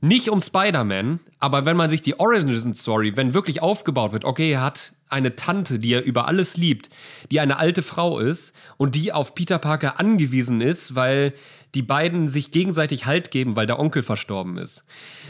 Nicht 0.00 0.30
um 0.30 0.40
Spider-Man, 0.40 1.20
aber 1.38 1.66
wenn 1.66 1.76
man 1.76 1.90
sich 1.90 2.00
die 2.00 2.18
Origin-Story, 2.18 3.12
wenn 3.14 3.34
wirklich 3.34 3.60
aufgebaut 3.62 4.12
wird, 4.12 4.24
okay, 4.24 4.50
er 4.50 4.62
hat 4.62 4.94
eine 5.10 5.36
Tante, 5.36 5.78
die 5.78 5.92
er 5.92 6.02
über 6.02 6.26
alles 6.26 6.56
liebt, 6.56 6.88
die 7.30 7.40
eine 7.40 7.58
alte 7.58 7.82
Frau 7.82 8.18
ist 8.18 8.52
und 8.78 8.96
die 8.96 9.12
auf 9.12 9.34
Peter 9.34 9.58
Parker 9.58 10.00
angewiesen 10.00 10.62
ist, 10.62 10.96
weil 10.96 11.34
die 11.74 11.82
beiden 11.82 12.26
sich 12.26 12.50
gegenseitig 12.50 13.06
Halt 13.06 13.30
geben, 13.30 13.54
weil 13.54 13.66
der 13.66 13.78
Onkel 13.78 14.02
verstorben 14.02 14.56
ist. 14.56 14.82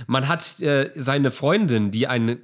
Man 0.07 0.29
hat 0.29 0.61
äh, 0.61 0.91
seine 0.95 1.33
Freundin, 1.33 1.91
die 1.91 2.07
eine 2.07 2.39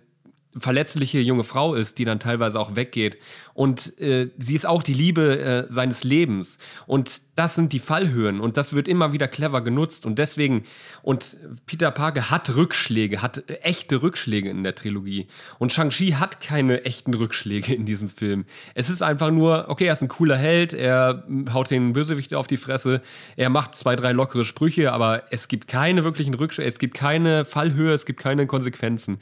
verletzliche 0.58 1.18
junge 1.18 1.44
Frau 1.44 1.74
ist, 1.74 1.98
die 1.98 2.04
dann 2.04 2.20
teilweise 2.20 2.58
auch 2.58 2.76
weggeht. 2.76 3.18
Und 3.54 3.98
äh, 4.00 4.30
sie 4.38 4.54
ist 4.54 4.66
auch 4.66 4.82
die 4.82 4.94
Liebe 4.94 5.40
äh, 5.40 5.64
seines 5.68 6.04
Lebens. 6.04 6.58
Und 6.86 7.22
das 7.34 7.56
sind 7.56 7.72
die 7.72 7.80
Fallhöhen. 7.80 8.38
Und 8.38 8.56
das 8.56 8.72
wird 8.72 8.86
immer 8.86 9.12
wieder 9.12 9.26
clever 9.26 9.62
genutzt. 9.62 10.06
Und 10.06 10.18
deswegen, 10.18 10.62
und 11.02 11.36
Peter 11.66 11.90
Parker 11.90 12.30
hat 12.30 12.54
Rückschläge, 12.54 13.20
hat 13.20 13.50
äh, 13.50 13.54
echte 13.62 14.02
Rückschläge 14.02 14.48
in 14.48 14.62
der 14.62 14.76
Trilogie. 14.76 15.26
Und 15.58 15.72
Shang-Chi 15.72 16.12
hat 16.12 16.40
keine 16.40 16.84
echten 16.84 17.14
Rückschläge 17.14 17.74
in 17.74 17.84
diesem 17.84 18.10
Film. 18.10 18.44
Es 18.74 18.90
ist 18.90 19.02
einfach 19.02 19.30
nur, 19.32 19.66
okay, 19.68 19.86
er 19.86 19.92
ist 19.92 20.02
ein 20.02 20.08
cooler 20.08 20.36
Held, 20.36 20.72
er 20.72 21.24
haut 21.52 21.70
den 21.70 21.92
Bösewicht 21.92 22.34
auf 22.34 22.46
die 22.46 22.58
Fresse, 22.58 23.02
er 23.36 23.50
macht 23.50 23.74
zwei, 23.74 23.96
drei 23.96 24.12
lockere 24.12 24.44
Sprüche, 24.44 24.92
aber 24.92 25.24
es 25.32 25.48
gibt 25.48 25.66
keine 25.68 26.04
wirklichen 26.04 26.34
Rückschläge, 26.34 26.68
es 26.68 26.78
gibt 26.78 26.94
keine 26.94 27.44
Fallhöhe, 27.44 27.92
es 27.92 28.06
gibt 28.06 28.20
keine 28.20 28.46
Konsequenzen. 28.46 29.18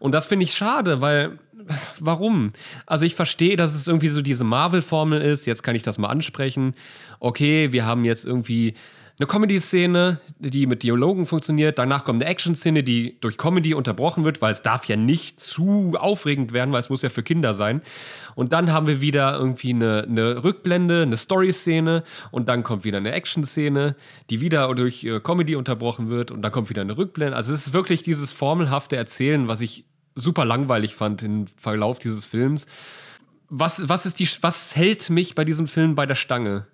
Und 0.00 0.12
das 0.12 0.26
finde 0.26 0.44
ich 0.44 0.52
schade, 0.52 1.00
weil 1.00 1.38
warum? 2.00 2.52
Also 2.86 3.04
ich 3.04 3.14
verstehe, 3.14 3.56
dass 3.56 3.74
es 3.74 3.86
irgendwie 3.86 4.08
so 4.08 4.22
diese 4.22 4.44
Marvel-Formel 4.44 5.20
ist. 5.20 5.46
Jetzt 5.46 5.62
kann 5.62 5.76
ich 5.76 5.82
das 5.82 5.98
mal 5.98 6.08
ansprechen. 6.08 6.74
Okay, 7.20 7.72
wir 7.72 7.86
haben 7.86 8.04
jetzt 8.04 8.24
irgendwie 8.24 8.74
eine 9.20 9.26
Comedy-Szene, 9.26 10.18
die 10.38 10.66
mit 10.66 10.82
Dialogen 10.82 11.26
funktioniert. 11.26 11.78
Danach 11.78 12.04
kommt 12.04 12.22
eine 12.22 12.30
Action-Szene, 12.30 12.82
die 12.82 13.18
durch 13.20 13.36
Comedy 13.36 13.74
unterbrochen 13.74 14.24
wird, 14.24 14.40
weil 14.40 14.50
es 14.50 14.62
darf 14.62 14.86
ja 14.86 14.96
nicht 14.96 15.40
zu 15.40 15.94
aufregend 15.98 16.54
werden, 16.54 16.72
weil 16.72 16.80
es 16.80 16.88
muss 16.88 17.02
ja 17.02 17.10
für 17.10 17.22
Kinder 17.22 17.52
sein. 17.52 17.82
Und 18.34 18.54
dann 18.54 18.72
haben 18.72 18.86
wir 18.86 19.02
wieder 19.02 19.38
irgendwie 19.38 19.74
eine, 19.74 20.06
eine 20.08 20.42
Rückblende, 20.42 21.02
eine 21.02 21.18
Story-Szene 21.18 22.02
und 22.30 22.48
dann 22.48 22.62
kommt 22.62 22.84
wieder 22.84 22.96
eine 22.96 23.12
Action-Szene, 23.12 23.94
die 24.30 24.40
wieder 24.40 24.74
durch 24.74 25.04
äh, 25.04 25.20
Comedy 25.20 25.54
unterbrochen 25.54 26.08
wird 26.08 26.30
und 26.30 26.40
dann 26.40 26.50
kommt 26.50 26.70
wieder 26.70 26.80
eine 26.80 26.96
Rückblende. 26.96 27.36
Also 27.36 27.52
es 27.52 27.66
ist 27.66 27.72
wirklich 27.74 28.02
dieses 28.02 28.32
formelhafte 28.32 28.96
Erzählen, 28.96 29.48
was 29.48 29.60
ich 29.60 29.84
super 30.14 30.44
langweilig 30.44 30.94
fand 30.94 31.22
im 31.22 31.46
Verlauf 31.46 31.98
dieses 31.98 32.24
Films. 32.24 32.66
Was, 33.48 33.88
was, 33.88 34.06
ist 34.06 34.20
die, 34.20 34.28
was 34.42 34.76
hält 34.76 35.10
mich 35.10 35.34
bei 35.34 35.44
diesem 35.44 35.66
Film 35.66 35.94
bei 35.94 36.06
der 36.06 36.14
Stange? 36.14 36.66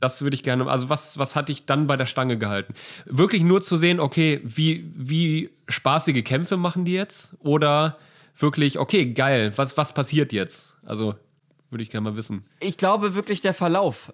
Das 0.00 0.22
würde 0.22 0.34
ich 0.34 0.42
gerne, 0.42 0.68
also 0.68 0.88
was, 0.90 1.18
was 1.18 1.34
hat 1.34 1.48
dich 1.48 1.66
dann 1.66 1.86
bei 1.86 1.96
der 1.96 2.06
Stange 2.06 2.38
gehalten? 2.38 2.74
Wirklich 3.06 3.42
nur 3.42 3.62
zu 3.62 3.76
sehen, 3.76 3.98
okay, 3.98 4.40
wie, 4.44 4.92
wie 4.94 5.50
spaßige 5.68 6.22
Kämpfe 6.22 6.56
machen 6.56 6.84
die 6.84 6.92
jetzt? 6.92 7.36
Oder 7.40 7.98
wirklich, 8.36 8.78
okay, 8.78 9.12
geil, 9.12 9.52
was, 9.56 9.76
was 9.76 9.92
passiert 9.94 10.32
jetzt? 10.32 10.76
Also 10.84 11.14
würde 11.70 11.82
ich 11.82 11.90
gerne 11.90 12.10
mal 12.10 12.16
wissen. 12.16 12.46
Ich 12.60 12.76
glaube 12.76 13.14
wirklich 13.14 13.40
der 13.40 13.54
Verlauf. 13.54 14.12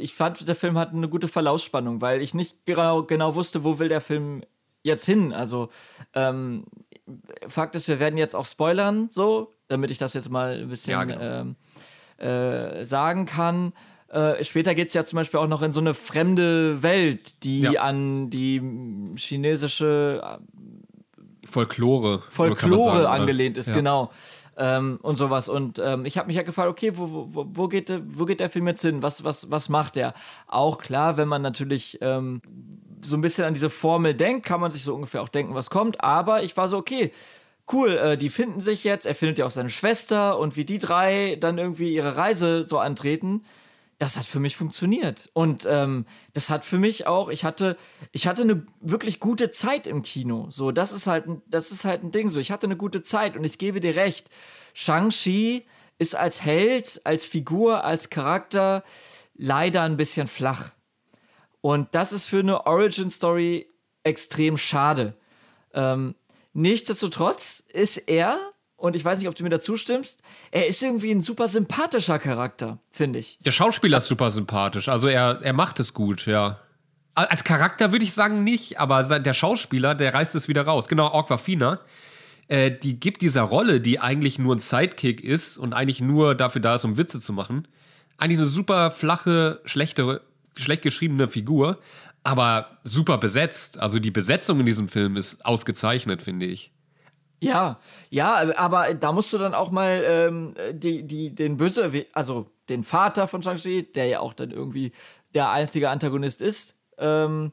Ich 0.00 0.14
fand, 0.14 0.46
der 0.46 0.54
Film 0.54 0.78
hat 0.78 0.92
eine 0.92 1.08
gute 1.08 1.28
Verlaufsspannung, 1.28 2.00
weil 2.00 2.22
ich 2.22 2.34
nicht 2.34 2.64
genau, 2.64 3.02
genau 3.02 3.34
wusste, 3.34 3.64
wo 3.64 3.78
will 3.78 3.88
der 3.88 4.00
Film 4.00 4.42
jetzt 4.82 5.06
hin. 5.06 5.32
Also 5.32 5.70
ähm, 6.14 6.64
Fakt 7.46 7.74
ist, 7.74 7.88
wir 7.88 7.98
werden 7.98 8.16
jetzt 8.16 8.36
auch 8.36 8.46
spoilern, 8.46 9.08
so, 9.10 9.54
damit 9.68 9.90
ich 9.90 9.98
das 9.98 10.14
jetzt 10.14 10.30
mal 10.30 10.60
ein 10.60 10.68
bisschen 10.68 10.92
ja, 10.92 11.04
genau. 11.04 11.20
ähm, 11.20 11.56
äh, 12.18 12.84
sagen 12.84 13.26
kann. 13.26 13.72
Äh, 14.08 14.44
später 14.44 14.74
geht 14.74 14.88
es 14.88 14.94
ja 14.94 15.04
zum 15.04 15.16
Beispiel 15.16 15.40
auch 15.40 15.48
noch 15.48 15.62
in 15.62 15.72
so 15.72 15.80
eine 15.80 15.94
fremde 15.94 16.82
Welt, 16.82 17.42
die 17.44 17.62
ja. 17.62 17.80
an 17.82 18.30
die 18.30 18.60
chinesische 19.16 20.20
äh, 20.22 21.46
Folklore, 21.46 22.22
Folklore 22.28 23.02
sagen, 23.02 23.06
angelehnt 23.06 23.58
ist, 23.58 23.70
ja. 23.70 23.74
genau. 23.74 24.10
Ähm, 24.56 24.98
und 25.02 25.16
sowas. 25.16 25.48
Und 25.48 25.78
ähm, 25.78 26.04
ich 26.04 26.18
habe 26.18 26.26
mich 26.26 26.36
ja 26.36 26.42
gefragt, 26.42 26.68
okay, 26.68 26.92
wo, 26.96 27.26
wo, 27.34 27.46
wo, 27.48 27.68
geht, 27.68 27.90
wo 28.06 28.26
geht 28.26 28.40
der 28.40 28.50
Film 28.50 28.66
jetzt 28.68 28.82
hin? 28.82 29.02
Was, 29.02 29.24
was, 29.24 29.50
was 29.50 29.68
macht 29.68 29.96
der? 29.96 30.12
Auch 30.46 30.78
klar, 30.78 31.16
wenn 31.16 31.28
man 31.28 31.40
natürlich 31.40 31.98
ähm, 32.02 32.42
so 33.00 33.16
ein 33.16 33.22
bisschen 33.22 33.44
an 33.44 33.54
diese 33.54 33.70
Formel 33.70 34.14
denkt, 34.14 34.44
kann 34.44 34.60
man 34.60 34.70
sich 34.70 34.82
so 34.82 34.94
ungefähr 34.94 35.22
auch 35.22 35.30
denken, 35.30 35.54
was 35.54 35.70
kommt. 35.70 36.02
Aber 36.02 36.42
ich 36.42 36.56
war 36.56 36.68
so, 36.68 36.76
okay, 36.76 37.12
cool, 37.72 37.96
äh, 37.96 38.16
die 38.16 38.28
finden 38.28 38.60
sich 38.60 38.84
jetzt. 38.84 39.06
Er 39.06 39.14
findet 39.14 39.38
ja 39.38 39.46
auch 39.46 39.50
seine 39.50 39.70
Schwester 39.70 40.38
und 40.38 40.56
wie 40.56 40.64
die 40.64 40.78
drei 40.78 41.36
dann 41.40 41.58
irgendwie 41.58 41.94
ihre 41.94 42.16
Reise 42.16 42.64
so 42.64 42.78
antreten 42.78 43.42
das 44.02 44.16
hat 44.16 44.24
für 44.24 44.40
mich 44.40 44.56
funktioniert. 44.56 45.30
Und 45.32 45.64
ähm, 45.64 46.06
das 46.34 46.50
hat 46.50 46.64
für 46.64 46.76
mich 46.76 47.06
auch, 47.06 47.28
ich 47.28 47.44
hatte, 47.44 47.76
ich 48.10 48.26
hatte 48.26 48.42
eine 48.42 48.66
wirklich 48.80 49.20
gute 49.20 49.52
Zeit 49.52 49.86
im 49.86 50.02
Kino. 50.02 50.50
So, 50.50 50.72
das 50.72 50.90
ist 50.90 51.06
halt, 51.06 51.24
das 51.46 51.70
ist 51.70 51.84
halt 51.84 52.02
ein 52.02 52.10
Ding 52.10 52.28
so. 52.28 52.40
Ich 52.40 52.50
hatte 52.50 52.66
eine 52.66 52.76
gute 52.76 53.04
Zeit 53.04 53.36
und 53.36 53.44
ich 53.44 53.58
gebe 53.58 53.78
dir 53.78 53.94
recht. 53.94 54.28
Shang-Chi 54.74 55.68
ist 55.98 56.16
als 56.16 56.42
Held, 56.42 57.00
als 57.04 57.24
Figur, 57.24 57.84
als 57.84 58.10
Charakter 58.10 58.82
leider 59.36 59.82
ein 59.82 59.96
bisschen 59.96 60.26
flach. 60.26 60.70
Und 61.60 61.94
das 61.94 62.12
ist 62.12 62.26
für 62.26 62.40
eine 62.40 62.66
Origin-Story 62.66 63.68
extrem 64.02 64.56
schade. 64.56 65.14
Ähm, 65.74 66.16
nichtsdestotrotz 66.54 67.62
ist 67.72 67.98
er 67.98 68.51
und 68.82 68.96
ich 68.96 69.04
weiß 69.04 69.20
nicht, 69.20 69.28
ob 69.28 69.36
du 69.36 69.44
mir 69.44 69.50
dazu 69.50 69.76
stimmst, 69.76 70.22
er 70.50 70.66
ist 70.66 70.82
irgendwie 70.82 71.12
ein 71.12 71.22
super 71.22 71.46
sympathischer 71.46 72.18
Charakter, 72.18 72.80
finde 72.90 73.20
ich. 73.20 73.38
Der 73.44 73.52
Schauspieler 73.52 73.98
ist 73.98 74.08
super 74.08 74.28
sympathisch, 74.30 74.88
also 74.88 75.06
er, 75.06 75.38
er 75.40 75.52
macht 75.52 75.78
es 75.78 75.94
gut, 75.94 76.26
ja. 76.26 76.58
Als 77.14 77.44
Charakter 77.44 77.92
würde 77.92 78.04
ich 78.04 78.12
sagen 78.12 78.42
nicht, 78.42 78.80
aber 78.80 79.20
der 79.20 79.34
Schauspieler, 79.34 79.94
der 79.94 80.14
reißt 80.14 80.34
es 80.34 80.48
wieder 80.48 80.62
raus. 80.62 80.88
Genau, 80.88 81.12
Aquafina, 81.12 81.78
äh, 82.48 82.72
die 82.72 82.98
gibt 82.98 83.22
dieser 83.22 83.42
Rolle, 83.42 83.80
die 83.80 84.00
eigentlich 84.00 84.40
nur 84.40 84.56
ein 84.56 84.58
Sidekick 84.58 85.22
ist 85.22 85.58
und 85.58 85.74
eigentlich 85.74 86.00
nur 86.00 86.34
dafür 86.34 86.60
da 86.60 86.74
ist, 86.74 86.84
um 86.84 86.96
Witze 86.96 87.20
zu 87.20 87.32
machen, 87.32 87.68
eigentlich 88.16 88.38
eine 88.38 88.48
super 88.48 88.90
flache, 88.90 89.60
schlechte, 89.64 90.22
schlecht 90.56 90.82
geschriebene 90.82 91.28
Figur, 91.28 91.78
aber 92.24 92.78
super 92.82 93.18
besetzt. 93.18 93.78
Also 93.78 94.00
die 94.00 94.10
Besetzung 94.10 94.58
in 94.58 94.66
diesem 94.66 94.88
Film 94.88 95.16
ist 95.16 95.46
ausgezeichnet, 95.46 96.22
finde 96.22 96.46
ich. 96.46 96.72
Ja, 97.42 97.80
ja, 98.08 98.56
aber 98.56 98.94
da 98.94 99.10
musst 99.12 99.32
du 99.32 99.38
dann 99.38 99.54
auch 99.54 99.70
mal 99.70 100.04
ähm, 100.06 100.54
die, 100.72 101.02
die, 101.02 101.34
den 101.34 101.56
Böse, 101.56 102.06
also 102.12 102.46
den 102.68 102.84
Vater 102.84 103.26
von 103.26 103.42
Shang-Chi, 103.42 103.92
der 103.92 104.06
ja 104.06 104.20
auch 104.20 104.32
dann 104.32 104.52
irgendwie 104.52 104.92
der 105.34 105.50
einzige 105.50 105.90
Antagonist 105.90 106.40
ist, 106.40 106.78
ähm, 106.98 107.50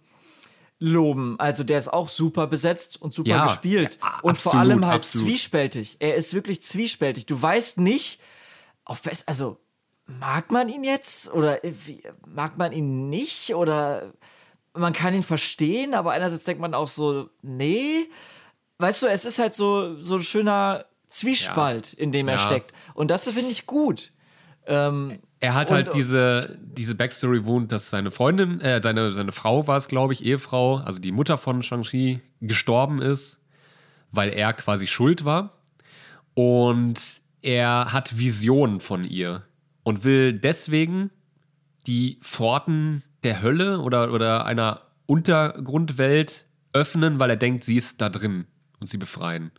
loben. 0.77 1.39
Also 1.39 1.63
der 1.63 1.77
ist 1.79 1.91
auch 1.91 2.07
super 2.07 2.47
besetzt 2.47 3.01
und 3.01 3.13
super 3.13 3.29
Ja, 3.29 3.47
gespielt. 3.47 3.97
ja, 4.01 4.19
und 4.21 4.37
vor 4.37 4.53
absolut, 4.53 4.57
allem 4.57 4.85
halt 4.85 4.99
absolut. 4.99 5.27
zwiespältig. 5.27 5.97
Er 5.99 6.15
ist 6.15 6.33
wirklich 6.33 6.61
zwiespältig. 6.61 7.25
Du 7.25 7.41
weißt 7.41 7.79
nicht, 7.79 8.21
auf 8.85 9.05
was, 9.05 9.27
also 9.27 9.57
mag 10.05 10.51
man 10.51 10.69
ihn 10.69 10.83
jetzt 10.83 11.33
oder 11.33 11.63
äh, 11.65 11.73
wie, 11.85 12.03
mag 12.27 12.57
man 12.57 12.71
ihn 12.71 13.09
nicht 13.09 13.55
oder 13.55 14.13
man 14.73 14.93
kann 14.93 15.13
ihn 15.13 15.23
verstehen, 15.23 15.93
aber 15.93 16.11
einerseits 16.11 16.43
denkt 16.43 16.61
man 16.61 16.73
auch 16.73 16.87
so, 16.87 17.29
nee. 17.41 18.07
Weißt 18.79 19.03
du, 19.03 19.07
es 19.07 19.25
ist 19.25 19.39
halt 19.39 19.53
so, 19.53 19.99
so 20.01 20.15
ein 20.15 20.23
schöner 20.23 20.85
Zwiespalt, 21.09 21.93
in 21.93 22.11
dem 22.11 22.27
er 22.27 22.35
Ja. 22.35 22.39
steckt. 22.39 22.71
Und 22.93 23.11
das 23.11 23.29
finde 23.29 23.51
ich 23.51 23.65
gut. 23.65 24.11
Ähm, 24.65 25.19
Er 25.41 25.53
hat 25.53 25.69
Und- 25.69 25.75
halt 25.75 25.93
diese, 25.93 26.59
diese 26.61 26.95
Backstory 26.95 27.45
wohnt, 27.45 27.71
dass 27.71 27.89
seine 27.89 28.11
Freundin, 28.11 28.59
äh, 28.61 28.81
seine, 28.81 29.11
seine 29.13 29.31
Frau 29.31 29.67
war 29.67 29.77
es, 29.77 29.87
glaube 29.87 30.11
ich, 30.13 30.23
Ehefrau, 30.25 30.77
also 30.77 30.99
die 30.99 31.13
Mutter 31.13 31.37
von 31.37 31.63
Shang-Chi, 31.63 32.19
gestorben 32.41 33.01
ist, 33.01 33.39
weil 34.11 34.29
er 34.33 34.51
quasi 34.53 34.85
schuld 34.85 35.23
war. 35.25 35.53
Und 36.33 37.21
er 37.41 37.93
hat 37.93 38.17
Visionen 38.19 38.81
von 38.81 39.03
ihr 39.05 39.43
und 39.83 40.03
will 40.03 40.33
deswegen 40.33 41.09
die 41.87 42.19
Pforten 42.21 43.03
der 43.23 43.41
Hölle 43.41 43.79
oder, 43.79 44.11
oder 44.13 44.45
einer 44.45 44.81
Untergrundwelt 45.05 46.45
öffnen, 46.73 47.19
weil 47.19 47.29
er 47.29 47.37
denkt, 47.37 47.63
sie 47.63 47.77
ist 47.77 48.01
da 48.01 48.09
drin 48.09 48.45
und 48.79 48.87
sie 48.87 48.97
befreien. 48.97 49.51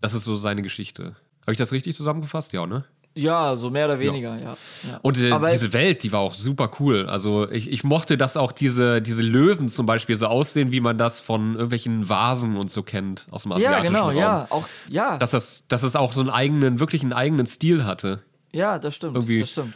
Das 0.00 0.14
ist 0.14 0.24
so 0.24 0.36
seine 0.36 0.62
Geschichte. 0.62 1.16
Habe 1.42 1.52
ich 1.52 1.58
das 1.58 1.72
richtig 1.72 1.96
zusammengefasst? 1.96 2.52
Ja, 2.52 2.66
ne? 2.66 2.84
ja, 3.14 3.56
so 3.56 3.70
mehr 3.70 3.86
oder 3.86 3.98
weniger, 3.98 4.38
ja. 4.38 4.56
ja. 4.88 4.98
Und 5.02 5.18
äh, 5.18 5.36
diese 5.50 5.72
Welt, 5.72 6.04
die 6.04 6.12
war 6.12 6.20
auch 6.20 6.34
super 6.34 6.70
cool. 6.78 7.06
Also 7.08 7.50
ich, 7.50 7.68
ich 7.72 7.82
mochte, 7.82 8.16
dass 8.16 8.36
auch 8.36 8.52
diese, 8.52 9.02
diese 9.02 9.22
Löwen 9.22 9.68
zum 9.68 9.86
Beispiel 9.86 10.14
so 10.16 10.26
aussehen, 10.28 10.70
wie 10.70 10.78
man 10.80 10.98
das 10.98 11.18
von 11.18 11.54
irgendwelchen 11.54 12.08
Vasen 12.08 12.56
und 12.56 12.70
so 12.70 12.84
kennt 12.84 13.26
aus 13.32 13.42
dem 13.42 13.50
Ja, 13.52 13.56
asiatischen 13.56 13.86
genau, 13.94 14.06
Raum. 14.10 14.16
ja, 14.16 14.46
auch, 14.50 14.68
ja, 14.88 15.16
Dass, 15.18 15.32
das, 15.32 15.64
dass 15.66 15.82
es 15.82 15.96
auch 15.96 16.12
so 16.12 16.20
einen 16.20 16.30
eigenen, 16.30 16.78
wirklich 16.78 17.02
einen 17.02 17.12
eigenen 17.12 17.46
Stil 17.46 17.84
hatte. 17.84 18.22
ja, 18.52 18.78
das 18.78 18.94
stimmt, 18.94 19.16
irgendwie- 19.16 19.40
das 19.40 19.50
stimmt. 19.50 19.74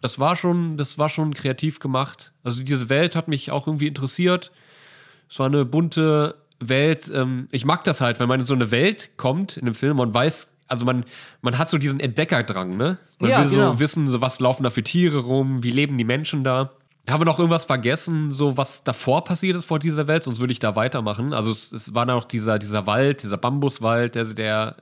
Das 0.00 0.18
war 0.18 0.34
schon, 0.34 0.78
das 0.78 0.96
war 0.96 1.10
schon 1.10 1.34
kreativ 1.34 1.80
gemacht. 1.80 2.32
Also 2.42 2.62
diese 2.62 2.88
Welt 2.88 3.14
hat 3.14 3.28
mich 3.28 3.50
auch 3.50 3.66
irgendwie 3.66 3.88
interessiert. 3.88 4.50
Es 5.28 5.38
war 5.38 5.44
eine 5.46 5.66
bunte 5.66 6.36
Welt. 6.60 7.10
Ähm, 7.12 7.48
ich 7.50 7.64
mag 7.64 7.84
das 7.84 8.00
halt, 8.00 8.20
wenn 8.20 8.28
man 8.28 8.40
in 8.40 8.46
so 8.46 8.54
eine 8.54 8.70
Welt 8.70 9.10
kommt 9.16 9.56
in 9.56 9.62
einem 9.66 9.74
Film 9.74 9.98
und 9.98 10.12
weiß, 10.14 10.48
also 10.68 10.84
man, 10.84 11.04
man 11.42 11.58
hat 11.58 11.68
so 11.68 11.78
diesen 11.78 11.98
Entdeckerdrang, 12.00 12.76
ne? 12.76 12.98
Man 13.18 13.30
Ja, 13.30 13.42
will 13.42 13.50
genau. 13.50 13.72
so 13.72 13.80
wissen, 13.80 14.06
so 14.08 14.20
was 14.20 14.38
laufen 14.40 14.62
da 14.62 14.70
für 14.70 14.82
Tiere 14.84 15.18
rum, 15.18 15.62
wie 15.62 15.70
leben 15.70 15.98
die 15.98 16.04
Menschen 16.04 16.44
da. 16.44 16.72
Haben 17.08 17.22
wir 17.22 17.24
noch 17.24 17.38
irgendwas 17.38 17.64
vergessen, 17.64 18.30
so 18.30 18.56
was 18.56 18.84
davor 18.84 19.24
passiert 19.24 19.56
ist 19.56 19.64
vor 19.64 19.78
dieser 19.78 20.06
Welt, 20.06 20.22
sonst 20.22 20.38
würde 20.38 20.52
ich 20.52 20.58
da 20.60 20.76
weitermachen. 20.76 21.32
Also 21.32 21.50
es, 21.50 21.72
es 21.72 21.94
war 21.94 22.04
noch 22.04 22.24
dieser, 22.24 22.58
dieser 22.58 22.86
Wald, 22.86 23.22
dieser 23.22 23.38
Bambuswald, 23.38 24.14
der, 24.14 24.26
der, 24.26 24.76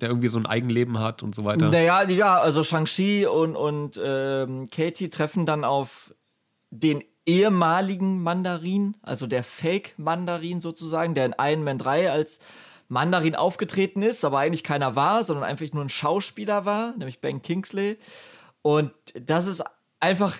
der 0.00 0.08
irgendwie 0.08 0.28
so 0.28 0.38
ein 0.38 0.44
Eigenleben 0.44 0.98
hat 0.98 1.22
und 1.22 1.34
so 1.34 1.44
weiter. 1.44 1.70
Naja, 1.70 2.02
ja, 2.10 2.40
also 2.40 2.62
Shang-Chi 2.64 3.26
und, 3.26 3.54
und 3.56 3.98
ähm, 4.04 4.68
Katie 4.70 5.08
treffen 5.08 5.46
dann 5.46 5.64
auf 5.64 6.12
den 6.70 7.02
ehemaligen 7.26 8.22
Mandarin, 8.22 8.96
also 9.02 9.26
der 9.26 9.44
Fake-Mandarin 9.44 10.60
sozusagen, 10.60 11.14
der 11.14 11.26
in 11.26 11.34
Iron 11.38 11.64
Man 11.64 11.78
3 11.78 12.10
als 12.10 12.40
Mandarin 12.88 13.34
aufgetreten 13.34 14.02
ist, 14.02 14.24
aber 14.24 14.38
eigentlich 14.38 14.62
keiner 14.62 14.94
war, 14.94 15.24
sondern 15.24 15.44
einfach 15.44 15.66
nur 15.72 15.84
ein 15.84 15.88
Schauspieler 15.88 16.64
war, 16.64 16.96
nämlich 16.96 17.20
Ben 17.20 17.42
Kingsley. 17.42 17.98
Und 18.62 18.92
das 19.14 19.46
ist 19.46 19.64
einfach, 19.98 20.38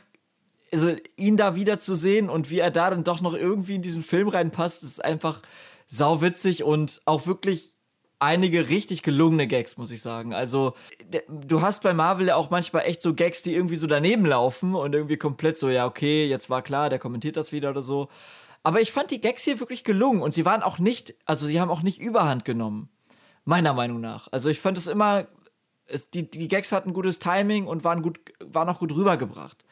also 0.72 0.94
ihn 1.16 1.36
da 1.36 1.56
wieder 1.56 1.78
zu 1.80 1.96
sehen 1.96 2.30
und 2.30 2.50
wie 2.50 2.60
er 2.60 2.70
da 2.70 2.90
dann 2.90 3.04
doch 3.04 3.20
noch 3.20 3.34
irgendwie 3.34 3.74
in 3.74 3.82
diesen 3.82 4.02
Film 4.02 4.28
reinpasst, 4.28 4.84
ist 4.84 5.04
einfach 5.04 5.42
sauwitzig 5.88 6.62
und 6.62 7.02
auch 7.04 7.26
wirklich 7.26 7.75
einige 8.18 8.68
richtig 8.68 9.02
gelungene 9.02 9.46
Gags, 9.46 9.76
muss 9.76 9.90
ich 9.90 10.02
sagen. 10.02 10.32
Also, 10.32 10.74
du 11.28 11.60
hast 11.60 11.82
bei 11.82 11.92
Marvel 11.92 12.28
ja 12.28 12.36
auch 12.36 12.50
manchmal 12.50 12.84
echt 12.84 13.02
so 13.02 13.14
Gags, 13.14 13.42
die 13.42 13.54
irgendwie 13.54 13.76
so 13.76 13.86
daneben 13.86 14.24
laufen 14.24 14.74
und 14.74 14.94
irgendwie 14.94 15.16
komplett 15.16 15.58
so, 15.58 15.68
ja, 15.68 15.86
okay, 15.86 16.26
jetzt 16.26 16.48
war 16.50 16.62
klar, 16.62 16.88
der 16.90 16.98
kommentiert 16.98 17.36
das 17.36 17.52
wieder 17.52 17.70
oder 17.70 17.82
so. 17.82 18.08
Aber 18.62 18.80
ich 18.80 18.90
fand 18.90 19.10
die 19.10 19.20
Gags 19.20 19.44
hier 19.44 19.60
wirklich 19.60 19.84
gelungen 19.84 20.22
und 20.22 20.34
sie 20.34 20.44
waren 20.44 20.62
auch 20.62 20.78
nicht, 20.78 21.14
also 21.24 21.46
sie 21.46 21.60
haben 21.60 21.70
auch 21.70 21.82
nicht 21.82 22.00
überhand 22.00 22.44
genommen. 22.44 22.88
Meiner 23.44 23.74
Meinung 23.74 24.00
nach. 24.00 24.26
Also 24.32 24.48
ich 24.48 24.58
fand 24.58 24.76
es 24.76 24.88
immer, 24.88 25.28
es, 25.86 26.10
die, 26.10 26.28
die 26.28 26.48
Gags 26.48 26.72
hatten 26.72 26.92
gutes 26.92 27.20
Timing 27.20 27.68
und 27.68 27.84
waren, 27.84 28.02
gut, 28.02 28.18
waren 28.40 28.68
auch 28.68 28.80
gut 28.80 28.92
rübergebracht. 28.92 29.64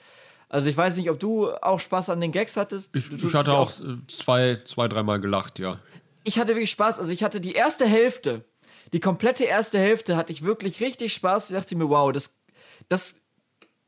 Also 0.48 0.68
ich 0.68 0.76
weiß 0.76 0.96
nicht, 0.96 1.10
ob 1.10 1.18
du 1.18 1.50
auch 1.50 1.80
Spaß 1.80 2.10
an 2.10 2.20
den 2.20 2.30
Gags 2.30 2.56
hattest. 2.56 2.94
Ich, 2.94 3.10
ich 3.10 3.34
hatte 3.34 3.50
dich 3.50 3.56
auch 3.56 3.72
äh, 3.80 3.96
zwei, 4.06 4.60
zwei, 4.64 4.86
dreimal 4.86 5.18
gelacht, 5.18 5.58
ja. 5.58 5.80
Ich 6.24 6.38
hatte 6.38 6.50
wirklich 6.50 6.70
Spaß. 6.70 6.98
Also 6.98 7.12
ich 7.12 7.22
hatte 7.22 7.40
die 7.40 7.52
erste 7.52 7.86
Hälfte, 7.86 8.44
die 8.92 9.00
komplette 9.00 9.44
erste 9.44 9.78
Hälfte 9.78 10.16
hatte 10.16 10.32
ich 10.32 10.42
wirklich 10.44 10.80
richtig 10.80 11.12
Spaß. 11.12 11.50
Ich 11.50 11.56
dachte 11.56 11.76
mir, 11.76 11.88
wow, 11.88 12.12
das, 12.12 12.40
das, 12.88 13.20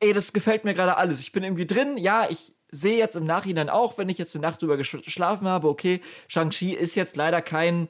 ey, 0.01 0.13
das 0.13 0.33
gefällt 0.33 0.65
mir 0.65 0.75
gerade 0.75 0.97
alles. 0.97 1.21
Ich 1.21 1.33
bin 1.33 1.43
irgendwie 1.43 1.67
drin. 1.67 1.97
Ja, 1.97 2.29
ich 2.29 2.55
sehe 2.71 2.99
jetzt 2.99 3.17
im 3.17 3.25
Nachhinein 3.25 3.71
auch, 3.71 3.99
wenn 3.99 4.09
ich 4.09 4.19
jetzt 4.19 4.35
eine 4.35 4.43
Nacht 4.43 4.61
drüber 4.61 4.75
gesch- 4.75 5.03
geschlafen 5.03 5.47
habe, 5.47 5.69
okay, 5.69 6.01
Shang-Chi 6.29 6.75
ist 6.75 6.95
jetzt 6.95 7.17
leider 7.17 7.41
kein 7.41 7.89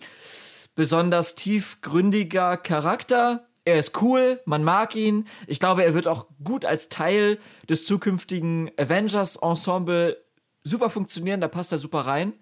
besonders 0.74 1.34
tiefgründiger 1.34 2.56
Charakter. 2.58 3.48
Er 3.64 3.78
ist 3.78 4.00
cool, 4.00 4.40
man 4.44 4.62
mag 4.62 4.94
ihn. 4.94 5.26
Ich 5.46 5.58
glaube, 5.58 5.82
er 5.82 5.94
wird 5.94 6.06
auch 6.06 6.26
gut 6.44 6.64
als 6.64 6.88
Teil 6.88 7.38
des 7.68 7.86
zukünftigen 7.86 8.70
Avengers-Ensemble 8.76 10.22
super 10.62 10.90
funktionieren. 10.90 11.40
Da 11.40 11.48
passt 11.48 11.72
er 11.72 11.78
super 11.78 12.00
rein. 12.00 12.34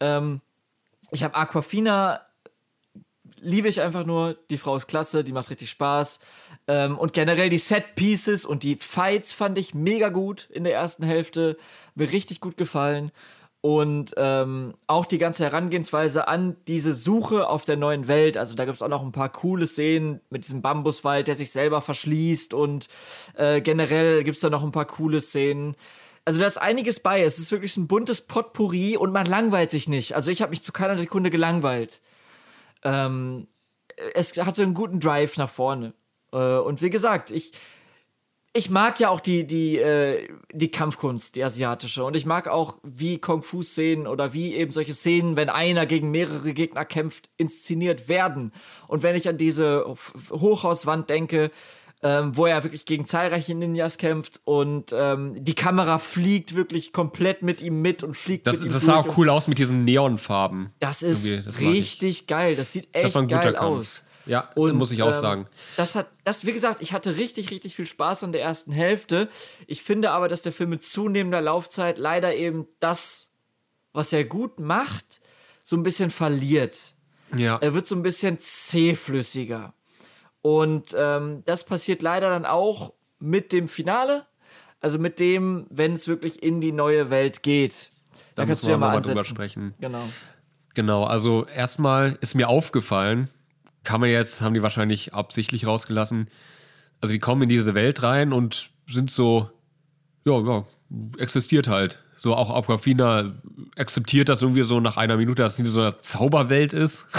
Ähm, 0.00 0.40
ich 1.14 1.22
habe 1.22 1.36
Aquafina, 1.36 2.20
liebe 3.40 3.68
ich 3.68 3.80
einfach 3.80 4.04
nur. 4.04 4.36
Die 4.50 4.58
Frau 4.58 4.76
ist 4.76 4.88
klasse, 4.88 5.22
die 5.22 5.32
macht 5.32 5.50
richtig 5.50 5.70
Spaß. 5.70 6.18
Ähm, 6.66 6.98
und 6.98 7.12
generell 7.12 7.48
die 7.48 7.58
Set-Pieces 7.58 8.44
und 8.44 8.62
die 8.62 8.76
Fights 8.76 9.32
fand 9.32 9.56
ich 9.58 9.74
mega 9.74 10.08
gut 10.08 10.48
in 10.50 10.64
der 10.64 10.74
ersten 10.74 11.04
Hälfte. 11.04 11.56
Mir 11.94 12.10
richtig 12.10 12.40
gut 12.40 12.56
gefallen. 12.56 13.12
Und 13.60 14.12
ähm, 14.18 14.74
auch 14.88 15.06
die 15.06 15.16
ganze 15.16 15.44
Herangehensweise 15.44 16.28
an 16.28 16.56
diese 16.68 16.92
Suche 16.92 17.48
auf 17.48 17.64
der 17.64 17.76
neuen 17.76 18.08
Welt. 18.08 18.36
Also 18.36 18.56
da 18.56 18.66
gibt 18.66 18.74
es 18.74 18.82
auch 18.82 18.88
noch 18.88 19.02
ein 19.02 19.12
paar 19.12 19.30
coole 19.30 19.66
Szenen 19.66 20.20
mit 20.28 20.44
diesem 20.44 20.60
Bambuswald, 20.60 21.28
der 21.28 21.34
sich 21.34 21.50
selber 21.50 21.80
verschließt. 21.80 22.52
Und 22.52 22.88
äh, 23.36 23.62
generell 23.62 24.22
gibt 24.22 24.34
es 24.34 24.42
da 24.42 24.50
noch 24.50 24.64
ein 24.64 24.72
paar 24.72 24.84
coole 24.84 25.22
Szenen. 25.22 25.76
Also 26.24 26.40
da 26.40 26.46
ist 26.46 26.58
einiges 26.58 27.00
bei. 27.00 27.22
Es 27.22 27.38
ist 27.38 27.52
wirklich 27.52 27.76
ein 27.76 27.86
buntes 27.86 28.22
Potpourri 28.22 28.96
und 28.96 29.12
man 29.12 29.26
langweilt 29.26 29.70
sich 29.70 29.88
nicht. 29.88 30.14
Also 30.14 30.30
ich 30.30 30.40
habe 30.40 30.50
mich 30.50 30.62
zu 30.62 30.72
keiner 30.72 30.96
Sekunde 30.96 31.30
gelangweilt. 31.30 32.00
Ähm, 32.82 33.46
es 34.14 34.36
hatte 34.38 34.62
einen 34.62 34.74
guten 34.74 35.00
Drive 35.00 35.36
nach 35.36 35.50
vorne. 35.50 35.92
Äh, 36.32 36.56
und 36.58 36.80
wie 36.80 36.90
gesagt, 36.90 37.30
ich, 37.30 37.52
ich 38.54 38.70
mag 38.70 39.00
ja 39.00 39.10
auch 39.10 39.20
die, 39.20 39.46
die, 39.46 39.78
äh, 39.78 40.28
die 40.52 40.70
Kampfkunst, 40.70 41.36
die 41.36 41.44
asiatische. 41.44 42.04
Und 42.04 42.16
ich 42.16 42.24
mag 42.24 42.48
auch, 42.48 42.78
wie 42.82 43.18
Kung-Fu-Szenen 43.18 44.06
oder 44.06 44.32
wie 44.32 44.54
eben 44.54 44.70
solche 44.70 44.94
Szenen, 44.94 45.36
wenn 45.36 45.50
einer 45.50 45.86
gegen 45.86 46.10
mehrere 46.10 46.54
Gegner 46.54 46.84
kämpft, 46.84 47.30
inszeniert 47.36 48.08
werden. 48.08 48.52
Und 48.88 49.02
wenn 49.02 49.16
ich 49.16 49.28
an 49.28 49.38
diese 49.38 49.84
Hochhauswand 50.30 51.10
denke, 51.10 51.50
ähm, 52.04 52.36
wo 52.36 52.44
er 52.46 52.62
wirklich 52.62 52.84
gegen 52.84 53.06
zahlreiche 53.06 53.54
Ninjas 53.54 53.96
kämpft 53.98 54.42
und 54.44 54.92
ähm, 54.92 55.42
die 55.42 55.54
Kamera 55.54 55.98
fliegt 55.98 56.54
wirklich 56.54 56.92
komplett 56.92 57.42
mit 57.42 57.62
ihm 57.62 57.80
mit 57.80 58.02
und 58.02 58.14
fliegt 58.16 58.46
Das, 58.46 58.58
mit 58.60 58.68
ihm 58.68 58.72
das 58.74 58.82
sah 58.84 58.96
auch 58.96 59.16
cool 59.16 59.30
aus 59.30 59.48
mit 59.48 59.58
diesen 59.58 59.84
Neonfarben. 59.86 60.70
das 60.80 61.02
ist 61.02 61.30
das 61.46 61.60
richtig 61.60 62.26
geil. 62.26 62.56
Das 62.56 62.72
sieht 62.72 62.88
echt 62.92 63.06
Das 63.06 63.14
war 63.14 63.22
ein 63.22 63.28
guter 63.28 63.40
geil 63.40 63.54
Kampf. 63.54 63.78
aus. 63.80 64.04
Ja, 64.26 64.50
Und, 64.54 64.74
muss 64.76 64.90
ich 64.90 65.02
auch 65.02 65.14
ähm, 65.14 65.20
sagen. 65.20 65.46
Das 65.76 65.94
hat, 65.96 66.08
das, 66.24 66.46
wie 66.46 66.52
gesagt, 66.52 66.80
ich 66.80 66.92
hatte 66.92 67.16
richtig, 67.16 67.50
richtig 67.50 67.74
viel 67.74 67.84
Spaß 67.86 68.24
an 68.24 68.32
der 68.32 68.42
ersten 68.42 68.72
Hälfte. 68.72 69.28
Ich 69.66 69.82
finde 69.82 70.12
aber, 70.12 70.28
dass 70.28 70.40
der 70.42 70.52
Film 70.52 70.70
mit 70.70 70.82
zunehmender 70.82 71.40
Laufzeit 71.42 71.98
leider 71.98 72.34
eben 72.34 72.66
das, 72.80 73.30
was 73.92 74.12
er 74.12 74.24
gut 74.24 74.60
macht, 74.60 75.20
so 75.62 75.76
ein 75.76 75.82
bisschen 75.82 76.10
verliert. 76.10 76.94
Ja. 77.36 77.56
Er 77.58 77.74
wird 77.74 77.86
so 77.86 77.94
ein 77.96 78.02
bisschen 78.02 78.38
zähflüssiger. 78.38 79.72
Und 80.44 80.94
ähm, 80.94 81.42
das 81.46 81.64
passiert 81.64 82.02
leider 82.02 82.28
dann 82.28 82.44
auch 82.44 82.92
mit 83.18 83.50
dem 83.50 83.66
Finale. 83.66 84.26
Also 84.82 84.98
mit 84.98 85.18
dem, 85.18 85.66
wenn 85.70 85.94
es 85.94 86.06
wirklich 86.06 86.42
in 86.42 86.60
die 86.60 86.70
neue 86.70 87.08
Welt 87.08 87.42
geht. 87.42 87.90
da 88.34 88.44
kannst 88.44 88.62
müssen 88.62 88.66
du 88.66 88.70
ja 88.72 88.76
wir 88.76 88.80
mal 88.80 88.92
mal 88.92 89.00
drüber 89.00 89.24
sprechen. 89.24 89.72
Genau. 89.80 90.02
Genau, 90.74 91.04
also 91.04 91.46
erstmal 91.46 92.18
ist 92.20 92.34
mir 92.34 92.50
aufgefallen, 92.50 93.30
kann 93.84 94.02
man 94.02 94.10
jetzt, 94.10 94.42
haben 94.42 94.52
die 94.52 94.60
wahrscheinlich 94.62 95.14
absichtlich 95.14 95.66
rausgelassen. 95.66 96.28
Also 97.00 97.14
die 97.14 97.20
kommen 97.20 97.40
in 97.40 97.48
diese 97.48 97.74
Welt 97.74 98.02
rein 98.02 98.34
und 98.34 98.68
sind 98.86 99.10
so, 99.10 99.48
ja, 100.26 100.38
ja, 100.40 100.66
existiert 101.18 101.68
halt. 101.68 102.00
So 102.16 102.34
auch 102.34 102.54
Aquafina 102.54 103.34
akzeptiert 103.76 104.28
das 104.28 104.42
irgendwie 104.42 104.62
so 104.62 104.80
nach 104.80 104.96
einer 104.96 105.16
Minute, 105.16 105.42
dass 105.42 105.54
es 105.54 105.58
nicht 105.58 105.70
so 105.70 105.80
eine 105.80 105.96
Zauberwelt 105.96 106.72
ist. 106.72 107.06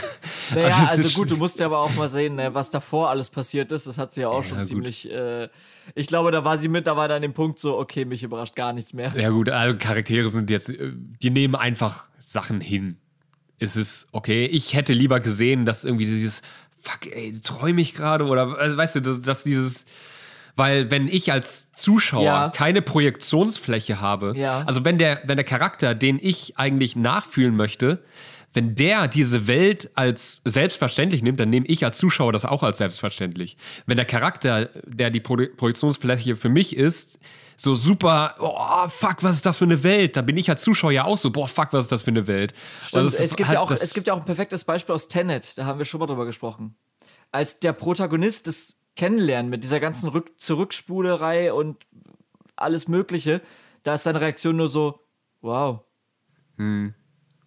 Naja, 0.53 0.89
also, 0.89 1.07
also 1.07 1.19
gut, 1.19 1.31
du 1.31 1.37
musst 1.37 1.59
ja 1.59 1.65
aber 1.65 1.79
auch 1.79 1.95
mal 1.95 2.07
sehen, 2.07 2.35
ne, 2.35 2.53
was 2.53 2.69
davor 2.69 3.09
alles 3.09 3.31
passiert 3.31 3.71
ist. 3.71 3.87
Das 3.87 3.97
hat 3.97 4.13
sie 4.13 4.21
ja 4.21 4.29
auch 4.29 4.43
ja, 4.43 4.49
schon 4.49 4.61
ziemlich. 4.61 5.09
Äh, 5.09 5.49
ich 5.95 6.05
glaube, 6.05 6.29
da 6.29 6.43
war 6.43 6.59
sie 6.59 6.67
mit, 6.67 6.85
da 6.85 6.95
war 6.95 7.07
dann 7.07 7.23
dem 7.23 7.33
Punkt 7.33 7.57
so, 7.57 7.75
okay, 7.79 8.05
mich 8.05 8.21
überrascht 8.21 8.55
gar 8.55 8.71
nichts 8.71 8.93
mehr. 8.93 9.11
Ja, 9.17 9.29
gut, 9.29 9.49
also 9.49 9.75
Charaktere 9.75 10.29
sind 10.29 10.51
jetzt, 10.51 10.69
äh, 10.69 10.91
die 10.93 11.31
nehmen 11.31 11.55
einfach 11.55 12.05
Sachen 12.19 12.61
hin. 12.61 12.97
Es 13.57 13.75
ist 13.75 14.07
okay. 14.11 14.45
Ich 14.45 14.75
hätte 14.75 14.93
lieber 14.93 15.19
gesehen, 15.19 15.65
dass 15.65 15.83
irgendwie 15.83 16.05
dieses, 16.05 16.43
fuck, 16.79 17.07
ey, 17.11 17.33
träume 17.41 17.81
ich 17.81 17.95
gerade 17.95 18.25
oder, 18.25 18.59
also, 18.59 18.77
weißt 18.77 18.97
du, 18.97 18.99
dass, 19.01 19.21
dass 19.21 19.43
dieses 19.43 19.85
weil 20.55 20.91
wenn 20.91 21.07
ich 21.07 21.31
als 21.31 21.71
Zuschauer 21.73 22.23
ja. 22.23 22.49
keine 22.49 22.81
Projektionsfläche 22.81 23.99
habe, 24.01 24.33
ja. 24.35 24.63
also 24.65 24.85
wenn 24.85 24.97
der, 24.97 25.21
wenn 25.25 25.37
der 25.37 25.43
Charakter, 25.43 25.95
den 25.95 26.19
ich 26.21 26.57
eigentlich 26.57 26.95
nachfühlen 26.95 27.55
möchte, 27.55 28.03
wenn 28.53 28.75
der 28.75 29.09
diese 29.09 29.47
Welt 29.47 29.91
als 29.95 30.41
selbstverständlich 30.45 31.21
nimmt, 31.21 31.39
dann 31.39 31.49
nehme 31.49 31.65
ich 31.67 31.83
als 31.83 31.97
Zuschauer 31.97 32.31
das 32.31 32.45
auch 32.45 32.63
als 32.63 32.77
selbstverständlich. 32.77 33.57
Wenn 33.85 33.97
der 33.97 34.05
Charakter, 34.05 34.69
der 34.85 35.09
die 35.09 35.19
Pro 35.19 35.35
Projektionsfläche 35.57 36.37
für 36.37 36.47
mich 36.47 36.75
ist, 36.75 37.19
so 37.57 37.75
super, 37.75 38.35
oh 38.39 38.87
fuck, 38.87 39.17
was 39.21 39.35
ist 39.35 39.45
das 39.45 39.57
für 39.57 39.65
eine 39.65 39.83
Welt? 39.83 40.15
Da 40.15 40.21
bin 40.21 40.37
ich 40.37 40.49
als 40.49 40.61
Zuschauer 40.61 40.91
ja 40.91 41.05
auch 41.05 41.17
so, 41.17 41.31
boah, 41.31 41.47
fuck, 41.47 41.67
was 41.71 41.83
ist 41.83 41.91
das 41.91 42.03
für 42.03 42.11
eine 42.11 42.27
Welt? 42.27 42.53
Stimmt, 42.85 43.13
es, 43.13 43.35
gibt 43.35 43.49
halt 43.49 43.55
ja 43.55 43.61
auch, 43.61 43.71
es 43.71 43.93
gibt 43.93 44.07
ja 44.07 44.13
auch 44.13 44.19
ein 44.19 44.25
perfektes 44.25 44.63
Beispiel 44.63 44.95
aus 44.95 45.07
Tenet, 45.07 45.57
da 45.57 45.65
haben 45.65 45.77
wir 45.77 45.85
schon 45.85 45.99
mal 45.99 46.07
drüber 46.07 46.25
gesprochen. 46.25 46.75
Als 47.31 47.59
der 47.59 47.73
Protagonist 47.73 48.47
des 48.47 48.79
Kennenlernen 48.95 49.49
mit 49.49 49.63
dieser 49.63 49.79
ganzen 49.79 50.09
Rück 50.09 50.39
Zurückspulerei 50.39 51.53
und 51.53 51.85
alles 52.55 52.87
Mögliche, 52.87 53.41
da 53.83 53.95
ist 53.95 54.03
seine 54.03 54.21
Reaktion 54.21 54.55
nur 54.55 54.67
so, 54.67 54.99
wow. 55.41 55.81
Hm. 56.57 56.93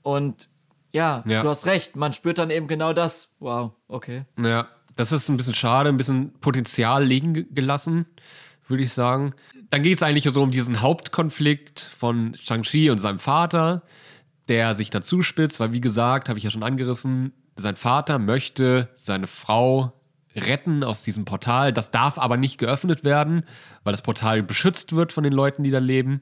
Und 0.03 0.49
ja, 0.93 1.23
ja, 1.27 1.43
du 1.43 1.49
hast 1.49 1.67
recht. 1.67 1.97
Man 1.97 2.13
spürt 2.13 2.39
dann 2.39 2.51
eben 2.51 2.67
genau 2.67 2.93
das. 2.93 3.35
Wow, 3.41 3.73
okay. 3.89 4.25
Ja, 4.39 4.69
das 4.97 5.13
ist 5.13 5.29
ein 5.29 5.37
bisschen 5.37 5.55
schade, 5.55 5.89
ein 5.89 5.97
bisschen 5.97 6.33
Potenzial 6.41 7.05
liegen 7.05 7.55
gelassen, 7.55 8.07
würde 8.67 8.83
ich 8.83 8.93
sagen. 8.93 9.35
Dann 9.71 9.83
geht 9.83 9.97
es 9.97 10.03
eigentlich 10.03 10.25
so 10.25 10.43
um 10.43 10.51
diesen 10.51 10.81
Hauptkonflikt 10.81 11.81
von 11.81 12.35
Shang-Chi 12.35 12.91
und 12.91 13.01
seinem 13.01 13.19
Vater, 13.19 13.83
der 14.49 14.75
sich 14.75 14.91
dann 14.91 15.03
zuspitzt, 15.03 15.61
weil 15.61 15.73
wie 15.73 15.81
gesagt, 15.81 16.29
habe 16.29 16.39
ich 16.39 16.45
ja 16.45 16.51
schon 16.51 16.63
angerissen, 16.63 17.33
sein 17.57 17.77
Vater 17.77 18.19
möchte 18.19 18.89
seine 18.95 19.27
Frau 19.27 19.93
retten 20.39 20.85
aus 20.85 21.03
diesem 21.03 21.25
Portal. 21.25 21.73
Das 21.73 21.91
darf 21.91 22.19
aber 22.19 22.37
nicht 22.37 22.59
geöffnet 22.59 23.05
werden, 23.05 23.45
weil 23.85 23.93
das 23.93 24.03
Portal 24.03 24.43
beschützt 24.43 24.95
wird 24.95 25.13
von 25.13 25.25
den 25.25 25.33
Leuten, 25.33 25.63
die 25.63 25.71
da 25.71 25.79
leben. 25.79 26.21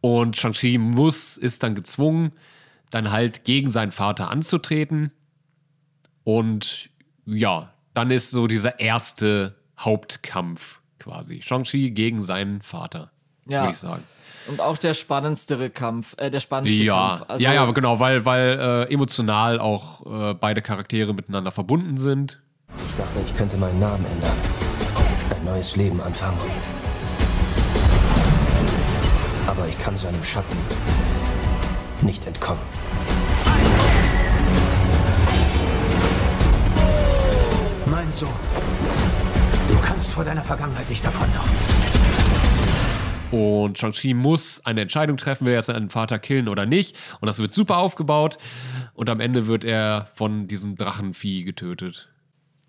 Und 0.00 0.36
Shang-Chi 0.36 0.78
muss, 0.78 1.36
ist 1.36 1.62
dann 1.62 1.74
gezwungen, 1.74 2.32
dann 2.90 3.10
halt 3.10 3.44
gegen 3.44 3.70
seinen 3.70 3.92
Vater 3.92 4.30
anzutreten. 4.30 5.12
Und 6.24 6.90
ja, 7.24 7.72
dann 7.94 8.10
ist 8.10 8.30
so 8.30 8.46
dieser 8.46 8.80
erste 8.80 9.56
Hauptkampf 9.78 10.80
quasi. 10.98 11.42
Shang-Chi 11.42 11.90
gegen 11.90 12.20
seinen 12.20 12.62
Vater, 12.62 13.10
ja. 13.46 13.62
würde 13.62 13.72
ich 13.72 13.78
sagen. 13.78 14.02
Und 14.48 14.60
auch 14.60 14.76
der 14.76 14.94
spannendste 14.94 15.70
Kampf, 15.70 16.14
äh, 16.18 16.30
der 16.30 16.40
spannendste 16.40 16.82
ja. 16.82 17.16
Kampf. 17.18 17.30
Also 17.30 17.44
ja, 17.44 17.54
ja, 17.54 17.70
genau, 17.70 18.00
weil, 18.00 18.24
weil 18.24 18.58
äh, 18.58 18.92
emotional 18.92 19.60
auch 19.60 20.30
äh, 20.30 20.34
beide 20.34 20.62
Charaktere 20.62 21.14
miteinander 21.14 21.52
verbunden 21.52 21.96
sind. 21.96 22.41
Ich 22.88 22.94
dachte, 22.96 23.20
ich 23.26 23.36
könnte 23.36 23.56
meinen 23.56 23.78
Namen 23.78 24.04
ändern. 24.06 24.36
Ein 25.36 25.44
neues 25.44 25.76
Leben 25.76 26.00
anfangen. 26.00 26.38
Aber 29.46 29.66
ich 29.68 29.78
kann 29.78 29.96
seinem 29.96 30.22
Schatten 30.24 30.56
nicht 32.02 32.26
entkommen. 32.26 32.62
Mein 37.86 38.12
Sohn, 38.12 38.28
du 39.68 39.78
kannst 39.78 40.10
vor 40.10 40.24
deiner 40.24 40.42
Vergangenheit 40.42 40.88
nicht 40.88 41.04
davonlaufen. 41.04 41.56
Und 43.32 43.78
Shang-Chi 43.78 44.12
muss 44.12 44.60
eine 44.66 44.82
Entscheidung 44.82 45.16
treffen, 45.16 45.46
will 45.46 45.54
er 45.54 45.62
seinen 45.62 45.88
Vater 45.88 46.18
killen 46.18 46.48
oder 46.48 46.66
nicht. 46.66 46.98
Und 47.20 47.26
das 47.26 47.38
wird 47.38 47.50
super 47.50 47.78
aufgebaut. 47.78 48.36
Und 48.92 49.08
am 49.08 49.20
Ende 49.20 49.46
wird 49.46 49.64
er 49.64 50.08
von 50.14 50.48
diesem 50.48 50.76
Drachenvieh 50.76 51.44
getötet. 51.44 52.11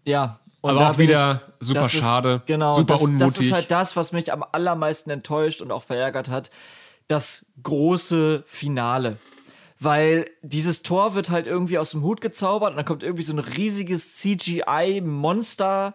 Ja. 0.06 0.40
also 0.62 0.80
auch 0.80 0.98
wieder 0.98 1.42
ich, 1.60 1.68
super 1.68 1.90
schade, 1.90 2.36
ist, 2.36 2.48
genau, 2.48 2.76
super 2.76 2.94
das, 2.94 3.02
unmutig. 3.02 3.28
Das 3.28 3.38
ist 3.38 3.52
halt 3.52 3.72
das, 3.72 3.96
was 3.96 4.12
mich 4.12 4.32
am 4.32 4.44
allermeisten 4.52 5.10
enttäuscht 5.10 5.62
und 5.62 5.72
auch 5.72 5.84
verärgert 5.84 6.30
hat. 6.30 6.52
Das 7.08 7.48
große 7.62 8.44
Finale 8.46 9.18
weil 9.84 10.30
dieses 10.42 10.82
Tor 10.82 11.14
wird 11.14 11.30
halt 11.30 11.48
irgendwie 11.48 11.78
aus 11.78 11.92
dem 11.92 12.04
Hut 12.04 12.22
gezaubert 12.22 12.72
und 12.72 12.78
dann 12.78 12.86
kommt 12.86 13.04
irgendwie 13.04 13.24
so 13.24 13.34
ein 13.34 13.40
riesiges 13.40 14.18
CGI-Monster 14.18 15.94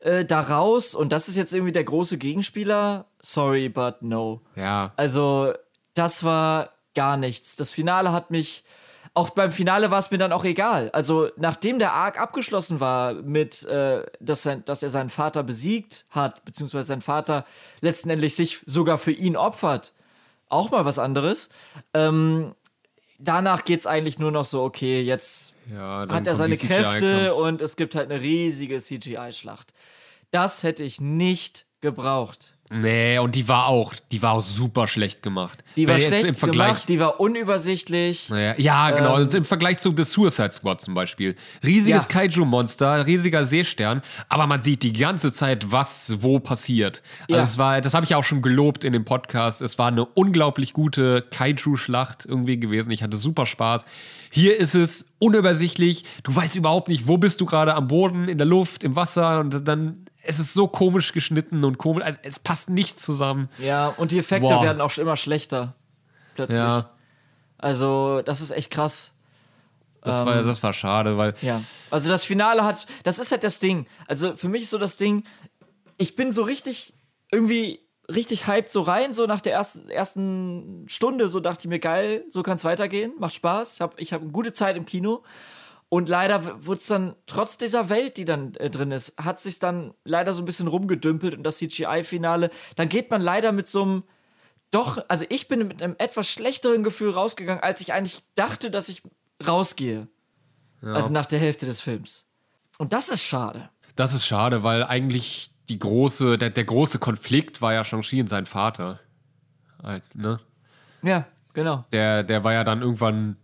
äh, 0.00 0.24
da 0.24 0.40
raus 0.40 0.94
und 0.94 1.12
das 1.12 1.28
ist 1.28 1.36
jetzt 1.36 1.52
irgendwie 1.52 1.72
der 1.72 1.84
große 1.84 2.18
Gegenspieler. 2.18 3.06
Sorry, 3.20 3.68
but 3.68 4.02
no. 4.02 4.42
Ja. 4.56 4.92
Also, 4.96 5.52
das 5.94 6.24
war 6.24 6.70
gar 6.94 7.16
nichts. 7.16 7.56
Das 7.56 7.72
Finale 7.72 8.12
hat 8.12 8.30
mich. 8.30 8.64
Auch 9.16 9.30
beim 9.30 9.52
Finale 9.52 9.92
war 9.92 10.00
es 10.00 10.10
mir 10.10 10.18
dann 10.18 10.32
auch 10.32 10.44
egal. 10.44 10.90
Also, 10.90 11.30
nachdem 11.36 11.78
der 11.78 11.92
Arc 11.92 12.20
abgeschlossen 12.20 12.80
war, 12.80 13.14
mit, 13.14 13.64
äh, 13.64 14.04
dass, 14.18 14.42
sein, 14.42 14.64
dass 14.64 14.82
er 14.82 14.90
seinen 14.90 15.08
Vater 15.10 15.44
besiegt 15.44 16.04
hat, 16.10 16.44
beziehungsweise 16.44 16.88
sein 16.88 17.00
Vater 17.00 17.46
letztendlich 17.80 18.34
sich 18.34 18.60
sogar 18.66 18.98
für 18.98 19.12
ihn 19.12 19.36
opfert, 19.36 19.92
auch 20.48 20.72
mal 20.72 20.84
was 20.84 20.98
anderes, 20.98 21.50
ähm, 21.92 22.54
danach 23.20 23.64
geht 23.64 23.80
es 23.80 23.86
eigentlich 23.86 24.18
nur 24.18 24.30
noch 24.30 24.44
so, 24.44 24.62
okay, 24.64 25.00
jetzt 25.00 25.54
ja, 25.72 26.06
hat 26.08 26.26
er 26.26 26.34
seine 26.34 26.56
Kräfte 26.56 27.34
und 27.34 27.62
es 27.62 27.76
gibt 27.76 27.94
halt 27.94 28.10
eine 28.10 28.20
riesige 28.20 28.78
CGI-Schlacht. 28.78 29.72
Das 30.30 30.62
hätte 30.62 30.82
ich 30.82 31.00
nicht 31.00 31.66
gebraucht. 31.80 32.53
Nee, 32.70 33.18
und 33.18 33.34
die 33.34 33.46
war 33.46 33.66
auch, 33.66 33.92
die 34.10 34.22
war 34.22 34.32
auch 34.32 34.40
super 34.40 34.88
schlecht 34.88 35.22
gemacht. 35.22 35.62
Die 35.76 35.86
war 35.86 35.98
schlecht 35.98 36.26
im 36.26 36.34
Vergleich, 36.34 36.68
gemacht, 36.68 36.88
die 36.88 36.98
war 36.98 37.20
unübersichtlich. 37.20 38.30
Naja, 38.30 38.54
ja, 38.56 38.90
genau. 38.90 39.20
Ähm, 39.20 39.28
Im 39.28 39.44
Vergleich 39.44 39.78
zu 39.78 39.92
The 39.94 40.04
Suicide 40.04 40.50
Squad 40.50 40.80
zum 40.80 40.94
Beispiel. 40.94 41.36
Riesiges 41.62 42.04
ja. 42.04 42.08
Kaiju-Monster, 42.08 43.06
riesiger 43.06 43.44
Seestern, 43.44 44.00
aber 44.30 44.46
man 44.46 44.62
sieht 44.62 44.82
die 44.82 44.94
ganze 44.94 45.32
Zeit, 45.32 45.70
was 45.72 46.16
wo 46.20 46.40
passiert. 46.40 47.02
Also 47.28 47.36
ja. 47.36 47.42
es 47.42 47.58
war, 47.58 47.80
das 47.82 47.92
habe 47.92 48.06
ich 48.06 48.14
auch 48.14 48.24
schon 48.24 48.40
gelobt 48.40 48.84
in 48.84 48.94
dem 48.94 49.04
Podcast. 49.04 49.60
Es 49.60 49.78
war 49.78 49.88
eine 49.88 50.06
unglaublich 50.06 50.72
gute 50.72 51.22
Kaiju-Schlacht 51.30 52.24
irgendwie 52.24 52.58
gewesen. 52.58 52.90
Ich 52.92 53.02
hatte 53.02 53.18
super 53.18 53.44
Spaß. 53.44 53.84
Hier 54.30 54.58
ist 54.58 54.74
es 54.74 55.06
unübersichtlich. 55.18 56.04
Du 56.22 56.34
weißt 56.34 56.56
überhaupt 56.56 56.88
nicht, 56.88 57.06
wo 57.06 57.18
bist 57.18 57.42
du 57.42 57.46
gerade 57.46 57.74
am 57.74 57.88
Boden, 57.88 58.26
in 58.28 58.38
der 58.38 58.46
Luft, 58.46 58.84
im 58.84 58.96
Wasser 58.96 59.40
und 59.40 59.68
dann 59.68 60.06
es 60.24 60.38
ist 60.38 60.54
so 60.54 60.68
komisch 60.68 61.12
geschnitten 61.12 61.64
und 61.64 61.78
komisch, 61.78 62.04
also 62.04 62.18
es 62.22 62.38
passt 62.38 62.70
nicht 62.70 62.98
zusammen. 62.98 63.48
Ja, 63.58 63.88
und 63.88 64.10
die 64.10 64.18
Effekte 64.18 64.48
Boah. 64.48 64.62
werden 64.62 64.80
auch 64.80 64.96
immer 64.96 65.16
schlechter. 65.16 65.74
Plötzlich. 66.34 66.58
Ja. 66.58 66.90
Also, 67.58 68.22
das 68.22 68.40
ist 68.40 68.50
echt 68.50 68.70
krass. 68.70 69.12
Das, 70.02 70.20
ähm, 70.20 70.26
war, 70.26 70.42
das 70.42 70.62
war 70.62 70.72
schade, 70.74 71.16
weil. 71.16 71.34
Ja. 71.40 71.62
Also, 71.90 72.10
das 72.10 72.24
Finale 72.24 72.64
hat. 72.64 72.86
Das 73.04 73.18
ist 73.18 73.30
halt 73.30 73.44
das 73.44 73.58
Ding. 73.58 73.86
Also, 74.06 74.34
für 74.36 74.48
mich 74.48 74.62
ist 74.62 74.70
so 74.70 74.78
das 74.78 74.96
Ding, 74.96 75.24
ich 75.96 76.16
bin 76.16 76.32
so 76.32 76.42
richtig 76.42 76.94
irgendwie 77.30 77.80
richtig 78.12 78.46
hyped 78.46 78.70
so 78.70 78.82
rein, 78.82 79.12
so 79.12 79.26
nach 79.26 79.40
der 79.40 79.54
ersten, 79.54 79.88
ersten 79.88 80.84
Stunde, 80.88 81.28
so 81.28 81.40
dachte 81.40 81.60
ich 81.60 81.68
mir, 81.68 81.78
geil, 81.78 82.24
so 82.28 82.42
kann 82.42 82.56
es 82.56 82.64
weitergehen, 82.64 83.14
macht 83.18 83.34
Spaß. 83.34 83.74
Ich 83.74 83.80
habe 83.80 83.94
ich 83.98 84.12
hab 84.12 84.20
eine 84.20 84.30
gute 84.30 84.52
Zeit 84.52 84.76
im 84.76 84.84
Kino. 84.84 85.22
Und 85.94 86.08
leider 86.08 86.66
wurde 86.66 86.80
es 86.80 86.88
dann, 86.88 87.14
trotz 87.28 87.56
dieser 87.56 87.88
Welt, 87.88 88.16
die 88.16 88.24
dann 88.24 88.56
äh, 88.56 88.68
drin 88.68 88.90
ist, 88.90 89.16
hat 89.16 89.40
sich 89.40 89.60
dann 89.60 89.94
leider 90.02 90.32
so 90.32 90.42
ein 90.42 90.44
bisschen 90.44 90.66
rumgedümpelt 90.66 91.36
und 91.36 91.44
das 91.44 91.58
CGI-Finale, 91.58 92.50
dann 92.74 92.88
geht 92.88 93.12
man 93.12 93.22
leider 93.22 93.52
mit 93.52 93.68
so 93.68 93.82
einem, 93.82 94.02
doch, 94.72 95.04
also 95.06 95.24
ich 95.28 95.46
bin 95.46 95.68
mit 95.68 95.84
einem 95.84 95.94
etwas 95.98 96.28
schlechteren 96.28 96.82
Gefühl 96.82 97.10
rausgegangen, 97.10 97.62
als 97.62 97.80
ich 97.80 97.92
eigentlich 97.92 98.24
dachte, 98.34 98.72
dass 98.72 98.88
ich 98.88 99.04
rausgehe. 99.46 100.08
Ja. 100.82 100.94
Also 100.94 101.12
nach 101.12 101.26
der 101.26 101.38
Hälfte 101.38 101.64
des 101.64 101.80
Films. 101.80 102.28
Und 102.78 102.92
das 102.92 103.08
ist 103.08 103.22
schade. 103.22 103.70
Das 103.94 104.14
ist 104.14 104.26
schade, 104.26 104.64
weil 104.64 104.82
eigentlich 104.82 105.52
die 105.68 105.78
große, 105.78 106.38
der, 106.38 106.50
der 106.50 106.64
große 106.64 106.98
Konflikt 106.98 107.62
war 107.62 107.72
ja 107.72 107.84
Shang-Chi 107.84 108.20
und 108.20 108.26
sein 108.26 108.46
Vater. 108.46 108.98
Halt, 109.80 110.02
ne? 110.16 110.40
Ja, 111.02 111.28
genau. 111.52 111.84
Der, 111.92 112.24
der 112.24 112.42
war 112.42 112.52
ja 112.52 112.64
dann 112.64 112.82
irgendwann 112.82 113.36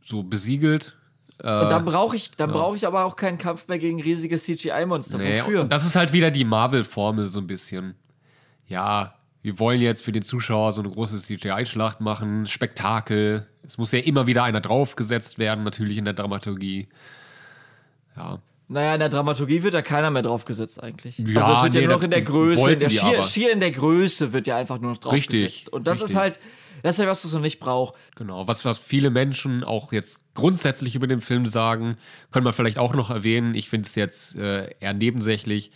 so 0.00 0.24
besiegelt 0.24 0.96
und 1.42 1.70
dann 1.70 1.84
brauche 1.84 2.14
ich, 2.14 2.30
dann 2.30 2.50
ja. 2.50 2.56
brauche 2.56 2.76
ich 2.76 2.86
aber 2.86 3.04
auch 3.04 3.16
keinen 3.16 3.36
Kampf 3.36 3.66
mehr 3.66 3.78
gegen 3.78 4.00
riesige 4.00 4.36
CGI-Monster. 4.36 5.18
Nee, 5.18 5.40
Wofür? 5.40 5.64
das 5.64 5.84
ist 5.84 5.96
halt 5.96 6.12
wieder 6.12 6.30
die 6.30 6.44
Marvel-Formel 6.44 7.26
so 7.26 7.40
ein 7.40 7.48
bisschen. 7.48 7.96
Ja, 8.68 9.14
wir 9.42 9.58
wollen 9.58 9.80
jetzt 9.80 10.04
für 10.04 10.12
den 10.12 10.22
Zuschauer 10.22 10.72
so 10.72 10.80
eine 10.80 10.90
große 10.90 11.18
CGI-Schlacht 11.18 12.00
machen, 12.00 12.46
Spektakel. 12.46 13.48
Es 13.64 13.76
muss 13.76 13.90
ja 13.90 13.98
immer 13.98 14.28
wieder 14.28 14.44
einer 14.44 14.60
draufgesetzt 14.60 15.38
werden, 15.38 15.64
natürlich 15.64 15.98
in 15.98 16.04
der 16.04 16.14
Dramaturgie. 16.14 16.88
Ja. 18.16 18.38
Naja, 18.68 18.94
in 18.94 19.00
der 19.00 19.08
Dramaturgie 19.08 19.62
wird 19.62 19.74
ja 19.74 19.82
keiner 19.82 20.10
mehr 20.10 20.22
draufgesetzt 20.22 20.82
eigentlich. 20.82 21.18
Ja, 21.18 21.42
also 21.42 21.52
es 21.52 21.62
wird 21.64 21.74
nee, 21.74 21.80
ja 21.80 21.86
nur 21.88 21.96
noch 21.96 22.04
in 22.04 22.10
der 22.10 22.22
Größe, 22.22 22.72
in 22.72 22.80
der 22.80 22.88
schier, 22.88 23.24
schier, 23.24 23.52
in 23.52 23.60
der 23.60 23.70
Größe 23.70 24.32
wird 24.32 24.46
ja 24.46 24.56
einfach 24.56 24.80
nur 24.80 24.92
noch 24.92 24.98
draufgesetzt. 24.98 25.32
Richtig. 25.32 25.72
Und 25.72 25.86
das 25.86 25.98
richtig. 25.98 26.10
ist 26.14 26.16
halt, 26.16 26.40
das 26.82 26.94
ist 26.94 27.04
ja 27.04 27.08
was, 27.08 27.24
was 27.24 27.32
man 27.32 27.42
nicht 27.42 27.60
braucht. 27.60 27.94
Genau, 28.16 28.48
was, 28.48 28.64
was 28.64 28.78
viele 28.78 29.10
Menschen 29.10 29.62
auch 29.64 29.92
jetzt 29.92 30.20
grundsätzlich 30.34 30.94
über 30.94 31.06
den 31.06 31.20
Film 31.20 31.46
sagen, 31.46 31.96
können 32.30 32.46
wir 32.46 32.52
vielleicht 32.52 32.78
auch 32.78 32.94
noch 32.94 33.10
erwähnen. 33.10 33.54
Ich 33.54 33.68
finde 33.68 33.86
es 33.86 33.94
jetzt 33.94 34.36
äh, 34.36 34.70
eher 34.80 34.94
nebensächlich. 34.94 35.70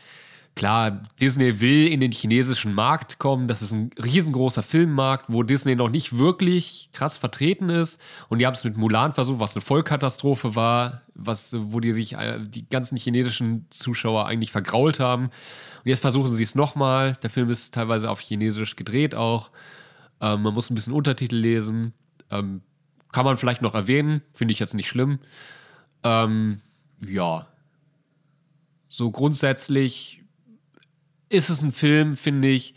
Klar, 0.57 1.03
Disney 1.21 1.61
will 1.61 1.87
in 1.89 2.01
den 2.01 2.13
chinesischen 2.13 2.73
Markt 2.73 3.19
kommen. 3.19 3.47
Das 3.47 3.61
ist 3.61 3.73
ein 3.73 3.91
riesengroßer 4.03 4.63
Filmmarkt, 4.63 5.27
wo 5.29 5.43
Disney 5.43 5.77
noch 5.77 5.91
nicht 5.91 6.17
wirklich 6.17 6.89
krass 6.95 7.19
vertreten 7.19 7.69
ist. 7.69 8.01
Und 8.31 8.39
die 8.39 8.47
haben 8.47 8.55
es 8.55 8.65
mit 8.65 8.79
Mulan 8.79 9.13
versucht, 9.13 9.39
was 9.39 9.55
eine 9.55 9.61
Vollkatastrophe 9.61 10.55
war, 10.57 11.03
was, 11.15 11.55
wo 11.59 11.81
die 11.81 11.93
sich 11.93 12.15
äh, 12.15 12.39
die 12.41 12.67
ganzen 12.67 12.97
chinesischen 12.97 13.67
Zuschauer 13.69 14.25
eigentlich 14.27 14.51
vergrault 14.51 14.99
haben. 14.99 15.25
Und 15.25 15.91
jetzt 15.91 16.01
versuchen 16.01 16.33
sie 16.33 16.45
es 16.45 16.55
nochmal. 16.55 17.19
Der 17.23 17.29
Film 17.29 17.51
ist 17.51 17.75
teilweise 17.75 18.11
auf 18.11 18.21
Chinesisch 18.21 18.77
gedreht 18.77 19.15
auch. 19.15 19.51
Ähm, 20.23 20.41
man 20.41 20.55
muss 20.55 20.71
ein 20.71 20.75
bisschen 20.75 20.95
Untertitel 20.95 21.37
lesen. 21.37 21.93
Ähm, 22.31 22.63
kann 23.13 23.27
man 23.27 23.37
vielleicht 23.37 23.61
noch 23.61 23.75
erwähnen, 23.75 24.23
finde 24.33 24.53
ich 24.53 24.59
jetzt 24.59 24.73
nicht 24.73 24.89
schlimm. 24.89 25.19
Ähm, 26.03 26.63
ja. 27.07 27.47
So 28.89 29.11
grundsätzlich 29.11 30.23
ist 31.29 31.49
es 31.49 31.63
ein 31.63 31.73
Film, 31.73 32.17
finde 32.17 32.49
ich, 32.49 32.75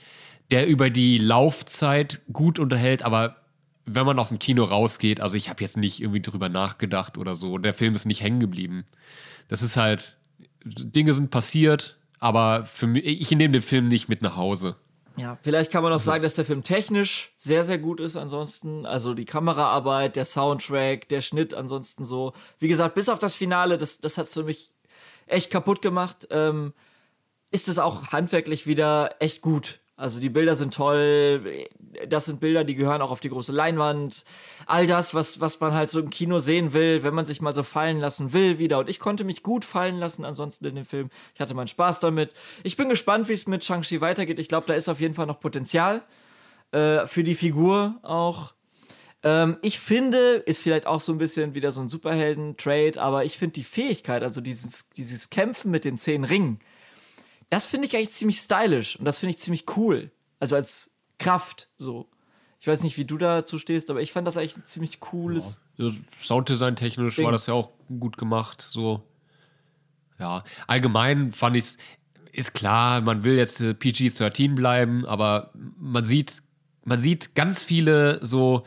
der 0.52 0.68
über 0.68 0.90
die 0.90 1.18
Laufzeit 1.18 2.22
gut 2.32 2.60
unterhält, 2.60 3.04
aber 3.04 3.38
wenn 3.86 4.06
man 4.06 4.20
aus 4.20 4.30
dem 4.30 4.40
Kino 4.40 4.64
rausgeht, 4.64 5.22
also 5.22 5.36
ich 5.36 5.50
habe 5.50 5.62
jetzt 5.62 5.78
nicht 5.78 6.02
irgendwie 6.02 6.22
drüber 6.22 6.50
nachgedacht 6.50 7.18
oder 7.18 7.36
so, 7.36 7.58
der 7.58 7.74
Film 7.74 7.96
ist 7.96 8.06
nicht 8.06 8.22
hängen 8.22 8.40
geblieben. 8.40 8.86
Das 9.48 9.62
ist 9.62 9.78
halt, 9.78 10.18
Dinge 10.64 11.14
sind 11.14 11.32
passiert, 11.32 11.98
aber 12.20 12.66
für 12.66 12.88
mich, 12.88 13.06
ich 13.06 13.32
nehme 13.32 13.52
den 13.52 13.62
Film 13.62 13.88
nicht 13.88 14.10
mit 14.10 14.22
nach 14.22 14.36
Hause. 14.36 14.76
Ja, 15.18 15.38
vielleicht 15.42 15.72
kann 15.72 15.84
man 15.84 15.92
auch 15.92 15.98
das 15.98 16.06
sagen, 16.06 16.24
dass 16.24 16.36
der 16.36 16.46
Film 16.46 16.64
technisch 16.64 17.34
sehr, 17.36 17.64
sehr 17.64 17.78
gut 17.78 18.00
ist 18.00 18.16
ansonsten. 18.16 18.86
Also 18.86 19.14
die 19.14 19.26
Kameraarbeit, 19.26 20.16
der 20.16 20.24
Soundtrack, 20.24 21.10
der 21.10 21.22
Schnitt 21.22 21.54
ansonsten 21.54 22.06
so. 22.06 22.34
Wie 22.60 22.70
gesagt, 22.70 22.96
bis 22.96 23.10
auf 23.10 23.20
das 23.20 23.36
Finale, 23.36 23.78
das, 23.78 24.00
das 24.00 24.18
hat 24.18 24.28
es 24.28 24.34
für 24.34 24.44
mich 24.44 24.72
echt 25.28 25.52
kaputt 25.52 25.82
gemacht. 25.82 26.28
Ähm, 26.32 26.74
ist 27.52 27.68
es 27.68 27.80
auch 27.80 28.08
handwerklich 28.08 28.68
wieder 28.68 29.16
echt 29.20 29.42
gut. 29.42 29.80
Also 30.00 30.22
die 30.22 30.30
Bilder 30.30 30.56
sind 30.56 30.74
toll, 30.74 31.68
das 32.08 32.26
sind 32.26 32.40
Bilder, 32.40 32.64
die 32.64 32.76
gehören 32.76 33.02
auch 33.02 33.12
auf 33.12 33.20
die 33.20 33.28
große 33.28 33.52
Leinwand. 33.52 34.24
All 34.66 34.88
das, 34.88 35.14
was, 35.14 35.42
was 35.42 35.60
man 35.60 35.74
halt 35.74 35.90
so 35.90 36.00
im 36.00 36.10
Kino 36.10 36.40
sehen 36.40 36.72
will, 36.72 37.04
wenn 37.04 37.14
man 37.14 37.26
sich 37.26 37.42
mal 37.42 37.54
so 37.54 37.64
fallen 37.64 38.00
lassen 38.00 38.32
will 38.32 38.60
wieder. 38.60 38.80
Und 38.80 38.90
ich 38.90 39.00
konnte 39.00 39.26
mich 39.26 39.44
gut 39.44 39.66
fallen 39.66 39.98
lassen 39.98 40.24
ansonsten 40.24 40.66
in 40.66 40.76
dem 40.76 40.86
Film. 40.86 41.10
Ich 41.36 41.42
hatte 41.42 41.54
meinen 41.54 41.68
Spaß 41.68 42.00
damit. 42.00 42.32
Ich 42.64 42.78
bin 42.78 42.88
gespannt, 42.88 43.28
wie 43.28 43.34
es 43.34 43.46
mit 43.46 43.66
Shang-Chi 43.66 44.00
weitergeht. 44.00 44.40
Ich 44.40 44.48
glaube, 44.48 44.68
da 44.68 44.74
ist 44.74 44.88
auf 44.88 45.02
jeden 45.02 45.16
Fall 45.16 45.26
noch 45.26 45.42
Potenzial 45.42 46.02
äh, 46.72 47.06
für 47.06 47.26
die 47.26 47.36
Figur 47.36 48.00
auch. 48.02 48.54
Ähm, 49.22 49.58
ich 49.62 49.80
finde, 49.80 50.36
ist 50.46 50.62
vielleicht 50.62 50.88
auch 50.88 51.02
so 51.02 51.12
ein 51.12 51.18
bisschen 51.18 51.56
wieder 51.56 51.74
so 51.74 51.82
ein 51.82 51.90
Superhelden-Trade, 51.90 53.02
aber 53.02 53.26
ich 53.26 53.38
finde 53.38 53.54
die 53.54 53.64
Fähigkeit, 53.64 54.24
also 54.24 54.40
dieses, 54.40 54.92
dieses 54.92 55.30
Kämpfen 55.30 55.72
mit 55.72 55.84
den 55.84 55.98
zehn 55.98 56.24
Ringen, 56.24 56.60
das 57.50 57.66
finde 57.66 57.88
ich 57.88 57.96
eigentlich 57.96 58.12
ziemlich 58.12 58.38
stylisch 58.40 58.98
und 58.98 59.06
das 59.06 59.20
finde 59.20 59.32
ich 59.32 59.40
ziemlich 59.40 59.66
cool. 59.76 60.12
Also 60.40 60.56
als 60.56 60.94
Kraft 61.18 61.70
so. 61.78 62.10
Ich 62.62 62.68
weiß 62.68 62.84
nicht, 62.84 62.98
wie 62.98 63.06
du 63.06 63.18
dazu 63.18 63.58
stehst, 63.58 63.90
aber 63.90 64.02
ich 64.02 64.12
fand 64.12 64.28
das 64.28 64.36
eigentlich 64.36 64.58
ein 64.58 64.66
ziemlich 64.66 65.00
cooles. 65.00 65.62
Ja. 65.78 65.92
Sounddesign 66.20 66.76
technisch 66.76 67.16
Ding. 67.16 67.26
war 67.26 67.32
das 67.32 67.48
ja 67.48 67.54
auch 67.54 67.72
gut 68.00 68.18
gemacht. 68.18 68.62
So. 68.62 69.02
Ja, 70.20 70.44
allgemein 70.68 71.32
fand 71.32 71.56
ich 71.56 71.64
es, 71.64 71.78
ist 72.34 72.54
klar, 72.54 73.02
man 73.02 73.24
will 73.24 73.38
jetzt 73.38 73.62
PG-13 73.62 74.56
bleiben, 74.56 75.06
aber 75.06 75.52
man 75.54 76.06
sieht, 76.06 76.44
man 76.84 77.00
sieht 77.00 77.34
ganz 77.34 77.64
viele 77.64 78.24
so, 78.26 78.66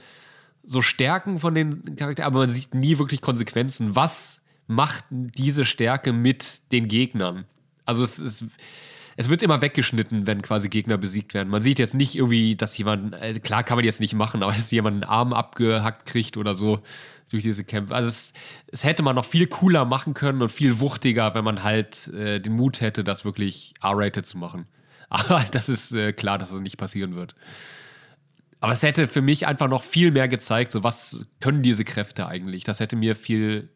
so 0.65 0.81
Stärken 0.83 1.39
von 1.39 1.55
den 1.55 1.97
Charakteren, 1.97 2.27
aber 2.27 2.41
man 2.41 2.51
sieht 2.51 2.75
nie 2.75 2.99
wirklich 2.99 3.21
Konsequenzen. 3.21 3.95
Was 3.95 4.41
macht 4.67 5.05
diese 5.11 5.65
Stärke 5.65 6.13
mit 6.13 6.73
den 6.73 6.89
Gegnern? 6.89 7.45
Also 7.85 8.05
es, 8.05 8.19
es, 8.19 8.45
es 9.17 9.29
wird 9.29 9.43
immer 9.43 9.61
weggeschnitten, 9.61 10.27
wenn 10.27 10.43
quasi 10.43 10.69
Gegner 10.69 10.99
besiegt 10.99 11.35
werden. 11.35 11.49
Man 11.49 11.63
sieht 11.63 11.79
jetzt 11.79 11.95
nicht 11.95 12.15
irgendwie, 12.15 12.57
dass 12.57 12.77
jemand, 12.77 13.15
äh, 13.15 13.39
klar 13.41 13.65
kann 13.65 13.77
man 13.77 13.85
jetzt 13.85 14.01
nicht 14.01 14.15
machen, 14.15 14.43
aber 14.43 14.53
dass 14.53 14.71
jemand 14.71 15.03
einen 15.03 15.11
Arm 15.11 15.33
abgehackt 15.33 16.07
kriegt 16.07 16.37
oder 16.37 16.55
so 16.55 16.83
durch 17.31 17.43
diese 17.43 17.65
Kämpfe. 17.65 17.95
Also 17.95 18.09
es, 18.09 18.33
es 18.69 18.85
hätte 18.85 19.03
man 19.03 19.17
noch 19.17 19.25
viel 19.25 19.47
cooler 19.47 19.85
machen 19.85 20.15
können 20.15 20.43
und 20.43 20.51
viel 20.51 20.81
wuchtiger, 20.81 21.35
wenn 21.35 21.45
man 21.45 21.63
halt 21.63 22.09
äh, 22.09 22.41
den 22.41 22.53
Mut 22.53 22.81
hätte, 22.81 23.05
das 23.05 23.25
wirklich 23.25 23.75
R-rated 23.83 24.27
zu 24.27 24.39
machen. 24.39 24.67
Aber 25.09 25.45
das 25.51 25.69
ist 25.69 25.93
äh, 25.93 26.13
klar, 26.13 26.39
dass 26.39 26.49
es 26.49 26.57
das 26.57 26.63
nicht 26.63 26.77
passieren 26.77 27.15
wird. 27.15 27.35
Aber 28.61 28.73
es 28.73 28.83
hätte 28.83 29.09
für 29.09 29.23
mich 29.23 29.47
einfach 29.47 29.69
noch 29.69 29.83
viel 29.83 30.13
mehr 30.13 30.29
gezeigt, 30.29 30.71
so 30.71 30.85
was 30.85 31.27
können 31.41 31.63
diese 31.63 31.85
Kräfte 31.85 32.29
eigentlich. 32.29 32.63
Das 32.63 32.79
hätte 32.79 32.95
mir 32.95 33.17
viel, 33.17 33.71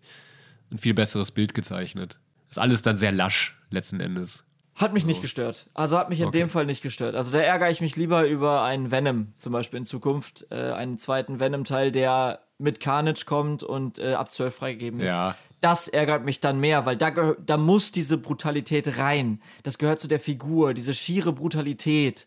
ein 0.70 0.78
viel 0.78 0.94
besseres 0.94 1.32
Bild 1.32 1.54
gezeichnet. 1.54 2.20
Ist 2.48 2.58
alles 2.58 2.82
dann 2.82 2.96
sehr 2.96 3.12
lasch, 3.12 3.56
letzten 3.70 4.00
Endes. 4.00 4.44
Hat 4.76 4.92
mich 4.92 5.04
so. 5.04 5.08
nicht 5.08 5.22
gestört. 5.22 5.66
Also 5.72 5.98
hat 5.98 6.10
mich 6.10 6.20
in 6.20 6.26
okay. 6.26 6.38
dem 6.38 6.50
Fall 6.50 6.66
nicht 6.66 6.82
gestört. 6.82 7.14
Also 7.14 7.30
da 7.30 7.38
ärgere 7.38 7.70
ich 7.70 7.80
mich 7.80 7.96
lieber 7.96 8.26
über 8.26 8.62
einen 8.62 8.90
Venom 8.90 9.32
zum 9.38 9.52
Beispiel 9.52 9.78
in 9.78 9.86
Zukunft. 9.86 10.46
Äh, 10.50 10.72
einen 10.72 10.98
zweiten 10.98 11.40
Venom-Teil, 11.40 11.92
der 11.92 12.40
mit 12.58 12.78
Carnage 12.80 13.24
kommt 13.24 13.62
und 13.62 13.98
äh, 13.98 14.14
ab 14.14 14.30
12 14.30 14.54
freigegeben 14.54 15.00
ist. 15.00 15.08
Ja. 15.08 15.34
Das 15.62 15.88
ärgert 15.88 16.24
mich 16.24 16.40
dann 16.40 16.60
mehr, 16.60 16.84
weil 16.84 16.96
da, 16.96 17.10
da 17.10 17.56
muss 17.56 17.90
diese 17.90 18.18
Brutalität 18.18 18.98
rein. 18.98 19.40
Das 19.62 19.78
gehört 19.78 19.98
zu 19.98 20.08
der 20.08 20.20
Figur, 20.20 20.74
diese 20.74 20.92
schiere 20.92 21.32
Brutalität. 21.32 22.26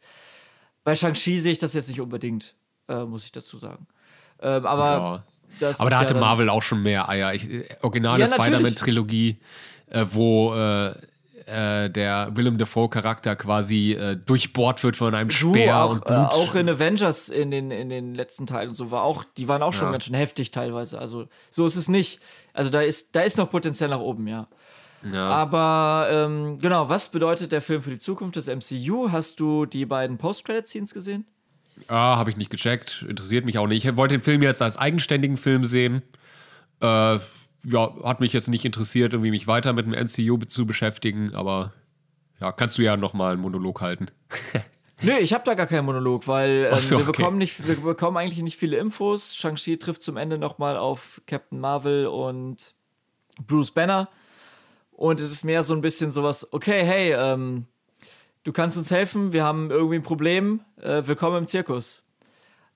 Bei 0.84 0.95
Shang-Chi 0.95 1.39
sehe 1.39 1.51
ich 1.51 1.60
das 1.60 1.73
jetzt 1.73 1.89
nicht 1.89 2.01
unbedingt, 2.01 2.55
äh, 2.88 3.05
muss 3.05 3.25
ich 3.25 3.32
dazu 3.32 3.60
sagen. 3.60 3.88
Ähm, 4.41 4.65
aber 4.65 5.23
ja. 5.60 5.73
aber 5.77 5.89
da 5.91 5.99
hatte 5.99 6.15
ja 6.15 6.19
Marvel 6.19 6.49
auch 6.49 6.63
schon 6.63 6.82
mehr 6.82 7.10
Eier. 7.10 7.34
Ich, 7.36 7.47
äh, 7.47 7.67
originale 7.82 8.27
Spider-Man-Trilogie 8.27 9.38
äh, 9.89 10.06
wo 10.10 10.54
äh, 10.56 10.93
äh, 11.49 11.89
der 11.89 12.30
Willem 12.36 12.58
Dafoe-Charakter 12.58 13.36
quasi 13.36 13.93
äh, 13.93 14.15
durchbohrt 14.15 14.84
wird 14.84 14.95
von 14.95 15.15
einem 15.15 15.30
du, 15.30 15.36
Speer 15.36 15.84
auch, 15.84 15.91
und 15.93 16.06
Blut. 16.06 16.17
Äh, 16.17 16.36
auch 16.36 16.56
in 16.56 16.69
Avengers 16.69 17.30
in 17.30 17.52
den, 17.52 17.71
in 17.71 17.89
den 17.89 18.13
letzten 18.13 18.45
Teilen 18.47 18.69
und 18.69 18.75
so 18.75 18.91
war 18.91 19.04
auch, 19.04 19.23
die 19.38 19.47
waren 19.47 19.63
auch 19.63 19.73
schon 19.73 19.88
ja. 19.88 19.91
ganz 19.91 20.06
schön 20.06 20.15
heftig 20.15 20.52
teilweise. 20.52 20.99
Also 20.99 21.28
so 21.49 21.65
ist 21.65 21.75
es 21.75 21.88
nicht. 21.88 22.19
Also 22.54 22.69
da 22.69 22.82
ist, 22.82 23.15
da 23.15 23.21
ist 23.21 23.38
noch 23.38 23.49
Potenzial 23.49 23.89
nach 23.89 23.99
oben, 23.99 24.28
ja. 24.28 24.47
Ja. 25.12 25.30
Aber 25.30 26.10
ähm, 26.12 26.60
genau, 26.60 26.89
was 26.89 27.10
bedeutet 27.10 27.52
der 27.52 27.62
Film 27.62 27.82
für 27.82 27.91
die 27.91 27.99
Zukunft 27.99 28.36
des 28.36 28.47
MCU? 28.47 29.12
Hast 29.12 29.39
du 29.39 29.65
die 29.65 29.86
beiden 29.86 30.17
Post-Credit-Scenes 30.17 30.93
gesehen? 30.93 31.25
Ah, 31.88 32.17
habe 32.17 32.30
ich 32.30 32.38
nicht 32.38 32.49
gecheckt. 32.49 33.06
Interessiert 33.08 33.45
mich 33.45 33.58
auch 33.58 33.67
nicht. 33.67 33.86
Ich 33.86 33.95
wollte 33.95 34.15
den 34.15 34.21
Film 34.21 34.41
jetzt 34.41 34.62
als 34.62 34.78
eigenständigen 34.78 35.38
Film 35.38 35.63
sehen. 35.63 36.02
Äh, 36.82 37.19
ja, 37.63 37.93
hat 38.04 38.19
mich 38.19 38.34
jetzt 38.34 38.48
nicht 38.48 38.65
interessiert, 38.65 39.13
irgendwie 39.13 39.32
mich 39.32 39.48
weiter 39.48 39.74
mit 39.74 39.86
dem 39.86 39.93
NCU 39.93 40.38
zu 40.45 40.65
beschäftigen, 40.65 41.34
aber 41.34 41.74
ja, 42.39 42.52
kannst 42.52 42.78
du 42.78 42.82
ja 42.82 42.98
nochmal 42.98 43.34
einen 43.34 43.41
Monolog 43.41 43.82
halten. 43.82 44.08
Nö, 45.02 45.13
ich 45.13 45.34
habe 45.34 45.45
da 45.45 45.54
gar 45.54 45.67
keinen 45.67 45.86
Monolog, 45.86 46.28
weil 46.28 46.69
ähm, 46.72 46.80
so, 46.80 46.98
wir, 46.98 47.06
bekommen 47.06 47.38
nicht, 47.38 47.65
wir 47.65 47.78
bekommen 47.78 48.17
eigentlich 48.17 48.41
nicht 48.41 48.58
viele 48.58 48.78
Infos. 48.78 49.36
Shang-Chi 49.36 49.78
trifft 49.78 50.04
zum 50.04 50.17
Ende 50.17 50.38
nochmal 50.38 50.76
auf 50.78 51.22
Captain 51.26 51.60
Marvel 51.60 52.08
und 52.08 52.76
Bruce 53.48 53.72
Banner. 53.72 54.10
Und 54.91 55.22
es 55.22 55.32
ist 55.32 55.45
mehr 55.45 55.63
so 55.63 55.74
ein 55.74 55.80
bisschen 55.82 56.12
sowas, 56.12 56.52
okay, 56.52 56.84
hey, 56.84 57.13
ähm, 57.13 57.65
du 58.43 58.52
kannst 58.52 58.78
uns 58.78 58.91
helfen, 58.91 59.32
wir 59.32 59.45
haben 59.45 59.72
irgendwie 59.72 59.95
ein 59.95 60.04
Problem, 60.04 60.62
äh, 60.82 61.04
willkommen 61.06 61.38
im 61.38 61.48
Zirkus. 61.48 62.04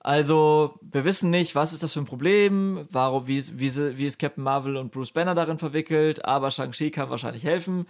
Also, 0.04 0.78
wir 0.82 1.06
wissen 1.06 1.30
nicht, 1.30 1.54
was 1.54 1.72
ist 1.72 1.82
das 1.82 1.94
für 1.94 2.00
ein 2.00 2.04
Problem, 2.04 2.86
warum, 2.90 3.26
wie, 3.26 3.42
wie, 3.58 3.96
wie 3.96 4.04
ist 4.04 4.18
Captain 4.18 4.44
Marvel 4.44 4.76
und 4.76 4.92
Bruce 4.92 5.12
Banner 5.12 5.34
darin 5.34 5.56
verwickelt, 5.56 6.26
aber 6.26 6.50
Shang-Chi 6.50 6.90
kann 6.90 7.08
wahrscheinlich 7.08 7.42
helfen. 7.42 7.86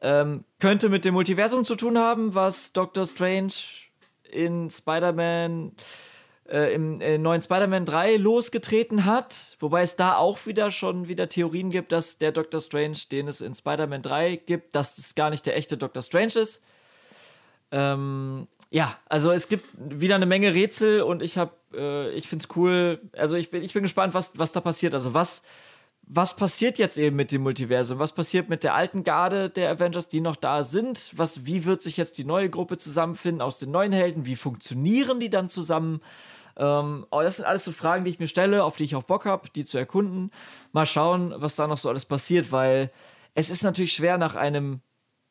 Ähm, 0.00 0.44
könnte 0.60 0.88
mit 0.88 1.04
dem 1.04 1.14
Multiversum 1.14 1.64
zu 1.64 1.74
tun 1.74 1.98
haben, 1.98 2.36
was 2.36 2.72
Doctor 2.72 3.04
Strange 3.04 3.54
in 4.30 4.70
Spider-Man, 4.70 5.72
äh, 6.48 6.72
im 6.74 7.00
äh, 7.00 7.18
neuen 7.18 7.42
Spider-Man 7.42 7.86
3 7.86 8.18
losgetreten 8.18 9.04
hat. 9.04 9.56
Wobei 9.58 9.82
es 9.82 9.96
da 9.96 10.16
auch 10.16 10.46
wieder 10.46 10.70
schon 10.70 11.08
wieder 11.08 11.28
Theorien 11.28 11.70
gibt, 11.72 11.90
dass 11.90 12.18
der 12.18 12.30
Doctor 12.30 12.60
Strange, 12.60 12.98
den 13.10 13.26
es 13.26 13.40
in 13.40 13.56
Spider-Man 13.56 14.02
3 14.02 14.36
gibt, 14.36 14.76
dass 14.76 14.94
das 14.94 15.16
gar 15.16 15.30
nicht 15.30 15.44
der 15.44 15.56
echte 15.56 15.76
Doctor 15.76 16.02
Strange 16.02 16.34
ist. 16.36 16.62
Ähm, 17.72 18.46
ja, 18.70 18.98
also 19.06 19.30
es 19.30 19.48
gibt 19.48 19.64
wieder 19.78 20.14
eine 20.14 20.26
Menge 20.26 20.52
Rätsel 20.52 21.02
und 21.02 21.22
ich 21.22 21.38
habe, 21.38 21.52
äh, 21.72 22.10
ich 22.10 22.28
finde 22.28 22.44
es 22.44 22.56
cool. 22.56 23.00
Also 23.16 23.36
ich 23.36 23.50
bin, 23.50 23.62
ich 23.62 23.72
bin 23.72 23.82
gespannt, 23.82 24.14
was, 24.14 24.38
was 24.38 24.52
da 24.52 24.60
passiert. 24.60 24.92
Also 24.92 25.14
was, 25.14 25.42
was 26.02 26.36
passiert 26.36 26.78
jetzt 26.78 26.98
eben 26.98 27.16
mit 27.16 27.32
dem 27.32 27.42
Multiversum? 27.42 27.98
Was 27.98 28.12
passiert 28.12 28.48
mit 28.48 28.64
der 28.64 28.74
alten 28.74 29.04
Garde 29.04 29.48
der 29.48 29.70
Avengers, 29.70 30.08
die 30.08 30.20
noch 30.20 30.36
da 30.36 30.64
sind? 30.64 31.12
Was, 31.16 31.46
wie 31.46 31.64
wird 31.64 31.80
sich 31.80 31.96
jetzt 31.96 32.18
die 32.18 32.24
neue 32.24 32.50
Gruppe 32.50 32.76
zusammenfinden 32.76 33.40
aus 33.40 33.58
den 33.58 33.70
neuen 33.70 33.92
Helden? 33.92 34.26
Wie 34.26 34.36
funktionieren 34.36 35.20
die 35.20 35.30
dann 35.30 35.48
zusammen? 35.48 36.00
Ähm, 36.58 37.06
oh, 37.10 37.22
das 37.22 37.36
sind 37.36 37.46
alles 37.46 37.64
so 37.64 37.72
Fragen, 37.72 38.04
die 38.04 38.10
ich 38.10 38.18
mir 38.18 38.26
stelle, 38.26 38.64
auf 38.64 38.76
die 38.76 38.84
ich 38.84 38.96
auch 38.96 39.02
Bock 39.04 39.24
habe, 39.24 39.48
die 39.54 39.64
zu 39.64 39.78
erkunden. 39.78 40.30
Mal 40.72 40.86
schauen, 40.86 41.32
was 41.36 41.56
da 41.56 41.66
noch 41.66 41.78
so 41.78 41.88
alles 41.88 42.04
passiert, 42.04 42.52
weil 42.52 42.90
es 43.34 43.48
ist 43.48 43.62
natürlich 43.62 43.92
schwer 43.92 44.18
nach 44.18 44.34
einem, 44.34 44.80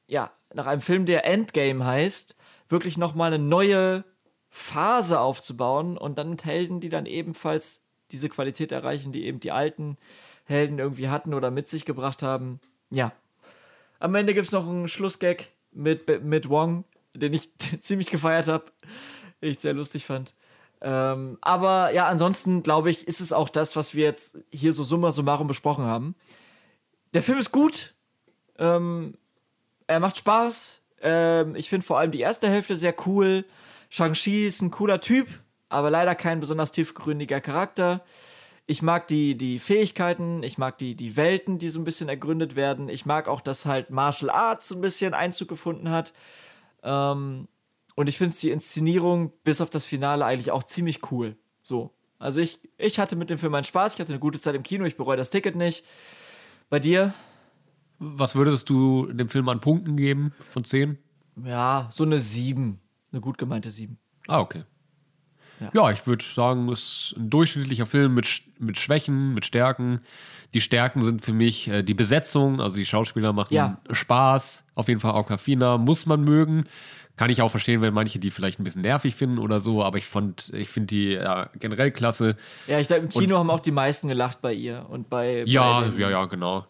ja, 0.08 0.32
nach 0.54 0.66
einem 0.66 0.82
Film, 0.82 1.06
der 1.06 1.26
Endgame 1.26 1.86
heißt, 1.86 2.37
wirklich 2.70 2.98
nochmal 2.98 3.34
eine 3.34 3.44
neue 3.44 4.04
Phase 4.50 5.20
aufzubauen 5.20 5.98
und 5.98 6.18
dann 6.18 6.32
mit 6.32 6.46
Helden, 6.46 6.80
die 6.80 6.90
dann 6.90 7.06
ebenfalls 7.06 7.84
diese 8.12 8.30
Qualität 8.30 8.72
erreichen, 8.72 9.12
die 9.12 9.26
eben 9.26 9.40
die 9.40 9.52
alten 9.52 9.98
Helden 10.46 10.80
irgendwie 10.80 11.10
hatten 11.10 11.34
oder 11.34 11.52
mit 11.52 11.68
sich 11.68 11.86
gebracht 11.86 12.24
haben. 12.24 12.60
Ja. 12.90 13.12
Am 14.00 14.16
Ende 14.16 14.34
gibt 14.34 14.48
es 14.48 14.52
noch 14.52 14.68
einen 14.68 14.88
Schlussgag 14.88 15.50
mit, 15.72 16.24
mit 16.24 16.50
Wong, 16.50 16.86
den 17.14 17.34
ich 17.34 17.56
ziemlich 17.82 18.10
gefeiert 18.10 18.48
habe. 18.48 18.66
Ich 19.42 19.60
sehr 19.60 19.74
lustig 19.74 20.06
fand. 20.06 20.34
Ähm, 20.80 21.38
aber 21.42 21.92
ja, 21.92 22.08
ansonsten 22.08 22.64
glaube 22.64 22.90
ich, 22.90 23.08
ist 23.08 23.20
es 23.20 23.34
auch 23.34 23.50
das, 23.50 23.76
was 23.76 23.96
wir 23.96 24.04
jetzt 24.04 24.38
hier 24.52 24.74
so 24.74 24.84
summa 24.84 25.12
summarum 25.12 25.48
besprochen 25.48 25.86
haben. 25.86 26.16
Der 27.14 27.24
Film 27.24 27.40
ist 27.40 27.52
gut. 27.52 27.96
Ähm, 28.60 29.18
er 29.88 30.00
macht 30.00 30.18
Spaß. 30.18 30.82
Ähm, 31.02 31.56
ich 31.56 31.70
finde 31.70 31.86
vor 31.86 32.00
allem 32.00 32.12
die 32.12 32.20
erste 32.20 32.50
Hälfte 32.50 32.76
sehr 32.76 32.96
cool. 33.06 33.46
Shang-Chi 33.90 34.46
ist 34.46 34.62
ein 34.62 34.72
cooler 34.72 35.00
Typ, 35.00 35.28
aber 35.70 35.90
leider 35.90 36.16
kein 36.16 36.40
besonders 36.40 36.72
tiefgründiger 36.72 37.42
Charakter. 37.42 38.04
Ich 38.66 38.82
mag 38.82 39.08
die, 39.08 39.38
die 39.38 39.60
Fähigkeiten, 39.60 40.44
ich 40.44 40.58
mag 40.58 40.78
die, 40.78 40.96
die 40.96 41.16
Welten, 41.16 41.58
die 41.58 41.70
so 41.70 41.80
ein 41.80 41.86
bisschen 41.86 42.10
ergründet 42.10 42.58
werden. 42.58 42.90
Ich 42.90 43.06
mag 43.06 43.30
auch, 43.30 43.40
dass 43.40 43.66
halt 43.66 43.90
Martial 43.92 44.30
Arts 44.30 44.72
ein 44.72 44.82
bisschen 44.82 45.14
Einzug 45.14 45.48
gefunden 45.48 45.90
hat. 45.90 46.14
Ähm, 46.84 47.48
und 47.96 48.08
ich 48.08 48.18
finde 48.18 48.36
die 48.36 48.52
Inszenierung 48.52 49.32
bis 49.44 49.62
auf 49.62 49.70
das 49.70 49.86
Finale 49.86 50.26
eigentlich 50.26 50.52
auch 50.52 50.64
ziemlich 50.64 51.12
cool. 51.12 51.38
So. 51.62 51.92
Also 52.20 52.40
ich, 52.40 52.60
ich 52.78 53.00
hatte 53.00 53.16
mit 53.16 53.30
dem 53.30 53.38
Film 53.38 53.52
meinen 53.52 53.64
Spaß, 53.64 53.94
ich 53.94 54.00
hatte 54.00 54.12
eine 54.12 54.20
gute 54.20 54.40
Zeit 54.40 54.56
im 54.56 54.64
Kino, 54.64 54.86
ich 54.86 54.98
bereue 54.98 55.18
das 55.18 55.30
Ticket 55.30 55.56
nicht. 55.56 55.86
Bei 56.70 56.80
dir? 56.80 57.14
Was 58.00 58.36
würdest 58.36 58.70
du 58.70 59.12
dem 59.12 59.30
Film 59.30 59.50
an 59.50 59.60
Punkten 59.60 59.98
geben 59.98 60.34
von 60.50 60.64
10? 60.64 60.98
Ja, 61.44 61.88
so 61.92 62.04
eine 62.04 62.20
7. 62.20 62.80
Eine 63.12 63.22
gut 63.22 63.38
gemeinte 63.38 63.70
7. 63.70 63.98
Ah, 64.28 64.40
okay. 64.40 64.64
Ja, 65.60 65.70
ja 65.74 65.92
ich 65.92 66.06
würde 66.06 66.24
sagen, 66.24 66.70
es 66.70 66.80
ist 66.80 67.16
ein 67.18 67.30
durchschnittlicher 67.30 67.86
Film 67.86 68.14
mit, 68.14 68.44
mit 68.60 68.78
Schwächen, 68.78 69.34
mit 69.34 69.46
Stärken. 69.46 70.02
Die 70.54 70.62
Stärken 70.62 71.02
sind 71.02 71.26
für 71.26 71.34
mich 71.34 71.68
äh, 71.68 71.84
die 71.84 71.94
Besetzung, 71.94 72.62
also 72.62 72.78
die 72.78 72.86
Schauspieler 72.86 73.34
machen 73.34 73.54
ja. 73.54 73.80
Spaß. 73.90 74.66
Auf 74.76 74.88
jeden 74.88 75.00
Fall 75.00 75.16
Aquafina 75.16 75.78
muss 75.78 76.06
man 76.06 76.24
mögen. 76.24 76.66
Kann 77.16 77.32
ich 77.32 77.42
auch 77.42 77.50
verstehen, 77.50 77.82
wenn 77.82 77.96
manche 77.96 78.20
die 78.20 78.30
vielleicht 78.30 78.60
ein 78.60 78.64
bisschen 78.64 78.84
nervig 78.84 79.16
finden 79.16 79.40
oder 79.40 79.60
so, 79.60 79.84
aber 79.84 79.98
ich 79.98 80.06
fand, 80.06 80.54
ich 80.54 80.70
finde 80.70 80.88
die 80.88 81.14
ja, 81.14 81.50
generell 81.58 81.90
klasse. 81.90 82.38
Ja, 82.68 82.80
ich 82.80 82.88
glaube, 82.88 83.04
im 83.04 83.10
Kino 83.10 83.36
und, 83.36 83.40
haben 83.40 83.50
auch 83.50 83.60
die 83.60 83.72
meisten 83.72 84.08
gelacht 84.08 84.40
bei 84.40 84.54
ihr 84.54 84.86
und 84.88 85.10
bei. 85.10 85.44
Ja, 85.48 85.82
bei 85.82 85.88
ja, 85.98 86.12
ja, 86.12 86.26
genau. 86.26 86.68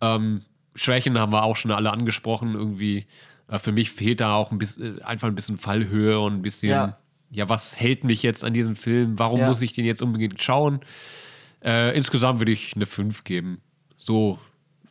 Ähm, 0.00 0.42
Schwächen 0.74 1.18
haben 1.18 1.32
wir 1.32 1.42
auch 1.42 1.56
schon 1.56 1.70
alle 1.70 1.90
angesprochen. 1.90 2.54
Irgendwie, 2.54 3.06
äh, 3.48 3.58
für 3.58 3.72
mich 3.72 3.90
fehlt 3.90 4.20
da 4.20 4.34
auch 4.34 4.50
ein 4.50 4.58
bisschen, 4.58 5.02
einfach 5.02 5.28
ein 5.28 5.34
bisschen 5.34 5.56
Fallhöhe 5.56 6.20
und 6.20 6.34
ein 6.34 6.42
bisschen, 6.42 6.70
ja, 6.70 6.98
ja 7.30 7.48
was 7.48 7.78
hält 7.78 8.04
mich 8.04 8.22
jetzt 8.22 8.44
an 8.44 8.52
diesem 8.52 8.76
Film? 8.76 9.18
Warum 9.18 9.40
ja. 9.40 9.48
muss 9.48 9.62
ich 9.62 9.72
den 9.72 9.84
jetzt 9.84 10.02
unbedingt 10.02 10.42
schauen? 10.42 10.80
Äh, 11.64 11.96
insgesamt 11.96 12.40
würde 12.40 12.52
ich 12.52 12.74
eine 12.76 12.86
5 12.86 13.24
geben. 13.24 13.60
So 13.96 14.38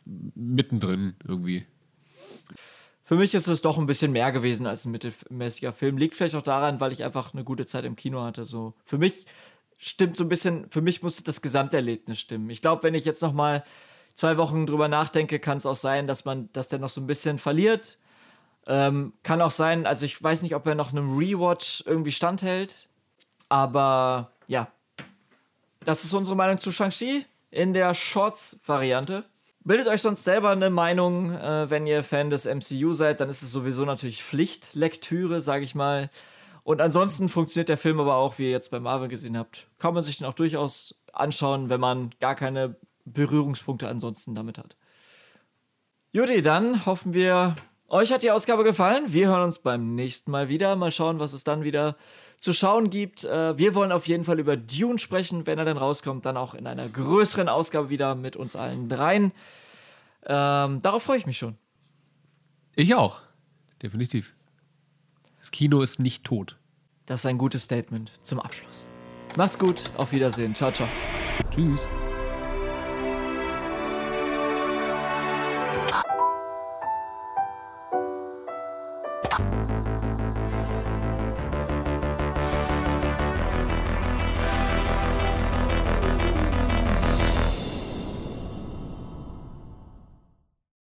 mittendrin 0.04 1.14
irgendwie. 1.26 1.66
Für 3.02 3.14
mich 3.14 3.34
ist 3.34 3.46
es 3.46 3.62
doch 3.62 3.78
ein 3.78 3.86
bisschen 3.86 4.10
mehr 4.10 4.32
gewesen 4.32 4.66
als 4.66 4.84
ein 4.84 4.90
mittelmäßiger 4.90 5.72
Film. 5.72 5.96
Liegt 5.96 6.16
vielleicht 6.16 6.34
auch 6.34 6.42
daran, 6.42 6.80
weil 6.80 6.92
ich 6.92 7.04
einfach 7.04 7.32
eine 7.32 7.44
gute 7.44 7.64
Zeit 7.64 7.84
im 7.84 7.94
Kino 7.94 8.22
hatte. 8.22 8.44
So 8.44 8.74
für 8.84 8.98
mich 8.98 9.26
stimmt 9.76 10.16
so 10.16 10.24
ein 10.24 10.28
bisschen, 10.28 10.68
für 10.70 10.80
mich 10.80 11.02
muss 11.02 11.22
das 11.22 11.40
Gesamterlebnis 11.40 12.18
stimmen. 12.18 12.50
Ich 12.50 12.62
glaube, 12.62 12.82
wenn 12.82 12.94
ich 12.94 13.04
jetzt 13.04 13.22
noch 13.22 13.32
mal 13.32 13.62
zwei 14.16 14.36
Wochen 14.38 14.66
drüber 14.66 14.88
nachdenke, 14.88 15.38
kann 15.38 15.58
es 15.58 15.66
auch 15.66 15.76
sein, 15.76 16.08
dass 16.08 16.24
man, 16.24 16.48
dass 16.52 16.68
der 16.68 16.80
noch 16.80 16.88
so 16.88 17.00
ein 17.00 17.06
bisschen 17.06 17.38
verliert. 17.38 17.98
Ähm, 18.66 19.12
kann 19.22 19.40
auch 19.40 19.52
sein, 19.52 19.86
also 19.86 20.04
ich 20.04 20.20
weiß 20.20 20.42
nicht, 20.42 20.56
ob 20.56 20.66
er 20.66 20.74
noch 20.74 20.90
einem 20.90 21.16
Rewatch 21.16 21.84
irgendwie 21.86 22.10
standhält. 22.10 22.88
Aber 23.48 24.32
ja, 24.48 24.68
das 25.84 26.04
ist 26.04 26.12
unsere 26.14 26.36
Meinung 26.36 26.58
zu 26.58 26.72
Shang-Chi 26.72 27.24
in 27.52 27.74
der 27.74 27.94
Shorts-Variante. 27.94 29.24
Bildet 29.62 29.86
euch 29.86 30.02
sonst 30.02 30.24
selber 30.24 30.50
eine 30.50 30.70
Meinung, 30.70 31.32
äh, 31.32 31.70
wenn 31.70 31.86
ihr 31.86 32.02
Fan 32.02 32.30
des 32.30 32.46
MCU 32.46 32.92
seid, 32.92 33.20
dann 33.20 33.28
ist 33.28 33.42
es 33.42 33.52
sowieso 33.52 33.84
natürlich 33.84 34.22
Pflichtlektüre, 34.22 35.40
sage 35.40 35.64
ich 35.64 35.74
mal. 35.74 36.10
Und 36.64 36.80
ansonsten 36.80 37.28
funktioniert 37.28 37.68
der 37.68 37.76
Film 37.76 38.00
aber 38.00 38.16
auch, 38.16 38.38
wie 38.38 38.44
ihr 38.44 38.50
jetzt 38.50 38.70
bei 38.70 38.80
Marvel 38.80 39.08
gesehen 39.08 39.36
habt, 39.36 39.68
kann 39.78 39.94
man 39.94 40.02
sich 40.02 40.18
den 40.18 40.26
auch 40.26 40.34
durchaus 40.34 40.96
anschauen, 41.12 41.68
wenn 41.68 41.80
man 41.80 42.10
gar 42.20 42.34
keine 42.34 42.76
Berührungspunkte 43.06 43.88
ansonsten 43.88 44.34
damit 44.34 44.58
hat. 44.58 44.76
Judy, 46.12 46.42
dann 46.42 46.84
hoffen 46.86 47.14
wir, 47.14 47.56
euch 47.88 48.12
hat 48.12 48.22
die 48.22 48.30
Ausgabe 48.30 48.64
gefallen. 48.64 49.04
Wir 49.08 49.28
hören 49.28 49.42
uns 49.42 49.58
beim 49.58 49.94
nächsten 49.94 50.30
Mal 50.30 50.48
wieder. 50.48 50.76
Mal 50.76 50.90
schauen, 50.90 51.18
was 51.18 51.32
es 51.32 51.44
dann 51.44 51.64
wieder 51.64 51.96
zu 52.40 52.52
schauen 52.52 52.90
gibt. 52.90 53.24
Äh, 53.24 53.56
wir 53.58 53.74
wollen 53.74 53.92
auf 53.92 54.06
jeden 54.06 54.24
Fall 54.24 54.38
über 54.38 54.56
Dune 54.56 54.98
sprechen, 54.98 55.46
wenn 55.46 55.58
er 55.58 55.64
dann 55.64 55.76
rauskommt, 55.76 56.26
dann 56.26 56.36
auch 56.36 56.54
in 56.54 56.66
einer 56.66 56.88
größeren 56.88 57.48
Ausgabe 57.48 57.90
wieder 57.90 58.14
mit 58.14 58.36
uns 58.36 58.56
allen 58.56 58.88
dreien. 58.88 59.32
Ähm, 60.24 60.82
darauf 60.82 61.04
freue 61.04 61.18
ich 61.18 61.26
mich 61.26 61.38
schon. 61.38 61.56
Ich 62.74 62.94
auch. 62.94 63.22
Definitiv. 63.82 64.34
Das 65.38 65.50
Kino 65.50 65.80
ist 65.82 66.00
nicht 66.00 66.24
tot. 66.24 66.56
Das 67.06 67.20
ist 67.20 67.26
ein 67.26 67.38
gutes 67.38 67.62
Statement 67.62 68.10
zum 68.22 68.40
Abschluss. 68.40 68.86
Macht's 69.36 69.58
gut, 69.58 69.90
auf 69.96 70.12
Wiedersehen. 70.12 70.54
Ciao, 70.54 70.72
ciao. 70.72 70.88
Tschüss. 71.50 71.86